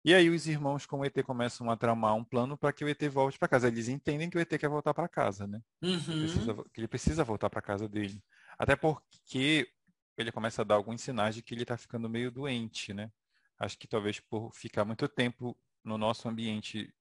E 0.05 0.15
aí 0.15 0.31
os 0.31 0.47
irmãos 0.47 0.87
com 0.87 1.01
o 1.01 1.05
ET 1.05 1.23
começam 1.23 1.71
a 1.71 1.77
tramar 1.77 2.15
um 2.15 2.25
plano 2.25 2.57
para 2.57 2.73
que 2.73 2.85
o 2.85 2.89
ET 2.89 3.09
volte 3.09 3.39
para 3.39 3.49
casa. 3.49 3.69
Eles 3.69 3.89
entendem 3.89 4.31
que 4.31 4.37
o 4.39 4.41
ET 4.41 4.59
quer 4.59 4.69
voltar 4.69 4.95
para 4.95 5.09
casa, 5.09 5.47
né? 5.47 5.61
Precisa 6.19 6.53
Uhum. 6.53 6.55
vo- 6.55 6.65
que 6.73 6.81
ele 6.81 6.89
precisa 6.89 7.25
voltar 7.25 7.51
para 7.51 7.63
casa 7.63 7.89
dele. 7.89 8.23
Até 8.59 8.77
porque 8.77 9.69
ele 10.17 10.33
começa 10.33 10.63
a 10.63 10.65
dar 10.65 10.77
alguns 10.77 11.03
sinais 11.03 11.35
de 11.35 11.43
que 11.43 11.55
ele 11.55 11.63
está 11.63 11.77
ficando 11.77 12.09
meio 12.11 12.31
doente, 12.31 12.95
né? 12.95 13.11
Acho 13.59 13.79
que 13.79 13.89
talvez 13.89 14.21
por 14.21 14.55
ficar 14.55 14.85
muito 14.85 15.09
tempo 15.09 15.59
no 15.85 15.99
nosso 15.99 16.29
ambiente 16.29 16.95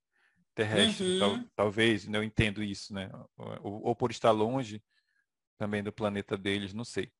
terrestre, 0.55 1.13
Uhum. 1.13 1.19
tal- 1.19 1.49
talvez, 1.55 2.07
né? 2.07 2.17
eu 2.19 2.23
entendo 2.23 2.63
isso, 2.63 2.93
né? 2.93 3.09
Ou, 3.37 3.87
ou 3.87 3.95
por 3.95 4.11
estar 4.11 4.31
longe 4.31 4.83
também 5.57 5.83
do 5.83 5.93
planeta 5.93 6.37
deles, 6.37 6.73
não 6.73 6.85
sei. 6.85 7.11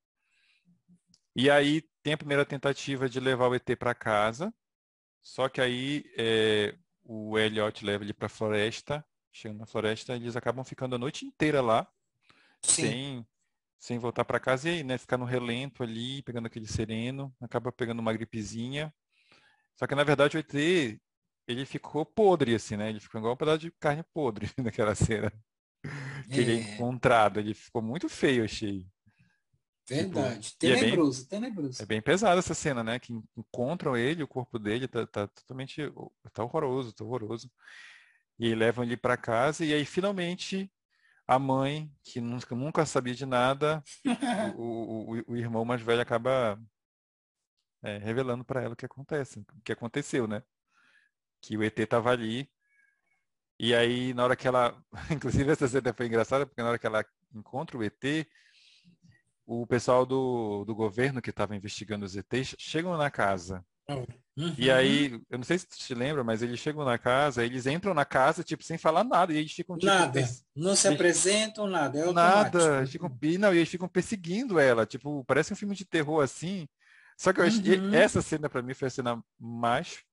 E 1.36 1.50
aí 1.50 1.82
tem 2.04 2.14
a 2.14 2.18
primeira 2.18 2.46
tentativa 2.46 3.10
de 3.10 3.20
levar 3.20 3.48
o 3.48 3.56
ET 3.56 3.76
para 3.76 3.96
casa, 3.96 4.54
só 5.22 5.50
que 5.50 5.62
aí 5.62 6.04
é, 6.18 6.76
o 7.04 7.38
Elliot 7.38 7.86
leva 7.86 8.04
ele 8.04 8.14
para 8.14 8.28
a 8.28 8.30
floresta, 8.30 9.06
chegando 9.32 9.60
na 9.60 9.66
floresta, 9.66 10.16
eles 10.16 10.36
acabam 10.36 10.64
ficando 10.66 10.96
a 10.96 11.00
noite 11.00 11.26
inteira 11.26 11.62
lá, 11.62 11.88
Sim. 12.62 12.96
sem, 12.96 13.26
sem 13.80 14.00
voltar 14.00 14.26
para 14.26 14.40
casa 14.40 14.70
e 14.70 14.74
aí, 14.80 14.84
né, 14.84 14.98
ficar 14.98 15.18
no 15.18 15.26
relento 15.26 15.84
ali, 15.84 16.24
pegando 16.24 16.48
aquele 16.48 16.68
sereno, 16.68 17.36
acaba 17.42 17.72
pegando 17.72 18.00
uma 18.00 18.14
gripezinha. 18.14 18.94
Só 19.76 19.88
que 19.88 19.96
na 19.96 20.04
verdade 20.04 20.38
o 20.38 20.40
ET, 20.40 21.02
ele 21.48 21.66
ficou 21.66 22.06
podre 22.06 22.56
assim, 22.56 22.78
né? 22.78 22.90
Ele 22.90 23.00
ficou 23.00 23.20
igual 23.20 23.34
um 23.34 23.38
pedaço 23.38 23.60
de 23.60 23.72
carne 23.80 24.04
podre 24.14 24.50
naquela 24.60 24.96
cena 24.96 25.32
que 26.32 26.42
ele 26.42 26.52
é 26.54 26.56
É, 26.56 26.56
encontrado. 26.56 27.40
Ele 27.40 27.54
ficou 27.54 27.82
muito 27.82 28.10
feio, 28.10 28.44
achei. 28.44 28.88
Verdade. 29.96 30.56
e 30.62 30.68
é 30.68 30.70
bem- 30.72 30.80
Tenebroso, 30.82 31.28
tenebroso. 31.28 31.82
É 31.82 31.86
bem 31.86 32.02
pesada 32.02 32.40
essa 32.40 32.54
cena, 32.54 32.84
né? 32.84 33.00
Que 33.00 33.14
encontram 33.38 33.96
ele, 33.98 34.24
o 34.24 34.28
corpo 34.28 34.58
dele 34.60 34.88
tá, 34.88 35.06
tá 35.08 35.28
totalmente, 35.28 35.82
tá 36.34 36.44
horroroso, 36.44 36.94
tá 36.94 37.04
horroroso. 37.04 37.52
E 38.38 38.56
levam 38.56 38.84
ele 38.84 38.96
para 38.96 39.18
casa 39.18 39.66
e 39.66 39.74
aí 39.74 39.86
finalmente 39.86 40.72
a 41.28 41.38
mãe, 41.38 41.92
que 42.04 42.20
nunca, 42.20 42.56
nunca 42.56 42.86
sabia 42.86 43.14
de 43.14 43.26
nada, 43.26 43.84
o, 44.58 45.14
o, 45.16 45.24
o 45.34 45.38
irmão 45.38 45.64
mais 45.64 45.82
velho 45.82 46.02
acaba 46.02 46.60
é, 47.84 47.98
revelando 47.98 48.44
para 48.44 48.62
ela 48.64 48.74
o 48.74 48.76
que 48.76 48.86
acontece, 48.86 49.40
o 49.40 49.62
que 49.64 49.72
aconteceu, 49.72 50.28
né? 50.28 50.42
Que 51.42 51.56
o 51.58 51.64
ET 51.64 51.76
tava 51.88 52.12
ali. 52.12 52.50
E 53.60 53.76
aí, 53.76 54.14
na 54.14 54.24
hora 54.24 54.36
que 54.36 54.48
ela. 54.48 54.82
Inclusive, 55.12 55.52
essa 55.52 55.68
cena 55.68 55.94
foi 55.94 56.08
engraçada, 56.08 56.46
porque 56.46 56.62
na 56.62 56.70
hora 56.70 56.80
que 56.80 56.88
ela 56.88 57.06
encontra 57.34 57.78
o 57.78 57.84
ET, 57.84 58.28
o 59.50 59.66
pessoal 59.66 60.06
do, 60.06 60.64
do 60.66 60.76
governo 60.76 61.22
que 61.22 61.32
estava 61.32 61.56
investigando 61.56 62.06
os 62.06 62.16
ETs 62.16 62.56
chegam 62.60 62.96
na 62.98 63.10
casa. 63.10 63.66
E 64.58 64.70
Uhum. 64.70 64.76
aí, 64.76 65.12
eu 65.30 65.38
não 65.38 65.44
sei 65.44 65.58
se 65.58 65.68
tu 65.68 65.78
te 65.78 65.94
lembra, 65.96 66.24
mas 66.24 66.42
eles 66.44 66.60
chegam 66.60 66.86
na 66.86 66.98
casa, 66.98 67.44
eles 67.46 67.66
entram 67.66 67.94
na 67.94 68.06
casa, 68.06 68.44
tipo, 68.44 68.64
sem 68.64 68.78
falar 68.78 69.04
nada, 69.04 69.34
e 69.34 69.38
eles 69.38 69.52
ficam, 69.52 69.78
tipo, 69.78 69.88
Nada. 69.88 70.22
Não 70.56 70.76
se 70.76 70.88
apresentam, 70.88 71.68
nada. 71.68 71.98
É 72.00 72.14
nada, 72.14 72.78
eles 72.78 72.92
ficam, 72.92 73.18
e 73.24 73.38
não, 73.38 73.54
e 73.54 73.58
eles 73.58 73.70
ficam 73.70 73.88
perseguindo 73.88 74.60
ela, 74.60 74.86
tipo, 74.86 75.24
parece 75.26 75.52
um 75.54 75.56
filme 75.56 75.76
de 75.76 75.86
terror 75.86 76.22
assim. 76.24 76.68
Só 77.18 77.34
que 77.34 77.40
eu 77.42 77.46
achei, 77.46 77.78
Uhum. 77.80 77.90
essa 77.92 78.22
cena 78.22 78.50
pra 78.50 78.62
mim 78.62 78.74
foi 78.74 78.88
a 78.88 78.92
cena 78.92 79.24
mais, 79.40 80.04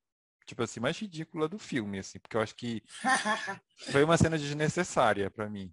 tipo 0.47 0.63
assim, 0.63 0.81
mais 0.81 0.99
ridícula 0.99 1.49
do 1.49 1.59
filme, 1.59 1.99
assim, 1.99 2.19
porque 2.21 2.37
eu 2.37 2.41
acho 2.41 2.55
que 2.57 2.83
foi 3.91 4.05
uma 4.05 4.17
cena 4.17 4.39
desnecessária 4.39 5.31
pra 5.31 5.49
mim. 5.49 5.73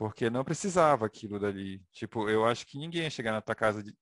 Porque 0.00 0.30
não 0.30 0.42
precisava 0.42 1.04
aquilo 1.04 1.38
dali. 1.38 1.84
Tipo, 1.92 2.26
eu 2.30 2.46
acho 2.46 2.66
que 2.66 2.78
ninguém 2.78 3.02
ia 3.02 3.10
chegar 3.10 3.32
na 3.32 3.42
tua 3.42 3.54
casa 3.54 3.82
de 3.82 3.94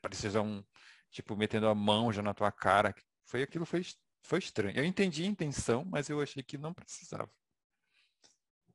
parecia 0.00 0.40
um, 0.40 0.62
tipo, 1.10 1.36
metendo 1.36 1.66
a 1.66 1.74
mão 1.74 2.12
já 2.12 2.22
na 2.22 2.32
tua 2.32 2.52
cara. 2.52 2.94
Foi 3.26 3.42
aquilo 3.42 3.66
foi 3.66 3.82
foi 4.22 4.38
estranho. 4.38 4.76
Eu 4.78 4.84
entendi 4.84 5.24
a 5.24 5.26
intenção, 5.26 5.84
mas 5.84 6.08
eu 6.08 6.20
achei 6.20 6.40
que 6.44 6.56
não 6.56 6.72
precisava. 6.72 7.28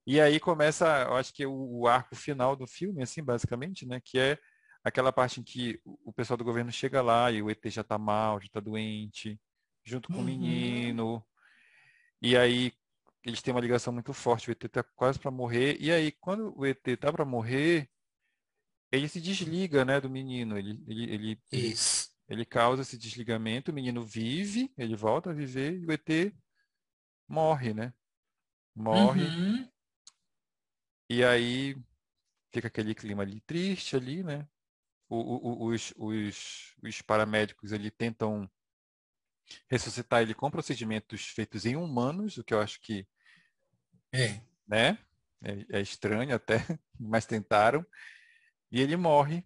E 0.05 0.19
aí 0.19 0.37
começa, 0.39 1.03
eu 1.03 1.15
acho 1.15 1.33
que 1.33 1.45
o, 1.45 1.79
o 1.81 1.87
arco 1.87 2.13
final 2.15 2.55
do 2.57 2.67
filme, 2.67 3.01
assim, 3.01 3.23
basicamente, 3.23 3.85
né, 3.85 4.01
que 4.03 4.19
é 4.19 4.37
aquela 4.83 5.13
parte 5.13 5.39
em 5.39 5.43
que 5.43 5.79
o 5.85 5.97
o 6.09 6.13
pessoal 6.13 6.35
do 6.37 6.43
governo 6.43 6.71
chega 6.73 7.01
lá 7.01 7.31
e 7.31 7.41
o 7.41 7.49
ET 7.49 7.69
já 7.69 7.83
tá 7.85 7.97
mal, 7.97 8.41
já 8.41 8.49
tá 8.51 8.59
doente, 8.59 9.39
junto 9.85 10.09
com 10.09 10.15
o 10.17 10.19
Uhum. 10.19 10.25
menino. 10.25 11.25
E 12.21 12.37
aí 12.37 12.71
eles 13.23 13.41
têm 13.41 13.53
uma 13.53 13.61
ligação 13.61 13.93
muito 13.93 14.13
forte, 14.13 14.49
o 14.49 14.51
ET 14.51 14.69
tá 14.69 14.83
quase 14.83 15.19
para 15.19 15.31
morrer. 15.31 15.77
E 15.79 15.91
aí, 15.91 16.11
quando 16.11 16.53
o 16.57 16.65
ET 16.65 16.97
tá 16.97 17.11
para 17.11 17.25
morrer, 17.25 17.89
ele 18.91 19.07
se 19.07 19.19
desliga, 19.19 19.83
né, 19.83 19.99
do 19.99 20.09
menino. 20.09 20.57
Ele, 20.57 20.81
ele, 20.87 21.13
ele, 21.13 21.41
ele, 22.29 22.45
causa 22.45 22.81
esse 22.83 22.97
desligamento, 22.97 23.71
o 23.71 23.73
menino 23.73 24.05
vive, 24.05 24.71
ele 24.77 24.95
volta 24.95 25.31
a 25.31 25.33
viver 25.33 25.79
e 25.81 25.85
o 25.85 25.91
ET 25.91 26.33
morre, 27.27 27.73
né? 27.73 27.93
Morre. 28.75 29.23
Uhum. 29.23 29.69
E 31.09 31.23
aí 31.23 31.75
fica 32.53 32.67
aquele 32.67 32.95
clima 32.95 33.23
ali 33.23 33.41
triste 33.41 33.95
ali, 33.95 34.23
né? 34.23 34.47
O- 35.09 35.65
o- 35.65 35.67
os, 35.67 35.93
os, 35.97 36.75
os 36.83 37.01
paramédicos 37.01 37.73
ali 37.73 37.91
tentam 37.91 38.49
ressuscitar 39.69 40.21
ele 40.21 40.33
com 40.33 40.49
procedimentos 40.49 41.27
feitos 41.27 41.65
em 41.65 41.75
humanos, 41.75 42.37
o 42.37 42.43
que 42.43 42.53
eu 42.53 42.59
acho 42.61 42.79
que 42.81 43.05
É. 44.13 44.39
né? 44.67 44.97
É, 45.43 45.77
é 45.79 45.81
estranho 45.81 46.35
até, 46.35 46.57
mas 46.99 47.25
tentaram. 47.25 47.85
E 48.71 48.81
ele 48.81 48.95
morre. 48.95 49.45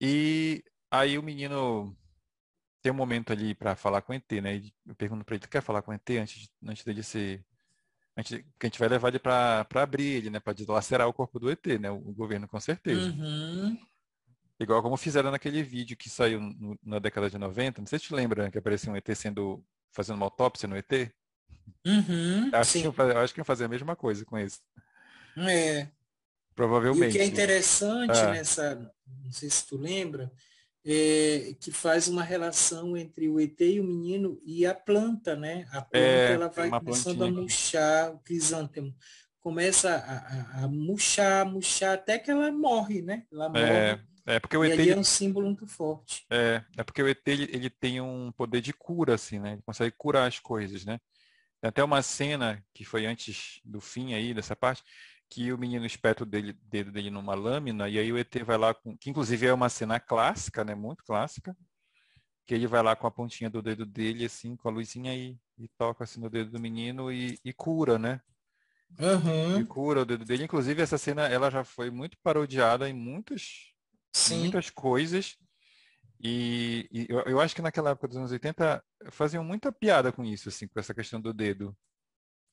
E 0.00 0.64
aí 0.90 1.16
o 1.18 1.22
menino 1.22 1.96
tem 2.82 2.92
um 2.92 2.96
momento 2.96 3.32
ali 3.32 3.54
para 3.54 3.76
falar 3.76 4.02
com 4.02 4.12
o 4.12 4.16
ET, 4.16 4.30
né? 4.42 4.56
E 4.56 4.74
Eu 4.86 4.94
pergunto 4.94 5.24
para 5.24 5.36
ele, 5.36 5.42
tu 5.42 5.48
quer 5.48 5.62
falar 5.62 5.82
com 5.82 5.90
o 5.90 5.94
ET 5.94 6.10
antes, 6.10 6.48
antes 6.66 6.84
dele 6.84 7.02
ser 7.02 7.44
a 8.16 8.22
gente, 8.22 8.42
que 8.58 8.66
a 8.66 8.66
gente 8.66 8.78
vai 8.78 8.88
levar 8.88 9.08
ele 9.08 9.18
para 9.18 9.66
abrir 9.74 10.04
ele, 10.04 10.30
né? 10.30 10.38
Para 10.38 10.52
dilacerar 10.52 11.08
o 11.08 11.12
corpo 11.12 11.40
do 11.40 11.50
ET, 11.50 11.66
né? 11.80 11.90
O, 11.90 11.96
o 11.96 12.12
governo 12.12 12.46
com 12.46 12.60
certeza. 12.60 13.10
Uhum. 13.10 13.76
Igual 14.60 14.82
como 14.82 14.96
fizeram 14.96 15.32
naquele 15.32 15.62
vídeo 15.62 15.96
que 15.96 16.08
saiu 16.08 16.40
no, 16.40 16.78
na 16.82 16.98
década 17.00 17.28
de 17.28 17.38
90. 17.38 17.80
Não 17.80 17.86
sei 17.86 17.98
se 17.98 18.06
te 18.06 18.14
lembra 18.14 18.50
que 18.50 18.58
aparecia 18.58 18.92
um 18.92 18.96
ET 18.96 19.08
sendo 19.16 19.64
fazendo 19.92 20.16
uma 20.16 20.26
autópsia 20.26 20.68
no 20.68 20.76
ET. 20.76 21.12
Uhum, 21.86 22.50
acho, 22.52 22.72
que, 22.80 22.86
eu 22.86 23.18
acho 23.18 23.34
que 23.34 23.40
iam 23.40 23.44
fazer 23.44 23.64
a 23.64 23.68
mesma 23.68 23.94
coisa 23.94 24.24
com 24.24 24.38
isso. 24.38 24.60
É. 25.36 25.88
Provavelmente. 26.54 27.06
E 27.06 27.08
o 27.08 27.12
que 27.12 27.18
é 27.18 27.24
interessante 27.24 28.18
é. 28.18 28.30
nessa, 28.30 28.92
não 29.24 29.32
sei 29.32 29.50
se 29.50 29.66
tu 29.66 29.76
lembra, 29.76 30.30
é, 30.84 31.54
que 31.58 31.72
faz 31.72 32.08
uma 32.08 32.22
relação 32.22 32.96
entre 32.96 33.28
o 33.28 33.40
ET 33.40 33.60
e 33.60 33.80
o 33.80 33.84
menino 33.84 34.40
e 34.44 34.64
a 34.64 34.74
planta, 34.74 35.34
né? 35.34 35.66
A 35.70 35.82
planta 35.82 35.98
é, 35.98 36.32
ela 36.32 36.48
vai 36.48 36.70
começando 36.70 37.24
a 37.24 37.30
murchar, 37.30 38.12
o 38.12 38.18
crisântemo 38.18 38.94
começa 39.44 39.94
a, 39.94 40.62
a, 40.62 40.64
a, 40.64 40.68
murchar, 40.68 41.44
murchar, 41.44 41.92
até 41.92 42.18
que 42.18 42.30
ela 42.30 42.50
morre, 42.50 43.02
né? 43.02 43.24
Ela 43.30 43.44
é, 43.44 43.48
morre. 43.48 43.62
É, 43.62 44.00
é 44.36 44.40
porque 44.40 44.56
o 44.56 44.64
ET 44.64 44.72
ele 44.72 44.90
é 44.90 44.96
um 44.96 45.04
símbolo 45.04 45.44
muito 45.44 45.66
forte. 45.66 46.24
É, 46.30 46.62
é 46.78 46.82
porque 46.82 47.02
o 47.02 47.06
ET 47.06 47.20
ele, 47.26 47.50
ele 47.52 47.68
tem 47.68 48.00
um 48.00 48.32
poder 48.32 48.62
de 48.62 48.72
cura, 48.72 49.14
assim, 49.14 49.38
né? 49.38 49.52
Ele 49.52 49.62
consegue 49.62 49.94
curar 49.98 50.26
as 50.26 50.38
coisas, 50.38 50.86
né? 50.86 50.98
Tem 51.64 51.70
até 51.70 51.82
uma 51.82 52.02
cena 52.02 52.62
que 52.74 52.84
foi 52.84 53.06
antes 53.06 53.58
do 53.64 53.80
fim 53.80 54.12
aí 54.12 54.34
dessa 54.34 54.54
parte, 54.54 54.82
que 55.30 55.50
o 55.50 55.56
menino 55.56 55.86
espeta 55.86 56.22
o 56.22 56.26
dele, 56.26 56.52
dedo 56.64 56.92
dele 56.92 57.08
numa 57.08 57.34
lâmina 57.34 57.88
e 57.88 57.98
aí 57.98 58.12
o 58.12 58.18
ET 58.18 58.34
vai 58.44 58.58
lá 58.58 58.74
com, 58.74 58.94
que 58.98 59.08
inclusive 59.08 59.46
é 59.46 59.54
uma 59.54 59.70
cena 59.70 59.98
clássica, 59.98 60.62
né, 60.62 60.74
muito 60.74 61.02
clássica, 61.04 61.56
que 62.46 62.52
ele 62.52 62.66
vai 62.66 62.82
lá 62.82 62.94
com 62.94 63.06
a 63.06 63.10
pontinha 63.10 63.48
do 63.48 63.62
dedo 63.62 63.86
dele 63.86 64.26
assim, 64.26 64.54
com 64.56 64.68
a 64.68 64.72
luzinha 64.72 65.10
aí 65.12 65.38
e 65.56 65.66
toca 65.78 66.04
assim 66.04 66.20
no 66.20 66.28
dedo 66.28 66.50
do 66.50 66.60
menino 66.60 67.10
e, 67.10 67.38
e 67.42 67.50
cura, 67.54 67.98
né? 67.98 68.20
Uhum. 68.98 69.58
E 69.58 69.64
cura 69.64 70.02
o 70.02 70.04
dedo 70.04 70.22
dele. 70.22 70.44
Inclusive 70.44 70.82
essa 70.82 70.98
cena 70.98 71.26
ela 71.28 71.50
já 71.50 71.64
foi 71.64 71.90
muito 71.90 72.18
parodiada 72.22 72.86
em 72.90 72.92
muitas 72.92 73.72
Sim. 74.12 74.40
muitas 74.40 74.68
coisas. 74.68 75.38
E, 76.26 76.88
e 76.90 77.06
eu, 77.08 77.20
eu, 77.20 77.40
acho 77.40 77.54
que 77.54 77.60
naquela 77.60 77.90
época 77.90 78.08
dos 78.08 78.16
anos 78.16 78.32
80 78.32 78.82
faziam 79.10 79.44
muita 79.44 79.70
piada 79.70 80.10
com 80.10 80.24
isso, 80.24 80.48
assim, 80.48 80.66
com 80.66 80.80
essa 80.80 80.94
questão 80.94 81.20
do 81.20 81.34
dedo. 81.34 81.76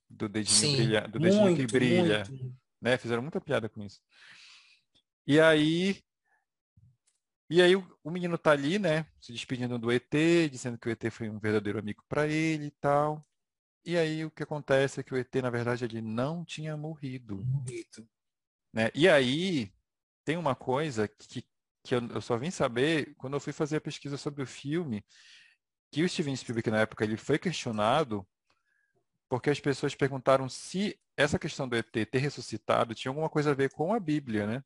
Do 0.10 0.28
dedinho, 0.28 0.58
Sim, 0.58 0.76
brilha, 0.76 1.08
do 1.08 1.18
dedinho 1.20 1.42
muito, 1.44 1.58
que 1.58 1.68
brilha. 1.68 2.26
muito 2.28 2.62
né? 2.82 2.98
Fizeram 2.98 3.22
muita 3.22 3.40
piada 3.40 3.70
com 3.70 3.82
isso. 3.82 4.02
E 5.26 5.40
aí, 5.40 6.04
e 7.50 7.62
aí 7.62 7.76
o, 7.76 7.98
o, 8.04 8.10
menino 8.10 8.38
tá 8.38 8.52
ali, 8.52 8.80
né? 8.80 9.06
Se 9.22 9.32
despedindo 9.32 9.78
do 9.78 9.92
ET, 9.92 10.12
dizendo 10.52 10.78
que 10.78 10.90
o 10.90 10.92
ET 10.92 11.10
foi 11.12 11.30
um 11.30 11.40
verdadeiro 11.40 11.80
amigo 11.80 12.04
para 12.10 12.28
ele 12.28 12.66
e 12.66 12.72
tal. 12.72 13.26
E 13.86 13.98
aí 13.98 14.26
o 14.26 14.32
que 14.32 14.44
acontece 14.44 15.00
é 15.00 15.04
que 15.04 15.14
o 15.14 15.18
ET, 15.18 15.34
na 15.36 15.50
verdade, 15.50 15.86
ele 15.86 16.02
não 16.02 16.44
tinha 16.44 16.76
morrido. 16.76 17.38
Morrido. 17.46 18.08
Né? 18.74 18.90
E 18.96 19.08
aí 19.08 19.72
tem 20.26 20.38
uma 20.38 20.56
coisa 20.56 21.08
que, 21.08 21.46
que 21.84 21.96
eu, 21.96 22.08
eu 22.08 22.22
só 22.22 22.38
vim 22.38 22.52
saber 22.52 23.14
quando 23.18 23.34
eu 23.34 23.40
fui 23.40 23.54
fazer 23.54 23.78
a 23.78 23.82
pesquisa 23.82 24.18
sobre 24.18 24.44
o 24.44 24.48
filme, 24.48 25.04
que 25.92 26.04
o 26.04 26.10
Steven 26.10 26.36
Spielberg 26.36 26.72
na 26.72 26.82
época 26.82 27.04
ele 27.04 27.18
foi 27.18 27.38
questionado 27.38 28.26
porque 29.30 29.50
as 29.50 29.60
pessoas 29.60 29.96
perguntaram 29.96 30.50
se 30.50 31.00
essa 31.16 31.40
questão 31.40 31.68
do 31.68 31.76
ET 31.76 31.90
ter 31.92 32.18
ressuscitado 32.18 32.94
tinha 32.94 33.10
alguma 33.10 33.30
coisa 33.30 33.52
a 33.52 33.54
ver 33.54 33.72
com 33.72 33.94
a 33.94 34.00
Bíblia, 34.00 34.46
né? 34.46 34.64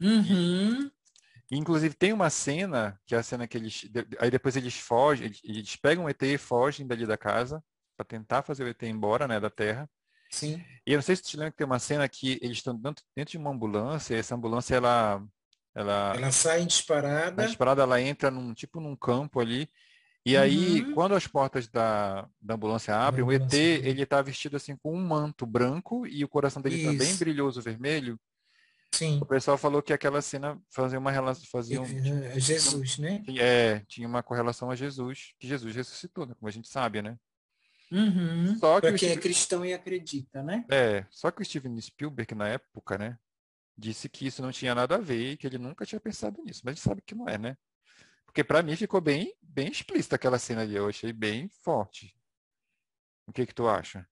Uhum. 0.00 0.90
E, 1.50 1.56
inclusive 1.56 1.94
tem 1.94 2.12
uma 2.12 2.30
cena, 2.30 3.00
que 3.06 3.14
é 3.14 3.18
a 3.18 3.22
cena 3.22 3.46
que 3.46 3.56
eles. 3.56 3.88
Aí 4.18 4.30
depois 4.30 4.56
eles 4.56 4.74
fogem, 4.78 5.26
eles, 5.26 5.40
eles 5.42 5.76
pegam 5.76 6.04
o 6.04 6.08
ET 6.08 6.22
e 6.22 6.38
fogem 6.38 6.86
dali 6.86 7.06
da 7.06 7.16
casa 7.16 7.62
para 7.96 8.06
tentar 8.06 8.42
fazer 8.42 8.64
o 8.64 8.68
ET 8.68 8.82
embora, 8.82 9.26
né, 9.26 9.38
da 9.40 9.50
Terra. 9.50 9.88
Sim. 10.30 10.64
E 10.86 10.92
eu 10.92 10.96
não 10.96 11.02
sei 11.02 11.16
se 11.16 11.22
te 11.22 11.36
lembra 11.36 11.52
que 11.52 11.58
tem 11.58 11.66
uma 11.66 11.78
cena 11.78 12.08
que 12.08 12.38
eles 12.40 12.58
estão 12.58 12.74
dentro, 12.74 13.04
dentro 13.14 13.32
de 13.32 13.38
uma 13.38 13.50
ambulância, 13.50 14.14
e 14.14 14.18
essa 14.18 14.34
ambulância 14.34 14.74
ela. 14.74 15.22
Ela, 15.74 16.14
ela 16.16 16.32
sai 16.32 16.64
disparada. 16.66 17.46
Disparada 17.46 17.82
ela 17.82 18.00
entra 18.00 18.30
num 18.30 18.52
tipo 18.52 18.80
num 18.80 18.94
campo 18.94 19.40
ali 19.40 19.68
e 20.24 20.36
aí, 20.36 20.82
uhum. 20.82 20.94
quando 20.94 21.14
as 21.16 21.26
portas 21.26 21.66
da, 21.66 22.28
da 22.40 22.54
ambulância 22.54 22.94
abrem, 22.94 23.24
o 23.24 23.32
ET, 23.32 23.52
ele 23.52 24.06
tá 24.06 24.22
vestido 24.22 24.56
assim 24.56 24.76
com 24.76 24.94
um 24.94 25.04
manto 25.04 25.44
branco 25.44 26.06
e 26.06 26.22
o 26.22 26.28
coração 26.28 26.62
dele 26.62 26.76
Isso. 26.76 26.92
tá 26.92 27.04
bem 27.04 27.16
brilhoso 27.16 27.60
vermelho. 27.60 28.18
Sim. 28.92 29.18
O 29.20 29.26
pessoal 29.26 29.58
falou 29.58 29.82
que 29.82 29.92
aquela 29.92 30.22
cena 30.22 30.60
fazia 30.70 30.98
uma 30.98 31.10
relação, 31.10 31.44
fazia 31.50 31.80
um, 31.80 31.84
é, 31.84 32.36
é 32.36 32.40
Jesus, 32.40 32.98
né? 32.98 33.24
É, 33.36 33.80
tinha 33.88 34.06
uma 34.06 34.22
correlação 34.22 34.70
a 34.70 34.76
Jesus, 34.76 35.32
que 35.40 35.48
Jesus 35.48 35.74
ressuscitou, 35.74 36.26
né? 36.26 36.34
como 36.38 36.48
a 36.48 36.52
gente 36.52 36.68
sabe, 36.68 37.02
né? 37.02 37.16
Uhum. 37.90 38.56
Só 38.58 38.80
que 38.80 38.92
quem 38.92 39.10
é 39.10 39.16
cristão 39.16 39.64
e 39.64 39.74
acredita, 39.74 40.42
né? 40.42 40.64
É, 40.70 41.04
só 41.10 41.30
que 41.30 41.42
o 41.42 41.44
Steven 41.44 41.78
Spielberg 41.80 42.34
na 42.34 42.48
época, 42.48 42.96
né, 42.96 43.18
disse 43.82 44.08
que 44.08 44.26
isso 44.26 44.40
não 44.40 44.52
tinha 44.52 44.74
nada 44.74 44.94
a 44.94 44.98
ver 44.98 45.32
e 45.32 45.36
que 45.36 45.46
ele 45.46 45.58
nunca 45.58 45.84
tinha 45.84 46.00
pensado 46.00 46.40
nisso, 46.42 46.62
mas 46.64 46.72
a 46.72 46.74
gente 46.76 46.84
sabe 46.84 47.02
que 47.02 47.14
não 47.14 47.28
é, 47.28 47.36
né? 47.36 47.56
Porque 48.24 48.44
para 48.44 48.62
mim 48.62 48.76
ficou 48.76 49.00
bem, 49.00 49.34
bem 49.42 49.68
explícita 49.68 50.16
aquela 50.16 50.38
cena 50.38 50.62
ali. 50.62 50.74
Eu 50.74 50.88
achei 50.88 51.12
bem 51.12 51.50
forte. 51.62 52.16
O 53.26 53.32
que 53.32 53.44
que 53.44 53.54
tu 53.54 53.68
acha? 53.68 54.08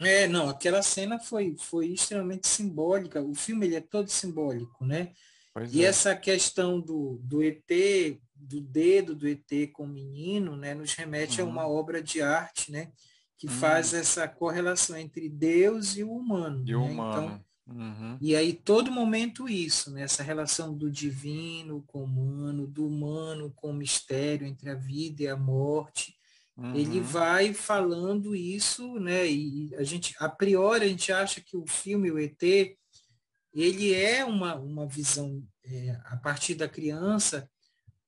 É, 0.00 0.26
não, 0.26 0.48
aquela 0.48 0.82
cena 0.82 1.18
foi, 1.18 1.54
foi 1.56 1.88
extremamente 1.88 2.48
simbólica. 2.48 3.22
O 3.22 3.34
filme 3.34 3.66
ele 3.66 3.76
é 3.76 3.80
todo 3.80 4.08
simbólico, 4.08 4.84
né? 4.84 5.12
Pois 5.54 5.72
e 5.72 5.84
é. 5.84 5.88
essa 5.88 6.16
questão 6.16 6.80
do, 6.80 7.20
do 7.22 7.42
ET, 7.42 7.70
do 8.34 8.60
dedo 8.60 9.14
do 9.14 9.28
ET 9.28 9.70
com 9.72 9.84
o 9.84 9.88
menino, 9.88 10.56
né, 10.56 10.74
nos 10.74 10.92
remete 10.94 11.40
uhum. 11.40 11.48
a 11.48 11.50
uma 11.50 11.68
obra 11.68 12.02
de 12.02 12.20
arte, 12.20 12.72
né? 12.72 12.90
Que 13.38 13.46
uhum. 13.46 13.52
faz 13.52 13.94
essa 13.94 14.26
correlação 14.26 14.96
entre 14.96 15.28
Deus 15.28 15.96
e 15.96 16.02
o 16.02 16.12
humano. 16.12 16.64
E 16.66 16.72
né? 16.72 16.76
o 16.76 16.84
humano. 16.84 17.26
Então, 17.26 17.44
Uhum. 17.66 18.16
E 18.20 18.36
aí, 18.36 18.52
todo 18.52 18.92
momento 18.92 19.48
isso, 19.48 19.90
né? 19.90 20.02
essa 20.02 20.22
relação 20.22 20.76
do 20.76 20.90
divino 20.90 21.82
com 21.86 22.00
o 22.00 22.04
humano, 22.04 22.66
do 22.66 22.86
humano 22.86 23.52
com 23.56 23.70
o 23.70 23.74
mistério 23.74 24.46
entre 24.46 24.70
a 24.70 24.74
vida 24.74 25.24
e 25.24 25.28
a 25.28 25.36
morte. 25.36 26.16
Uhum. 26.56 26.74
Ele 26.74 27.00
vai 27.00 27.52
falando 27.52 28.34
isso, 28.34 28.98
né? 28.98 29.28
E 29.28 29.74
a 29.74 29.82
gente, 29.82 30.14
a 30.18 30.28
priori, 30.28 30.84
a 30.84 30.88
gente 30.88 31.12
acha 31.12 31.40
que 31.40 31.56
o 31.56 31.66
filme, 31.66 32.10
o 32.10 32.18
ET, 32.18 32.42
ele 33.52 33.92
é 33.92 34.24
uma, 34.24 34.54
uma 34.54 34.86
visão 34.86 35.42
é, 35.64 35.98
a 36.04 36.16
partir 36.16 36.54
da 36.54 36.68
criança, 36.68 37.50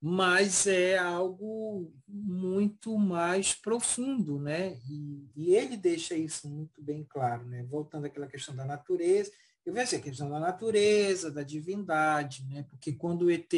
mas 0.01 0.65
é 0.65 0.97
algo 0.97 1.93
muito 2.07 2.97
mais 2.97 3.53
profundo, 3.53 4.39
né? 4.39 4.77
E, 4.89 5.29
e, 5.35 5.55
ele 5.55 5.75
deixa 5.75 6.15
isso 6.15 6.47
muito 6.47 6.81
bem 6.81 7.03
claro, 7.03 7.45
né? 7.45 7.63
Voltando 7.63 8.05
àquela 8.05 8.27
questão 8.27 8.55
da 8.55 8.63
natureza, 8.63 9.31
eu 9.69 9.73
vejo 9.73 9.83
assim, 9.83 9.95
a 9.97 10.01
questão 10.01 10.29
da 10.29 10.39
natureza, 10.39 11.31
da 11.31 11.43
divindade, 11.43 12.43
né? 12.45 12.63
Porque 12.63 12.91
quando 12.93 13.23
o 13.23 13.31
ET 13.31 13.53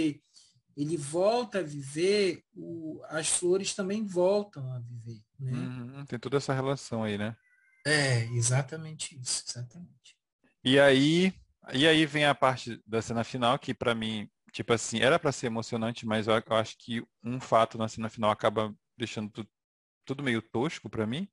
ele 0.76 0.98
volta 0.98 1.60
a 1.60 1.64
viver, 1.64 2.44
o, 2.54 3.02
as 3.10 3.30
flores 3.30 3.74
também 3.74 4.06
voltam 4.06 4.72
a 4.74 4.80
viver, 4.80 5.22
né? 5.40 5.52
Uhum, 5.54 6.06
tem 6.06 6.20
toda 6.20 6.38
essa 6.38 6.54
relação 6.54 7.04
aí, 7.04 7.18
né? 7.18 7.36
É, 7.86 8.26
exatamente 8.34 9.18
isso, 9.20 9.44
exatamente. 9.48 10.18
E 10.64 10.80
aí, 10.80 11.34
e 11.74 11.88
aí 11.88 12.06
vem 12.06 12.26
a 12.26 12.36
parte 12.36 12.82
da 12.86 13.02
cena 13.02 13.24
final 13.24 13.58
que 13.58 13.74
para 13.74 13.96
mim, 13.96 14.30
tipo 14.52 14.74
assim, 14.74 15.00
era 15.00 15.18
para 15.18 15.32
ser 15.32 15.48
emocionante, 15.48 16.06
mas 16.06 16.28
eu, 16.28 16.34
eu, 16.34 16.56
acho 16.56 16.78
que 16.78 17.02
um 17.24 17.40
fato 17.40 17.78
na 17.78 17.88
cena 17.88 18.10
final 18.10 18.32
acaba 18.32 18.74
deixando 18.98 19.30
tudo, 19.30 19.50
tudo 20.06 20.24
meio 20.24 20.42
tosco 20.42 20.90
para 20.90 21.08
mim, 21.08 21.28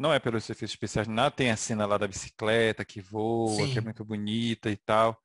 não 0.00 0.14
é 0.14 0.18
pelos 0.18 0.48
efeitos 0.48 0.72
especiais, 0.72 1.06
nada. 1.06 1.30
Tem 1.30 1.50
a 1.50 1.56
cena 1.56 1.84
lá 1.84 1.98
da 1.98 2.08
bicicleta 2.08 2.86
que 2.86 3.02
voa, 3.02 3.54
Sim. 3.54 3.70
que 3.70 3.78
é 3.78 3.82
muito 3.82 4.02
bonita 4.02 4.70
e 4.70 4.76
tal. 4.76 5.20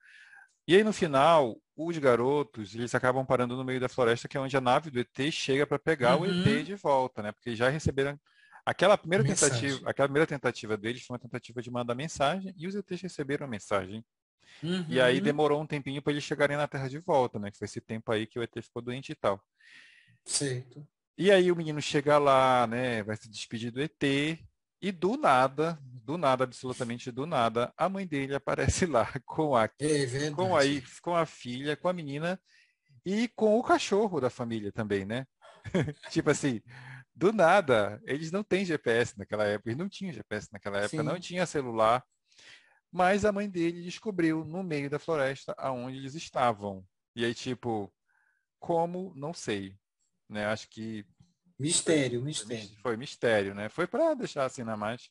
E 0.67 0.75
aí 0.75 0.83
no 0.83 0.91
final, 0.91 1.55
os 1.77 1.97
garotos, 1.97 2.75
eles 2.75 2.93
acabam 2.93 3.25
parando 3.25 3.55
no 3.55 3.63
meio 3.63 3.79
da 3.79 3.87
floresta, 3.87 4.27
que 4.27 4.35
é 4.35 4.39
onde 4.39 4.57
a 4.57 4.59
nave 4.59 4.91
do 4.91 4.99
ET 4.99 5.31
chega 5.31 5.65
para 5.65 5.79
pegar 5.79 6.17
uhum. 6.17 6.23
o 6.23 6.25
ET 6.25 6.65
de 6.65 6.75
volta, 6.75 7.23
né? 7.23 7.31
Porque 7.31 7.55
já 7.55 7.69
receberam 7.69 8.19
aquela 8.65 8.97
primeira 8.97 9.23
mensagem. 9.23 9.61
tentativa, 9.61 9.89
aquela 9.89 10.09
primeira 10.09 10.27
tentativa 10.27 10.75
deles 10.75 11.05
foi 11.05 11.13
uma 11.13 11.21
tentativa 11.21 11.61
de 11.61 11.71
mandar 11.71 11.95
mensagem 11.95 12.53
e 12.57 12.67
os 12.67 12.75
ETs 12.75 12.99
receberam 12.99 13.45
a 13.45 13.49
mensagem. 13.49 14.03
Uhum. 14.61 14.85
E 14.89 14.99
aí 14.99 15.21
demorou 15.21 15.61
um 15.61 15.67
tempinho 15.67 16.01
para 16.01 16.11
eles 16.11 16.23
chegarem 16.23 16.57
na 16.57 16.67
Terra 16.67 16.89
de 16.89 16.99
volta, 16.99 17.39
né? 17.39 17.49
Que 17.49 17.57
foi 17.57 17.65
esse 17.65 17.79
tempo 17.79 18.11
aí 18.11 18.27
que 18.27 18.37
o 18.37 18.43
ET 18.43 18.53
ficou 18.61 18.81
doente 18.81 19.13
e 19.13 19.15
tal. 19.15 19.41
Certo. 20.25 20.85
E 21.17 21.31
aí 21.31 21.49
o 21.49 21.55
menino 21.55 21.81
chega 21.81 22.17
lá, 22.17 22.67
né? 22.67 23.03
Vai 23.03 23.15
se 23.15 23.29
despedir 23.29 23.71
do 23.71 23.81
ET 23.81 24.03
e 24.81 24.91
do 24.91 25.17
nada, 25.17 25.79
do 25.81 26.17
nada, 26.17 26.43
absolutamente 26.43 27.11
do 27.11 27.25
nada, 27.25 27.73
a 27.75 27.89
mãe 27.89 28.05
dele 28.05 28.35
aparece 28.35 28.85
lá 28.85 29.07
com 29.25 29.55
a, 29.55 29.65
é 29.65 30.31
com 30.31 30.55
a, 30.55 30.61
com 31.01 31.15
a 31.15 31.25
filha, 31.25 31.75
com 31.75 31.87
a 31.87 31.93
menina 31.93 32.39
e 33.05 33.27
com 33.29 33.57
o 33.57 33.63
cachorro 33.63 34.19
da 34.19 34.29
família 34.29 34.71
também, 34.71 35.05
né? 35.05 35.25
tipo 36.11 36.29
assim, 36.29 36.61
do 37.13 37.31
nada, 37.31 38.01
eles 38.05 38.31
não 38.31 38.43
têm 38.43 38.65
GPS 38.65 39.17
naquela 39.17 39.45
época, 39.45 39.69
eles 39.69 39.79
não 39.79 39.89
tinham 39.89 40.13
GPS 40.13 40.49
naquela 40.51 40.77
época, 40.77 40.97
Sim. 40.97 41.03
não 41.03 41.19
tinha 41.19 41.45
celular, 41.45 42.03
mas 42.91 43.25
a 43.25 43.31
mãe 43.31 43.49
dele 43.49 43.81
descobriu 43.81 44.45
no 44.45 44.63
meio 44.63 44.89
da 44.89 44.99
floresta 44.99 45.53
aonde 45.57 45.97
eles 45.97 46.15
estavam. 46.15 46.85
E 47.15 47.25
aí, 47.25 47.33
tipo, 47.33 47.93
como? 48.59 49.13
Não 49.15 49.33
sei. 49.33 49.77
Né? 50.29 50.45
Acho 50.45 50.69
que 50.69 51.05
Mistério, 51.57 52.21
mistério. 52.21 52.77
Foi 52.81 52.97
mistério, 52.97 53.55
né? 53.55 53.69
Foi 53.69 53.87
para 53.87 54.13
deixar 54.13 54.45
assim 54.45 54.63
na 54.63 54.75
mais. 54.75 55.09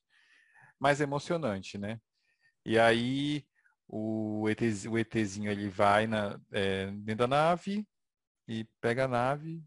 mais 0.79 1.01
emocionante, 1.01 1.79
né? 1.79 1.99
E 2.65 2.79
aí 2.79 3.47
o, 3.89 4.49
ET, 4.49 4.61
o 4.89 4.99
ETzinho 4.99 5.51
ele 5.51 5.69
vai 5.69 6.07
na, 6.07 6.41
é, 6.53 6.91
dentro 6.91 7.27
da 7.27 7.27
nave 7.27 7.87
e 8.49 8.65
pega 8.81 9.05
a 9.05 9.09
nave 9.09 9.63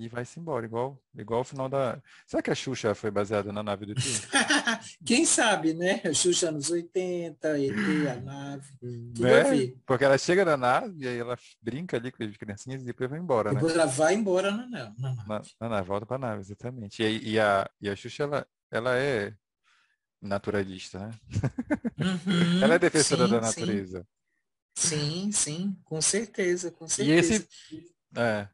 e 0.00 0.08
vai-se 0.08 0.40
embora, 0.40 0.64
igual, 0.64 0.98
igual 1.14 1.42
o 1.42 1.44
final 1.44 1.68
da. 1.68 2.02
Será 2.26 2.42
que 2.42 2.50
a 2.50 2.54
Xuxa 2.54 2.94
foi 2.94 3.10
baseada 3.10 3.52
na 3.52 3.62
nave 3.62 3.84
do 3.84 3.92
ET? 3.92 3.98
Quem 5.04 5.26
sabe, 5.26 5.74
né? 5.74 6.00
A 6.04 6.14
Xuxa 6.14 6.50
nos 6.50 6.70
80, 6.70 7.60
ET, 7.60 8.08
a 8.10 8.16
nave, 8.16 8.66
tudo 8.78 9.24
né? 9.24 9.40
a 9.40 9.44
ver. 9.44 9.76
Porque 9.84 10.04
ela 10.04 10.16
chega 10.16 10.42
na 10.42 10.56
nave 10.56 11.04
e 11.04 11.06
aí 11.06 11.18
ela 11.18 11.38
brinca 11.60 11.98
ali 11.98 12.10
com 12.10 12.24
as 12.24 12.34
criancinhas 12.34 12.80
e 12.80 12.86
depois 12.86 13.10
vai 13.10 13.18
embora, 13.18 13.52
depois 13.52 13.74
né? 13.74 13.82
ela 13.82 13.90
vai 13.90 14.14
embora 14.14 14.50
na, 14.50 14.66
na, 14.66 14.94
na 14.98 15.14
nave. 15.14 15.28
Na, 15.28 15.42
na 15.60 15.68
nave, 15.68 15.86
volta 15.86 16.06
pra 16.06 16.16
nave, 16.18 16.40
exatamente. 16.40 17.02
E, 17.02 17.32
e, 17.32 17.38
a, 17.38 17.70
e 17.78 17.90
a 17.90 17.94
Xuxa, 17.94 18.22
ela, 18.22 18.46
ela 18.70 18.96
é 18.96 19.34
naturalista, 20.22 20.98
né? 20.98 21.10
Uhum, 21.98 22.62
ela 22.64 22.74
é 22.74 22.78
defensora 22.78 23.26
sim, 23.26 23.30
da 23.30 23.40
natureza. 23.42 24.06
Sim, 24.74 25.30
sim, 25.30 25.76
com 25.84 26.00
certeza, 26.00 26.70
com 26.70 26.86
E 26.86 26.88
certeza. 26.88 27.34
esse. 27.34 27.48
É, 28.16 28.48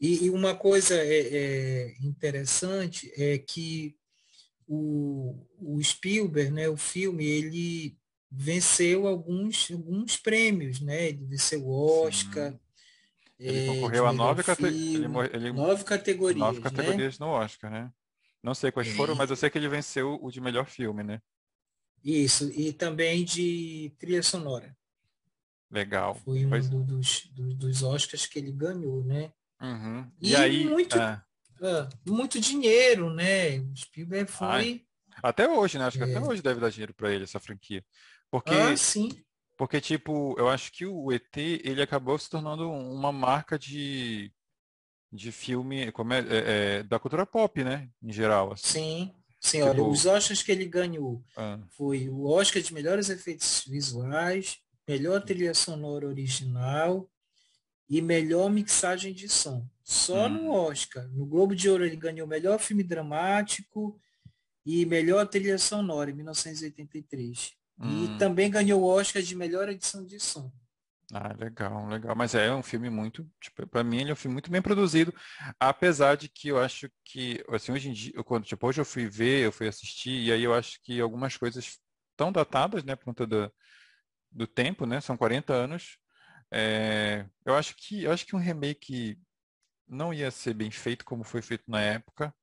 E, 0.00 0.26
e 0.26 0.30
uma 0.30 0.54
coisa 0.54 0.94
é, 0.94 1.28
é 1.90 1.94
interessante 2.02 3.12
é 3.16 3.38
que 3.38 3.96
o, 4.66 5.46
o 5.58 5.82
Spielberg, 5.82 6.50
né, 6.52 6.68
o 6.68 6.76
filme, 6.76 7.24
ele 7.26 7.96
venceu 8.30 9.06
alguns, 9.06 9.70
alguns 9.70 10.16
prêmios, 10.16 10.80
né? 10.80 11.08
Ele 11.08 11.24
venceu 11.24 11.66
o 11.66 12.04
Oscar. 12.06 12.54
Ele 13.38 13.58
é, 13.58 13.66
concorreu 13.66 14.02
de 14.04 14.08
a 14.08 14.12
nove, 14.12 14.42
cate- 14.42 14.64
ele, 14.66 15.04
ele- 15.32 15.52
nove 15.52 15.84
categorias, 15.84 16.38
nove 16.38 16.58
né? 16.58 16.62
categorias 16.64 17.18
no 17.18 17.28
Oscar, 17.28 17.70
né? 17.70 17.90
Não 18.42 18.54
sei 18.54 18.70
quais 18.70 18.88
foram, 18.88 19.14
É. 19.14 19.16
mas 19.16 19.30
eu 19.30 19.36
sei 19.36 19.48
que 19.50 19.58
ele 19.58 19.68
venceu 19.68 20.18
o 20.22 20.30
de 20.30 20.40
melhor 20.40 20.66
filme, 20.66 21.02
né? 21.02 21.20
Isso, 22.04 22.50
e 22.52 22.72
também 22.72 23.24
de 23.24 23.92
trilha 23.98 24.22
sonora. 24.22 24.76
Legal. 25.70 26.14
Foi 26.16 26.44
um 26.46 26.50
Pois- 26.50 26.68
do- 26.68 26.82
dos, 26.84 27.26
dos, 27.32 27.54
dos 27.54 27.82
Oscars 27.82 28.26
que 28.26 28.38
ele 28.38 28.52
ganhou, 28.52 29.02
né? 29.04 29.32
Uhum. 29.60 30.10
E 30.20 30.30
E, 30.30 30.36
aí, 30.36 30.64
muito- 30.68 30.98
ah, 30.98 31.22
Ah, 31.60 31.88
muito 32.06 32.38
dinheiro, 32.40 33.12
né? 33.12 33.58
O 33.58 33.74
Spielberg 33.76 34.30
foi. 34.30 34.46
Ai, 34.46 34.82
até 35.20 35.48
hoje, 35.48 35.76
né? 35.76 35.86
Acho 35.86 35.98
que 35.98 36.04
É. 36.04 36.06
até 36.06 36.20
hoje 36.20 36.40
deve 36.40 36.60
dar 36.60 36.70
dinheiro 36.70 36.94
pra 36.94 37.12
ele 37.12 37.24
essa 37.24 37.40
franquia. 37.40 37.84
Porque, 38.30 38.54
Ah, 38.54 38.76
sim. 38.76 39.08
porque 39.56 39.80
tipo, 39.80 40.36
eu 40.38 40.48
acho 40.48 40.70
que 40.70 40.86
o 40.86 41.10
ET, 41.12 41.36
ele 41.64 41.82
acabou 41.82 42.16
se 42.16 42.30
tornando 42.30 42.70
uma 42.70 43.10
marca 43.10 43.58
de, 43.58 44.32
de 45.12 45.32
filme 45.32 45.90
como 45.90 46.12
é, 46.12 46.20
é, 46.20 46.24
é, 46.78 46.82
da 46.84 46.96
cultura 47.00 47.26
pop, 47.26 47.64
né? 47.64 47.88
Em 48.00 48.12
geral, 48.12 48.52
assim. 48.52 48.68
Sim, 48.68 49.14
sim, 49.40 49.62
olha, 49.62 49.72
Tipo- 49.74 49.90
os 49.90 50.06
Oscars 50.06 50.44
que 50.44 50.52
ele 50.52 50.64
ganhou 50.64 51.24
Ah, 51.36 51.58
foi 51.70 52.08
o 52.08 52.24
Oscar 52.28 52.62
de 52.62 52.72
melhores 52.72 53.08
efeitos 53.10 53.64
visuais, 53.66 54.58
melhor 54.86 55.20
trilha 55.24 55.52
sonora 55.54 56.06
original 56.06 57.10
e 57.88 58.02
melhor 58.02 58.50
mixagem 58.50 59.12
de 59.12 59.28
som. 59.28 59.66
Só 59.82 60.26
Hum. 60.26 60.30
no 60.30 60.50
Oscar. 60.52 61.08
No 61.08 61.24
Globo 61.26 61.54
de 61.56 61.68
Ouro 61.70 61.84
ele 61.84 61.96
ganhou 61.96 62.26
melhor 62.26 62.58
filme 62.58 62.82
dramático 62.82 63.98
e 64.66 64.84
melhor 64.84 65.26
trilha 65.26 65.58
sonora 65.58 66.10
em 66.10 66.14
1983. 66.14 67.52
hum. 67.80 68.04
E 68.04 68.18
também 68.18 68.50
ganhou 68.50 68.82
o 68.82 68.86
Oscar 68.86 69.22
de 69.22 69.34
melhor 69.34 69.68
edição 69.68 70.04
de 70.04 70.20
som. 70.20 70.52
Ah, 71.10 71.32
legal, 71.38 71.86
legal. 71.88 72.14
Mas 72.14 72.34
é 72.34 72.54
um 72.54 72.62
filme 72.62 72.90
muito, 72.90 73.26
tipo, 73.40 73.66
para 73.66 73.82
mim 73.82 74.00
ele 74.02 74.10
é 74.10 74.12
um 74.12 74.16
filme 74.16 74.34
muito 74.34 74.50
bem 74.50 74.60
produzido, 74.60 75.10
apesar 75.58 76.16
de 76.18 76.28
que 76.28 76.48
eu 76.48 76.58
acho 76.60 76.90
que, 77.02 77.42
assim, 77.48 77.72
hoje 77.72 77.88
em 77.88 77.92
dia, 77.94 78.12
eu, 78.14 78.22
quando, 78.22 78.44
tipo, 78.44 78.66
hoje 78.66 78.78
eu 78.82 78.84
fui 78.84 79.08
ver, 79.08 79.46
eu 79.46 79.50
fui 79.52 79.66
assistir, 79.66 80.10
e 80.26 80.30
aí 80.30 80.42
eu 80.44 80.52
acho 80.52 80.78
que 80.82 81.00
algumas 81.00 81.34
coisas 81.34 81.78
estão 82.10 82.30
datadas, 82.30 82.84
né, 82.84 82.94
por 82.94 83.06
conta 83.06 83.26
do, 83.26 83.50
do 84.30 84.46
tempo, 84.46 84.84
né, 84.84 85.00
são 85.00 85.16
40 85.16 85.54
anos. 85.54 85.96
É, 86.52 87.26
eu 87.44 87.54
acho 87.54 87.74
que, 87.76 88.04
eu 88.04 88.12
acho 88.12 88.26
que 88.26 88.34
um 88.36 88.38
remake 88.38 89.18
não 89.88 90.12
ia 90.14 90.30
ser 90.30 90.54
bem 90.54 90.70
feito 90.70 91.04
como 91.04 91.24
foi 91.24 91.42
feito 91.42 91.64
na 91.68 91.80
época, 91.80 92.34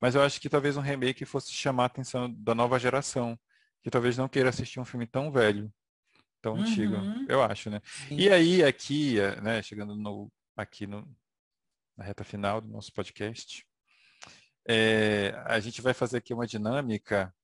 mas 0.00 0.14
eu 0.14 0.22
acho 0.22 0.40
que 0.40 0.48
talvez 0.48 0.76
um 0.76 0.80
remake 0.82 1.24
fosse 1.24 1.52
chamar 1.52 1.84
a 1.84 1.86
atenção 1.86 2.32
da 2.34 2.54
nova 2.54 2.78
geração, 2.78 3.38
que 3.82 3.90
talvez 3.90 4.16
não 4.18 4.28
queira 4.28 4.50
assistir 4.50 4.80
um 4.80 4.84
filme 4.84 5.06
tão 5.06 5.32
velho, 5.32 5.72
tão 6.42 6.56
antigo, 6.56 6.96
Uhum. 6.96 7.26
eu 7.28 7.42
acho, 7.42 7.70
né? 7.70 7.80
Sim. 7.84 8.18
E 8.18 8.30
aí, 8.30 8.64
aqui, 8.64 9.18
eh, 9.20 9.40
né, 9.40 9.62
chegando 9.62 9.96
no, 9.96 10.32
aqui 10.56 10.86
no, 10.86 11.06
na 11.96 12.04
reta 12.04 12.24
final 12.24 12.60
do 12.60 12.68
nosso 12.68 12.92
podcast, 12.92 13.64
eh, 14.68 15.32
a 15.46 15.58
gente 15.60 15.80
vai 15.80 15.94
fazer 15.94 16.18
aqui 16.18 16.34
uma 16.34 16.46
dinâmica, 16.46 17.34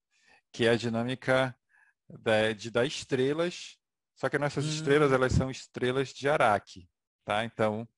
que 0.52 0.66
é 0.66 0.70
a 0.70 0.76
dinâmica 0.76 1.56
da- 2.08 2.52
de 2.52 2.70
dar 2.70 2.86
estrelas, 2.86 3.78
só 4.14 4.28
que 4.28 4.38
nossas 4.38 4.64
Hum. 4.64 4.68
estrelas, 4.68 5.12
elas 5.12 5.32
são 5.32 5.50
estrelas 5.50 6.08
de 6.08 6.28
Araque, 6.28 6.88
tá? 7.24 7.44
Então, 7.44 7.88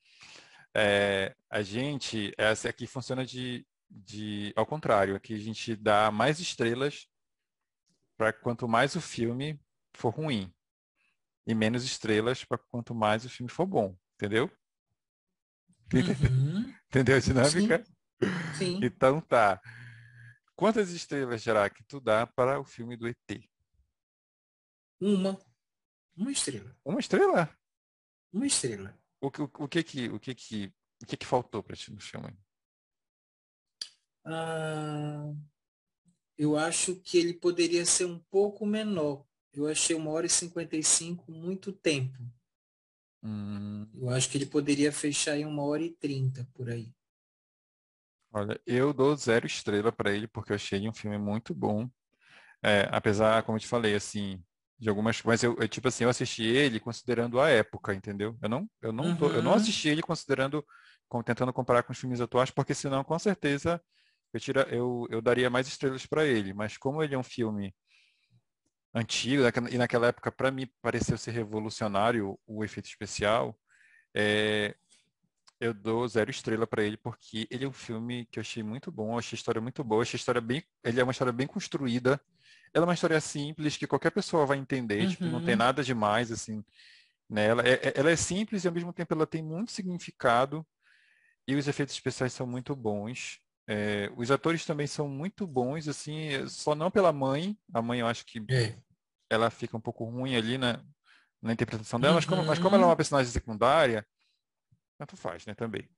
eh, 0.75 1.35
a 1.51 1.63
gente, 1.63 2.33
essa 2.39 2.69
aqui 2.69 2.87
funciona 2.87 3.25
de, 3.25 3.67
de, 3.89 4.53
ao 4.57 4.67
contrário, 4.67 5.17
aqui 5.17 5.35
a 5.35 5.39
gente 5.39 5.77
dá 5.77 6.11
mais 6.11 6.41
estrelas 6.41 7.07
para 8.17 8.33
quanto 8.33 8.67
mais 8.67 8.97
o 8.97 9.01
filme 9.01 9.61
for 9.95 10.11
ruim 10.11 10.53
e 11.47 11.55
menos 11.55 11.85
estrelas 11.85 12.45
para 12.45 12.59
quanto 12.59 12.95
mais 12.95 13.25
o 13.25 13.31
filme 13.31 13.51
for 13.51 13.67
bom, 13.67 13.97
entendeu? 14.15 14.51
Uhum. 15.93 16.75
Entendeu 16.89 17.17
a 17.17 17.21
dinâmica? 17.21 17.85
Sim. 18.57 18.81
Então 18.83 19.21
tá. 19.21 19.61
Quantas 20.57 20.91
estrelas 20.91 21.43
será 21.43 21.69
que 21.69 21.85
tu 21.85 22.01
dá 22.01 22.27
para 22.27 22.59
o 22.59 22.65
filme 22.65 22.97
do 22.97 23.07
ET? 23.07 23.17
Uma. 25.01 25.39
Uma 26.17 26.33
estrela. 26.33 26.77
Uma 26.85 27.01
estrela? 27.01 27.51
Uma 28.33 28.47
estrela. 28.47 28.97
O, 29.21 29.31
que- 29.31 29.43
o, 29.43 29.51
o 29.65 29.69
que 29.69 29.83
que 29.83 30.09
o 30.09 30.19
que 30.21 30.35
que 30.35 30.73
o 31.03 31.07
que 31.07 31.17
que 31.19 31.27
faltou 31.27 31.63
para 31.63 31.77
ti 31.77 31.93
no 31.93 32.01
filme? 32.01 32.33
Ah, 34.25 35.33
eu 36.39 36.57
acho 36.57 36.97
que 36.97 37.19
ele 37.19 37.35
poderia 37.35 37.85
ser 37.85 38.07
um 38.07 38.19
pouco 38.31 38.65
menor. 38.67 39.25
Eu 39.53 39.67
achei 39.67 39.95
uma 39.97 40.11
hora 40.11 40.27
e 40.27 40.31
55 40.31 41.31
muito 41.33 41.73
tempo. 41.73 42.19
Hum, 43.23 43.91
Eu 43.93 44.09
acho 44.11 44.31
que 44.31 44.39
ele 44.39 44.47
poderia 44.47 44.93
fechar 44.93 45.37
em 45.37 45.45
uma 45.45 45.65
hora 45.65 45.83
e 45.83 45.91
trinta 45.91 46.49
por 46.55 46.71
aí. 46.71 46.95
olha, 48.33 48.61
eu 48.67 48.93
dou 48.93 49.17
zero 49.17 49.47
estrela 49.47 49.93
para 49.93 50.13
ele 50.15 50.29
porque 50.29 50.53
eu 50.53 50.57
achei 50.57 50.79
ele 50.79 50.89
um 50.89 50.95
filme 50.95 51.19
muito 51.19 51.55
bom. 51.55 51.89
É, 52.63 52.83
apesar, 52.93 53.43
como 53.45 53.57
eu 53.59 53.61
te 53.63 53.69
falei, 53.69 53.95
assim, 53.97 54.43
de 54.79 54.89
algumas, 54.91 55.23
mas 55.23 55.43
eu, 55.43 55.57
eu, 55.59 55.69
tipo 55.69 55.89
assim, 55.89 56.05
eu 56.05 56.11
assisti 56.11 56.43
ele 56.45 56.79
considerando 56.81 57.41
a 57.41 57.49
época, 57.49 57.95
entendeu? 57.95 58.37
Eu 58.43 58.49
não, 58.49 58.71
eu 58.83 58.93
não, 58.93 59.17
tô- 59.17 59.29
eu 59.31 59.43
não 59.43 59.53
Uhum. 59.53 59.57
assisti 59.57 59.89
ele 59.89 60.03
considerando, 60.03 60.65
com- 61.09 61.23
tentando 61.23 61.53
comparar 61.53 61.83
com 61.83 61.93
os 61.93 61.99
filmes 61.99 62.21
atuais, 62.21 62.51
porque 62.51 62.75
senão, 62.75 63.03
com 63.05 63.19
certeza, 63.19 63.83
eu, 64.33 64.41
tira, 64.41 64.63
eu, 64.71 65.07
eu 65.11 65.23
daria 65.23 65.49
mais 65.49 65.67
estrelas 65.69 66.05
para 66.07 66.27
ele. 66.27 66.53
Mas 66.53 66.77
como 66.77 67.03
ele 67.03 67.15
é 67.15 67.19
um 67.19 67.23
filme 67.23 67.75
antigo, 68.95 69.43
e 69.71 69.79
naquela 69.79 70.09
época, 70.09 70.33
para 70.33 70.51
mim, 70.51 70.69
pareceu 70.81 71.19
ser 71.19 71.33
revolucionário 71.33 72.39
o 72.47 72.65
efeito 72.65 72.87
especial, 72.87 73.59
é, 74.15 74.75
eu 75.61 75.75
dou 75.75 76.07
zero 76.09 76.31
estrela 76.31 76.67
para 76.67 76.83
ele 76.85 76.97
porque 76.97 77.47
ele 77.51 77.65
é 77.65 77.69
um 77.69 77.73
filme 77.73 78.27
que 78.27 78.39
eu 78.39 78.43
achei 78.43 78.63
muito 78.63 78.93
bom, 78.93 79.15
eu 79.15 79.19
achei 79.19 79.37
a 79.37 79.39
história 79.41 79.61
muito 79.61 79.83
boa, 79.85 80.03
achei 80.03 80.17
a 80.19 80.21
história 80.21 80.41
bem, 80.41 80.63
ele 80.85 81.01
é 81.01 81.03
uma 81.05 81.13
história 81.13 81.33
bem 81.33 81.47
construída. 81.47 82.21
Ela 82.77 82.85
é 82.85 82.89
uma 82.89 82.93
história 82.95 83.19
simples 83.23 83.75
que 83.79 83.87
qualquer 83.87 84.11
pessoa 84.11 84.45
vai 84.45 84.59
entender, 84.59 85.07
tipo, 85.07 85.25
não 85.25 85.41
tem 85.41 85.55
Uhum. 85.55 85.59
nada 85.61 85.83
demais 85.83 86.31
assim 86.31 86.63
nela. 87.29 87.63
É- 87.67 87.89
é- 87.89 87.93
ela 87.97 88.11
é 88.11 88.17
simples 88.17 88.65
e 88.65 88.69
ao 88.69 88.75
mesmo 88.75 88.93
tempo 88.93 89.15
ela 89.15 89.27
tem 89.27 89.43
muito 89.43 89.73
significado 89.73 90.65
e 91.49 91.55
os 91.57 91.67
efeitos 91.69 91.95
especiais 91.95 92.35
são 92.35 92.47
muito 92.47 92.77
bons. 92.77 93.41
É, 93.67 94.11
os 94.17 94.31
atores 94.31 94.67
também 94.67 94.87
são 94.87 95.09
muito 95.09 95.47
bons, 95.47 95.89
assim, 95.89 96.47
só 96.49 96.75
não 96.75 96.91
pela 96.91 97.13
mãe. 97.15 97.59
A 97.73 97.81
mãe 97.81 98.01
eu 98.01 98.07
acho 98.07 98.27
que 98.27 98.41
É. 98.51 98.77
ela 99.31 99.49
fica 99.51 99.75
um 99.77 99.81
pouco 99.81 100.05
ruim 100.05 100.37
ali 100.37 100.59
na, 100.59 100.85
na 101.41 101.55
interpretação 101.55 101.99
dela, 101.99 102.15
mas, 102.17 102.27
como, 102.27 102.45
mas 102.45 102.59
como 102.59 102.71
Uhum. 102.71 102.75
ela 102.77 102.85
é 102.85 102.91
uma 102.91 102.97
personagem 102.97 103.33
secundária, 103.33 104.07
tanto 104.99 105.17
faz, 105.17 105.47
né, 105.47 105.55
também. 105.55 105.89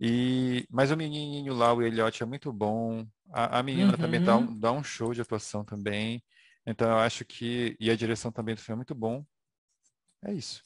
E, 0.00 0.66
mas 0.70 0.90
o 0.90 0.96
menininho 0.96 1.54
lá, 1.54 1.72
o 1.72 1.82
Elliot, 1.82 2.22
é 2.22 2.26
muito 2.26 2.52
bom. 2.52 3.06
A, 3.32 3.58
a 3.60 3.62
menina 3.62 3.96
também 3.96 4.20
dá 4.20 4.36
Uhum. 4.36 4.50
um, 4.50 4.58
dá 4.58 4.72
um 4.72 4.82
show 4.82 5.14
de 5.14 5.20
atuação 5.20 5.64
também. 5.64 6.22
Então 6.66 6.90
eu 6.90 6.98
acho 6.98 7.24
que. 7.24 7.76
E 7.78 7.90
a 7.90 7.96
direção 7.96 8.32
também 8.32 8.54
do 8.54 8.60
filme 8.60 8.76
é 8.76 8.80
muito 8.80 8.94
bom. 8.94 9.24
É 10.24 10.32
isso. 10.32 10.62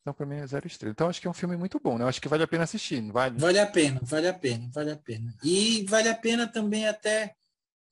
Então 0.00 0.12
para 0.12 0.26
mim 0.26 0.36
é 0.36 0.46
zero 0.46 0.66
estrela. 0.66 0.92
Então 0.92 1.08
acho 1.08 1.20
que 1.20 1.26
é 1.26 1.30
um 1.30 1.34
filme 1.34 1.56
muito 1.56 1.80
bom, 1.80 1.96
né? 1.96 2.04
Eu 2.04 2.08
acho 2.08 2.20
que 2.20 2.28
vale 2.28 2.42
a 2.42 2.48
pena 2.48 2.64
assistir, 2.64 3.00
não 3.00 3.12
vale? 3.12 3.38
Vale 3.38 3.58
a 3.58 3.66
pena, 3.66 4.00
vale 4.02 4.28
a 4.28 4.34
pena, 4.34 4.70
vale 4.72 4.90
a 4.90 4.96
pena. 4.96 5.34
E 5.42 5.84
vale 5.86 6.08
a 6.08 6.14
pena 6.14 6.46
também 6.46 6.86
até 6.86 7.34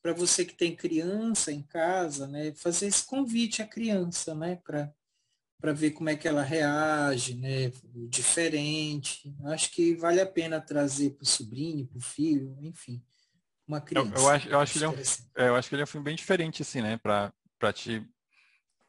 para 0.02 0.12
você 0.12 0.44
que 0.44 0.54
tem 0.54 0.74
criança 0.74 1.52
em 1.52 1.62
casa, 1.62 2.26
né, 2.26 2.52
fazer 2.56 2.86
esse 2.86 3.06
convite 3.06 3.62
à 3.62 3.66
criança, 3.66 4.34
né, 4.34 4.56
para 4.56 4.92
para 5.62 5.72
ver 5.72 5.92
como 5.92 6.10
é 6.10 6.16
que 6.16 6.26
ela 6.26 6.42
reage, 6.42 7.36
né, 7.36 7.68
o 7.94 8.08
diferente. 8.08 9.32
Acho 9.44 9.70
que 9.70 9.94
vale 9.94 10.20
a 10.20 10.26
pena 10.26 10.60
trazer 10.60 11.10
para 11.10 11.22
o 11.22 11.26
sobrinho, 11.26 11.86
para 11.86 11.98
o 11.98 12.02
filho, 12.02 12.58
enfim, 12.60 13.00
uma 13.66 13.80
criança. 13.80 14.12
Eu, 14.16 14.22
eu 14.22 14.28
acho, 14.28 14.48
eu, 14.48 14.58
acho 14.58 14.72
que 14.72 14.78
ele 14.80 14.84
é 14.86 14.88
um, 14.88 14.94
é, 15.36 15.48
eu 15.48 15.54
acho 15.54 15.68
que 15.68 15.74
ele 15.76 15.82
é 15.82 15.84
um 15.84 15.86
filme 15.86 16.04
bem 16.04 16.16
diferente, 16.16 16.62
assim, 16.62 16.82
né? 16.82 16.96
Pra 16.96 17.32
te 17.72 18.04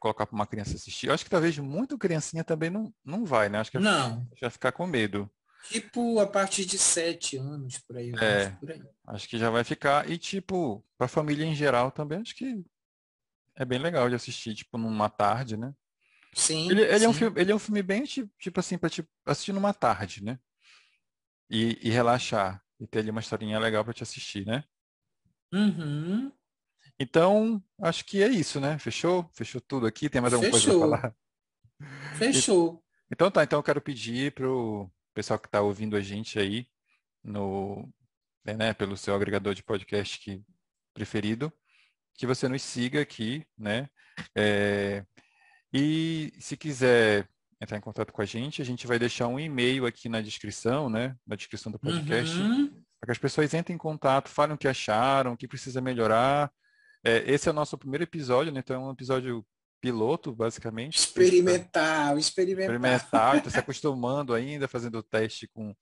colocar 0.00 0.26
para 0.26 0.34
uma 0.34 0.48
criança 0.48 0.74
assistir. 0.74 1.06
Eu 1.06 1.14
acho 1.14 1.22
que 1.22 1.30
talvez 1.30 1.56
muito 1.58 1.96
criancinha 1.96 2.42
também 2.42 2.70
não, 2.70 2.92
não 3.04 3.24
vai, 3.24 3.48
né? 3.48 3.60
Acho 3.60 3.70
que 3.70 3.78
não. 3.78 4.26
já 4.36 4.50
ficar 4.50 4.72
com 4.72 4.84
medo. 4.84 5.30
Tipo, 5.68 6.18
a 6.18 6.26
partir 6.26 6.66
de 6.66 6.76
sete 6.76 7.36
anos, 7.36 7.78
por 7.78 7.96
aí. 7.96 8.12
É, 8.20 8.46
acho, 8.46 8.56
por 8.56 8.72
aí. 8.72 8.82
acho 9.06 9.28
que 9.28 9.38
já 9.38 9.48
vai 9.48 9.62
ficar. 9.62 10.10
E, 10.10 10.18
tipo, 10.18 10.84
para 10.98 11.04
a 11.04 11.08
família 11.08 11.44
em 11.44 11.54
geral 11.54 11.92
também, 11.92 12.20
acho 12.20 12.34
que 12.34 12.64
é 13.54 13.64
bem 13.64 13.78
legal 13.78 14.08
de 14.08 14.16
assistir, 14.16 14.56
tipo, 14.56 14.76
numa 14.76 15.08
tarde, 15.08 15.56
né? 15.56 15.72
Sim. 16.34 16.70
Ele, 16.70 16.82
ele 16.82 16.98
sim. 16.98 17.04
É, 17.04 17.08
um 17.08 17.12
filme, 17.12 17.40
ele 17.40 17.52
é 17.52 17.54
um 17.54 17.58
filme 17.58 17.82
bem, 17.82 18.04
tipo 18.04 18.60
assim, 18.60 18.76
para 18.76 18.90
tipo, 18.90 19.08
assistir 19.26 19.52
numa 19.52 19.72
tarde, 19.72 20.22
né? 20.22 20.38
E, 21.50 21.78
e 21.82 21.90
relaxar. 21.90 22.62
E 22.80 22.86
ter 22.86 23.00
ali 23.00 23.10
uma 23.10 23.20
historinha 23.20 23.58
legal 23.58 23.84
para 23.84 23.94
te 23.94 24.02
assistir, 24.02 24.44
né? 24.44 24.64
Uhum. 25.52 26.32
Então, 26.98 27.62
acho 27.80 28.04
que 28.04 28.22
é 28.22 28.28
isso, 28.28 28.60
né? 28.60 28.78
Fechou? 28.78 29.28
Fechou 29.32 29.60
tudo 29.60 29.86
aqui? 29.86 30.08
Tem 30.08 30.20
mais 30.20 30.34
alguma 30.34 30.52
Fechou. 30.52 30.80
coisa 30.80 30.98
para 30.98 31.00
falar? 31.00 31.16
Fechou. 32.16 32.84
Então 33.10 33.30
tá, 33.30 33.44
então 33.44 33.58
eu 33.58 33.62
quero 33.62 33.80
pedir 33.80 34.32
pro 34.32 34.90
pessoal 35.12 35.38
que 35.38 35.46
está 35.46 35.60
ouvindo 35.60 35.96
a 35.96 36.00
gente 36.00 36.38
aí 36.38 36.66
no, 37.22 37.88
né, 38.44 38.74
pelo 38.74 38.96
seu 38.96 39.14
agregador 39.14 39.54
de 39.54 39.62
podcast 39.62 40.18
que, 40.18 40.42
preferido, 40.92 41.52
que 42.14 42.26
você 42.26 42.48
nos 42.48 42.62
siga 42.62 43.00
aqui, 43.00 43.46
né? 43.56 43.88
É, 44.34 45.04
e 45.74 46.32
se 46.38 46.56
quiser 46.56 47.28
entrar 47.60 47.76
em 47.76 47.80
contato 47.80 48.12
com 48.12 48.22
a 48.22 48.24
gente, 48.24 48.62
a 48.62 48.64
gente 48.64 48.86
vai 48.86 48.96
deixar 48.96 49.26
um 49.26 49.40
e-mail 49.40 49.86
aqui 49.86 50.08
na 50.08 50.20
descrição, 50.20 50.88
né? 50.88 51.16
Na 51.26 51.34
descrição 51.34 51.72
do 51.72 51.80
podcast, 51.80 52.36
uhum. 52.36 52.68
para 53.00 53.06
que 53.06 53.10
as 53.10 53.18
pessoas 53.18 53.52
entrem 53.52 53.74
em 53.74 53.78
contato, 53.78 54.28
falem 54.28 54.54
o 54.54 54.58
que 54.58 54.68
acharam, 54.68 55.32
o 55.32 55.36
que 55.36 55.48
precisa 55.48 55.80
melhorar. 55.80 56.52
É, 57.02 57.28
esse 57.28 57.48
é 57.48 57.50
o 57.50 57.54
nosso 57.54 57.76
primeiro 57.76 58.04
episódio, 58.04 58.52
né? 58.52 58.60
Então 58.60 58.76
é 58.76 58.86
um 58.86 58.92
episódio 58.92 59.44
piloto, 59.80 60.32
basicamente. 60.32 60.96
Experimental, 60.96 62.18
experimental. 62.18 62.74
Experimental, 62.74 63.36
está 63.36 63.50
se 63.50 63.58
acostumando 63.58 64.32
ainda, 64.32 64.68
fazendo 64.68 64.98
o 64.98 65.02
teste 65.02 65.48
com 65.48 65.74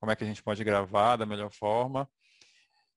como 0.00 0.10
é 0.10 0.16
que 0.16 0.24
a 0.24 0.26
gente 0.26 0.42
pode 0.42 0.64
gravar 0.64 1.16
da 1.16 1.24
melhor 1.24 1.52
forma. 1.52 2.08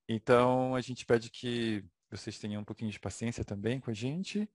Então, 0.08 0.74
a 0.74 0.80
gente 0.80 1.06
pede 1.06 1.30
que 1.30 1.84
vocês 2.10 2.40
tenham 2.40 2.60
um 2.60 2.64
pouquinho 2.64 2.90
de 2.90 2.98
paciência 2.98 3.44
também 3.44 3.78
com 3.78 3.90
a 3.90 3.94
gente. 3.94 4.50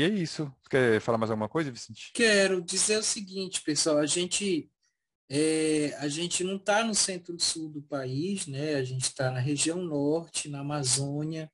E 0.00 0.02
é 0.02 0.08
isso. 0.08 0.50
Quer 0.70 0.98
falar 0.98 1.18
mais 1.18 1.30
alguma 1.30 1.46
coisa, 1.46 1.70
Vicente? 1.70 2.10
Quero 2.14 2.62
dizer 2.62 2.96
o 2.96 3.02
seguinte, 3.02 3.60
pessoal, 3.60 3.98
a 3.98 4.06
gente 4.06 4.70
é, 5.28 5.94
a 5.98 6.08
gente 6.08 6.42
não 6.42 6.56
está 6.56 6.82
no 6.82 6.94
centro-sul 6.94 7.68
do 7.68 7.82
país, 7.82 8.46
né? 8.46 8.76
A 8.76 8.82
gente 8.82 9.02
está 9.02 9.30
na 9.30 9.40
região 9.40 9.76
norte, 9.82 10.48
na 10.48 10.60
Amazônia, 10.60 11.52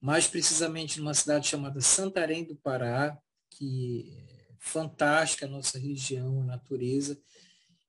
mais 0.00 0.26
precisamente 0.26 0.98
numa 0.98 1.14
cidade 1.14 1.46
chamada 1.46 1.80
Santarém 1.80 2.42
do 2.42 2.56
Pará, 2.56 3.16
que 3.50 4.16
é 4.18 4.52
fantástica 4.58 5.46
a 5.46 5.48
nossa 5.48 5.78
região, 5.78 6.40
a 6.40 6.46
natureza, 6.46 7.22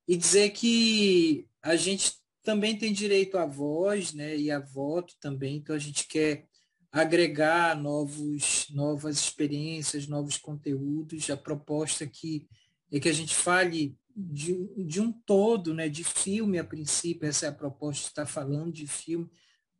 e 0.06 0.16
dizer 0.16 0.50
que 0.50 1.48
a 1.60 1.74
gente 1.74 2.12
também 2.44 2.78
tem 2.78 2.92
direito 2.92 3.36
à 3.36 3.46
voz, 3.46 4.12
né, 4.12 4.36
e 4.36 4.48
a 4.48 4.60
voto 4.60 5.16
também, 5.18 5.56
então 5.56 5.74
a 5.74 5.80
gente 5.80 6.06
quer 6.06 6.46
agregar 6.92 7.74
novos, 7.74 8.66
novas 8.70 9.18
experiências, 9.18 10.06
novos 10.06 10.36
conteúdos. 10.36 11.30
A 11.30 11.36
proposta 11.36 12.04
aqui 12.04 12.46
é 12.92 13.00
que 13.00 13.08
a 13.08 13.12
gente 13.12 13.34
fale 13.34 13.96
de, 14.14 14.68
de 14.84 15.00
um 15.00 15.10
todo, 15.10 15.72
né, 15.72 15.88
de 15.88 16.04
filme 16.04 16.58
a 16.58 16.64
princípio, 16.64 17.26
essa 17.26 17.46
é 17.46 17.48
a 17.48 17.54
proposta 17.54 18.02
de 18.02 18.08
estar 18.08 18.26
falando 18.26 18.70
de 18.70 18.86
filme, 18.86 19.26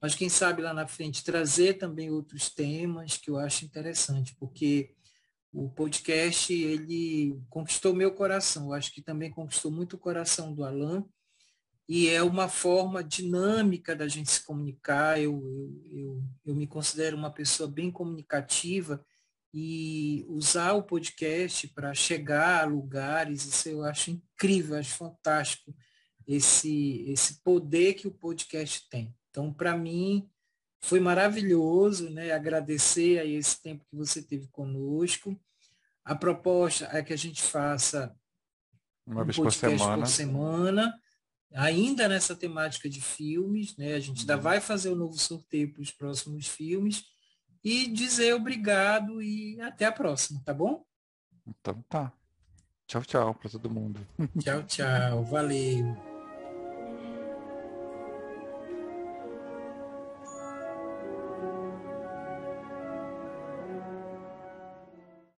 mas 0.00 0.14
quem 0.14 0.30
sabe 0.30 0.62
lá 0.62 0.72
na 0.72 0.86
frente 0.86 1.22
trazer 1.22 1.74
também 1.74 2.10
outros 2.10 2.48
temas 2.48 3.18
que 3.18 3.30
eu 3.30 3.38
acho 3.38 3.66
interessante, 3.66 4.34
porque 4.36 4.94
o 5.52 5.68
podcast 5.68 6.50
ele 6.50 7.38
conquistou 7.50 7.94
meu 7.94 8.14
coração, 8.14 8.66
eu 8.66 8.72
acho 8.72 8.90
que 8.90 9.02
também 9.02 9.30
conquistou 9.30 9.70
muito 9.70 9.96
o 9.96 9.98
coração 9.98 10.54
do 10.54 10.64
Alan, 10.64 11.04
e 11.88 12.08
é 12.08 12.22
uma 12.22 12.48
forma 12.48 13.02
dinâmica 13.02 13.94
da 13.94 14.08
gente 14.08 14.30
se 14.30 14.44
comunicar. 14.44 15.20
Eu, 15.20 15.42
eu, 15.44 15.98
eu, 15.98 16.24
eu 16.46 16.54
me 16.54 16.66
considero 16.66 17.16
uma 17.16 17.30
pessoa 17.30 17.68
bem 17.68 17.90
comunicativa 17.90 19.04
e 19.52 20.24
usar 20.28 20.72
o 20.72 20.82
podcast 20.82 21.68
para 21.68 21.92
chegar 21.92 22.62
a 22.62 22.66
lugares, 22.66 23.44
isso 23.44 23.68
eu 23.68 23.84
acho 23.84 24.10
incrível, 24.10 24.78
acho 24.78 24.96
fantástico 24.96 25.74
esse, 26.26 27.04
esse 27.08 27.42
poder 27.42 27.94
que 27.94 28.08
o 28.08 28.12
podcast 28.12 28.88
tem. 28.88 29.14
Então, 29.30 29.52
para 29.52 29.76
mim, 29.76 30.28
foi 30.80 31.00
maravilhoso, 31.00 32.10
né? 32.10 32.32
Agradecer 32.32 33.18
aí 33.18 33.34
esse 33.34 33.60
tempo 33.60 33.84
que 33.88 33.96
você 33.96 34.22
teve 34.22 34.48
conosco. 34.48 35.38
A 36.04 36.14
proposta 36.14 36.88
é 36.92 37.02
que 37.02 37.12
a 37.12 37.18
gente 37.18 37.42
faça 37.42 38.14
uma 39.06 39.22
um 39.22 39.24
vez 39.24 39.36
por 39.36 39.52
semana. 39.52 39.98
por 39.98 40.06
semana, 40.06 41.01
ainda 41.54 42.08
nessa 42.08 42.34
temática 42.34 42.88
de 42.88 43.00
filmes, 43.00 43.76
né? 43.76 43.94
A 43.94 44.00
gente 44.00 44.20
ainda 44.20 44.36
uhum. 44.36 44.42
vai 44.42 44.60
fazer 44.60 44.90
o 44.90 44.92
um 44.92 44.96
novo 44.96 45.18
sorteio 45.18 45.72
para 45.72 45.82
os 45.82 45.90
próximos 45.90 46.46
filmes 46.46 47.04
e 47.64 47.86
dizer 47.86 48.34
obrigado 48.34 49.22
e 49.22 49.60
até 49.60 49.86
a 49.86 49.92
próxima, 49.92 50.40
tá 50.44 50.52
bom? 50.52 50.84
Então 51.46 51.82
tá. 51.88 52.12
Tchau, 52.86 53.02
tchau 53.02 53.34
para 53.34 53.50
todo 53.50 53.70
mundo. 53.70 54.06
Tchau, 54.40 54.62
tchau. 54.64 55.24
Valeu. 55.24 56.11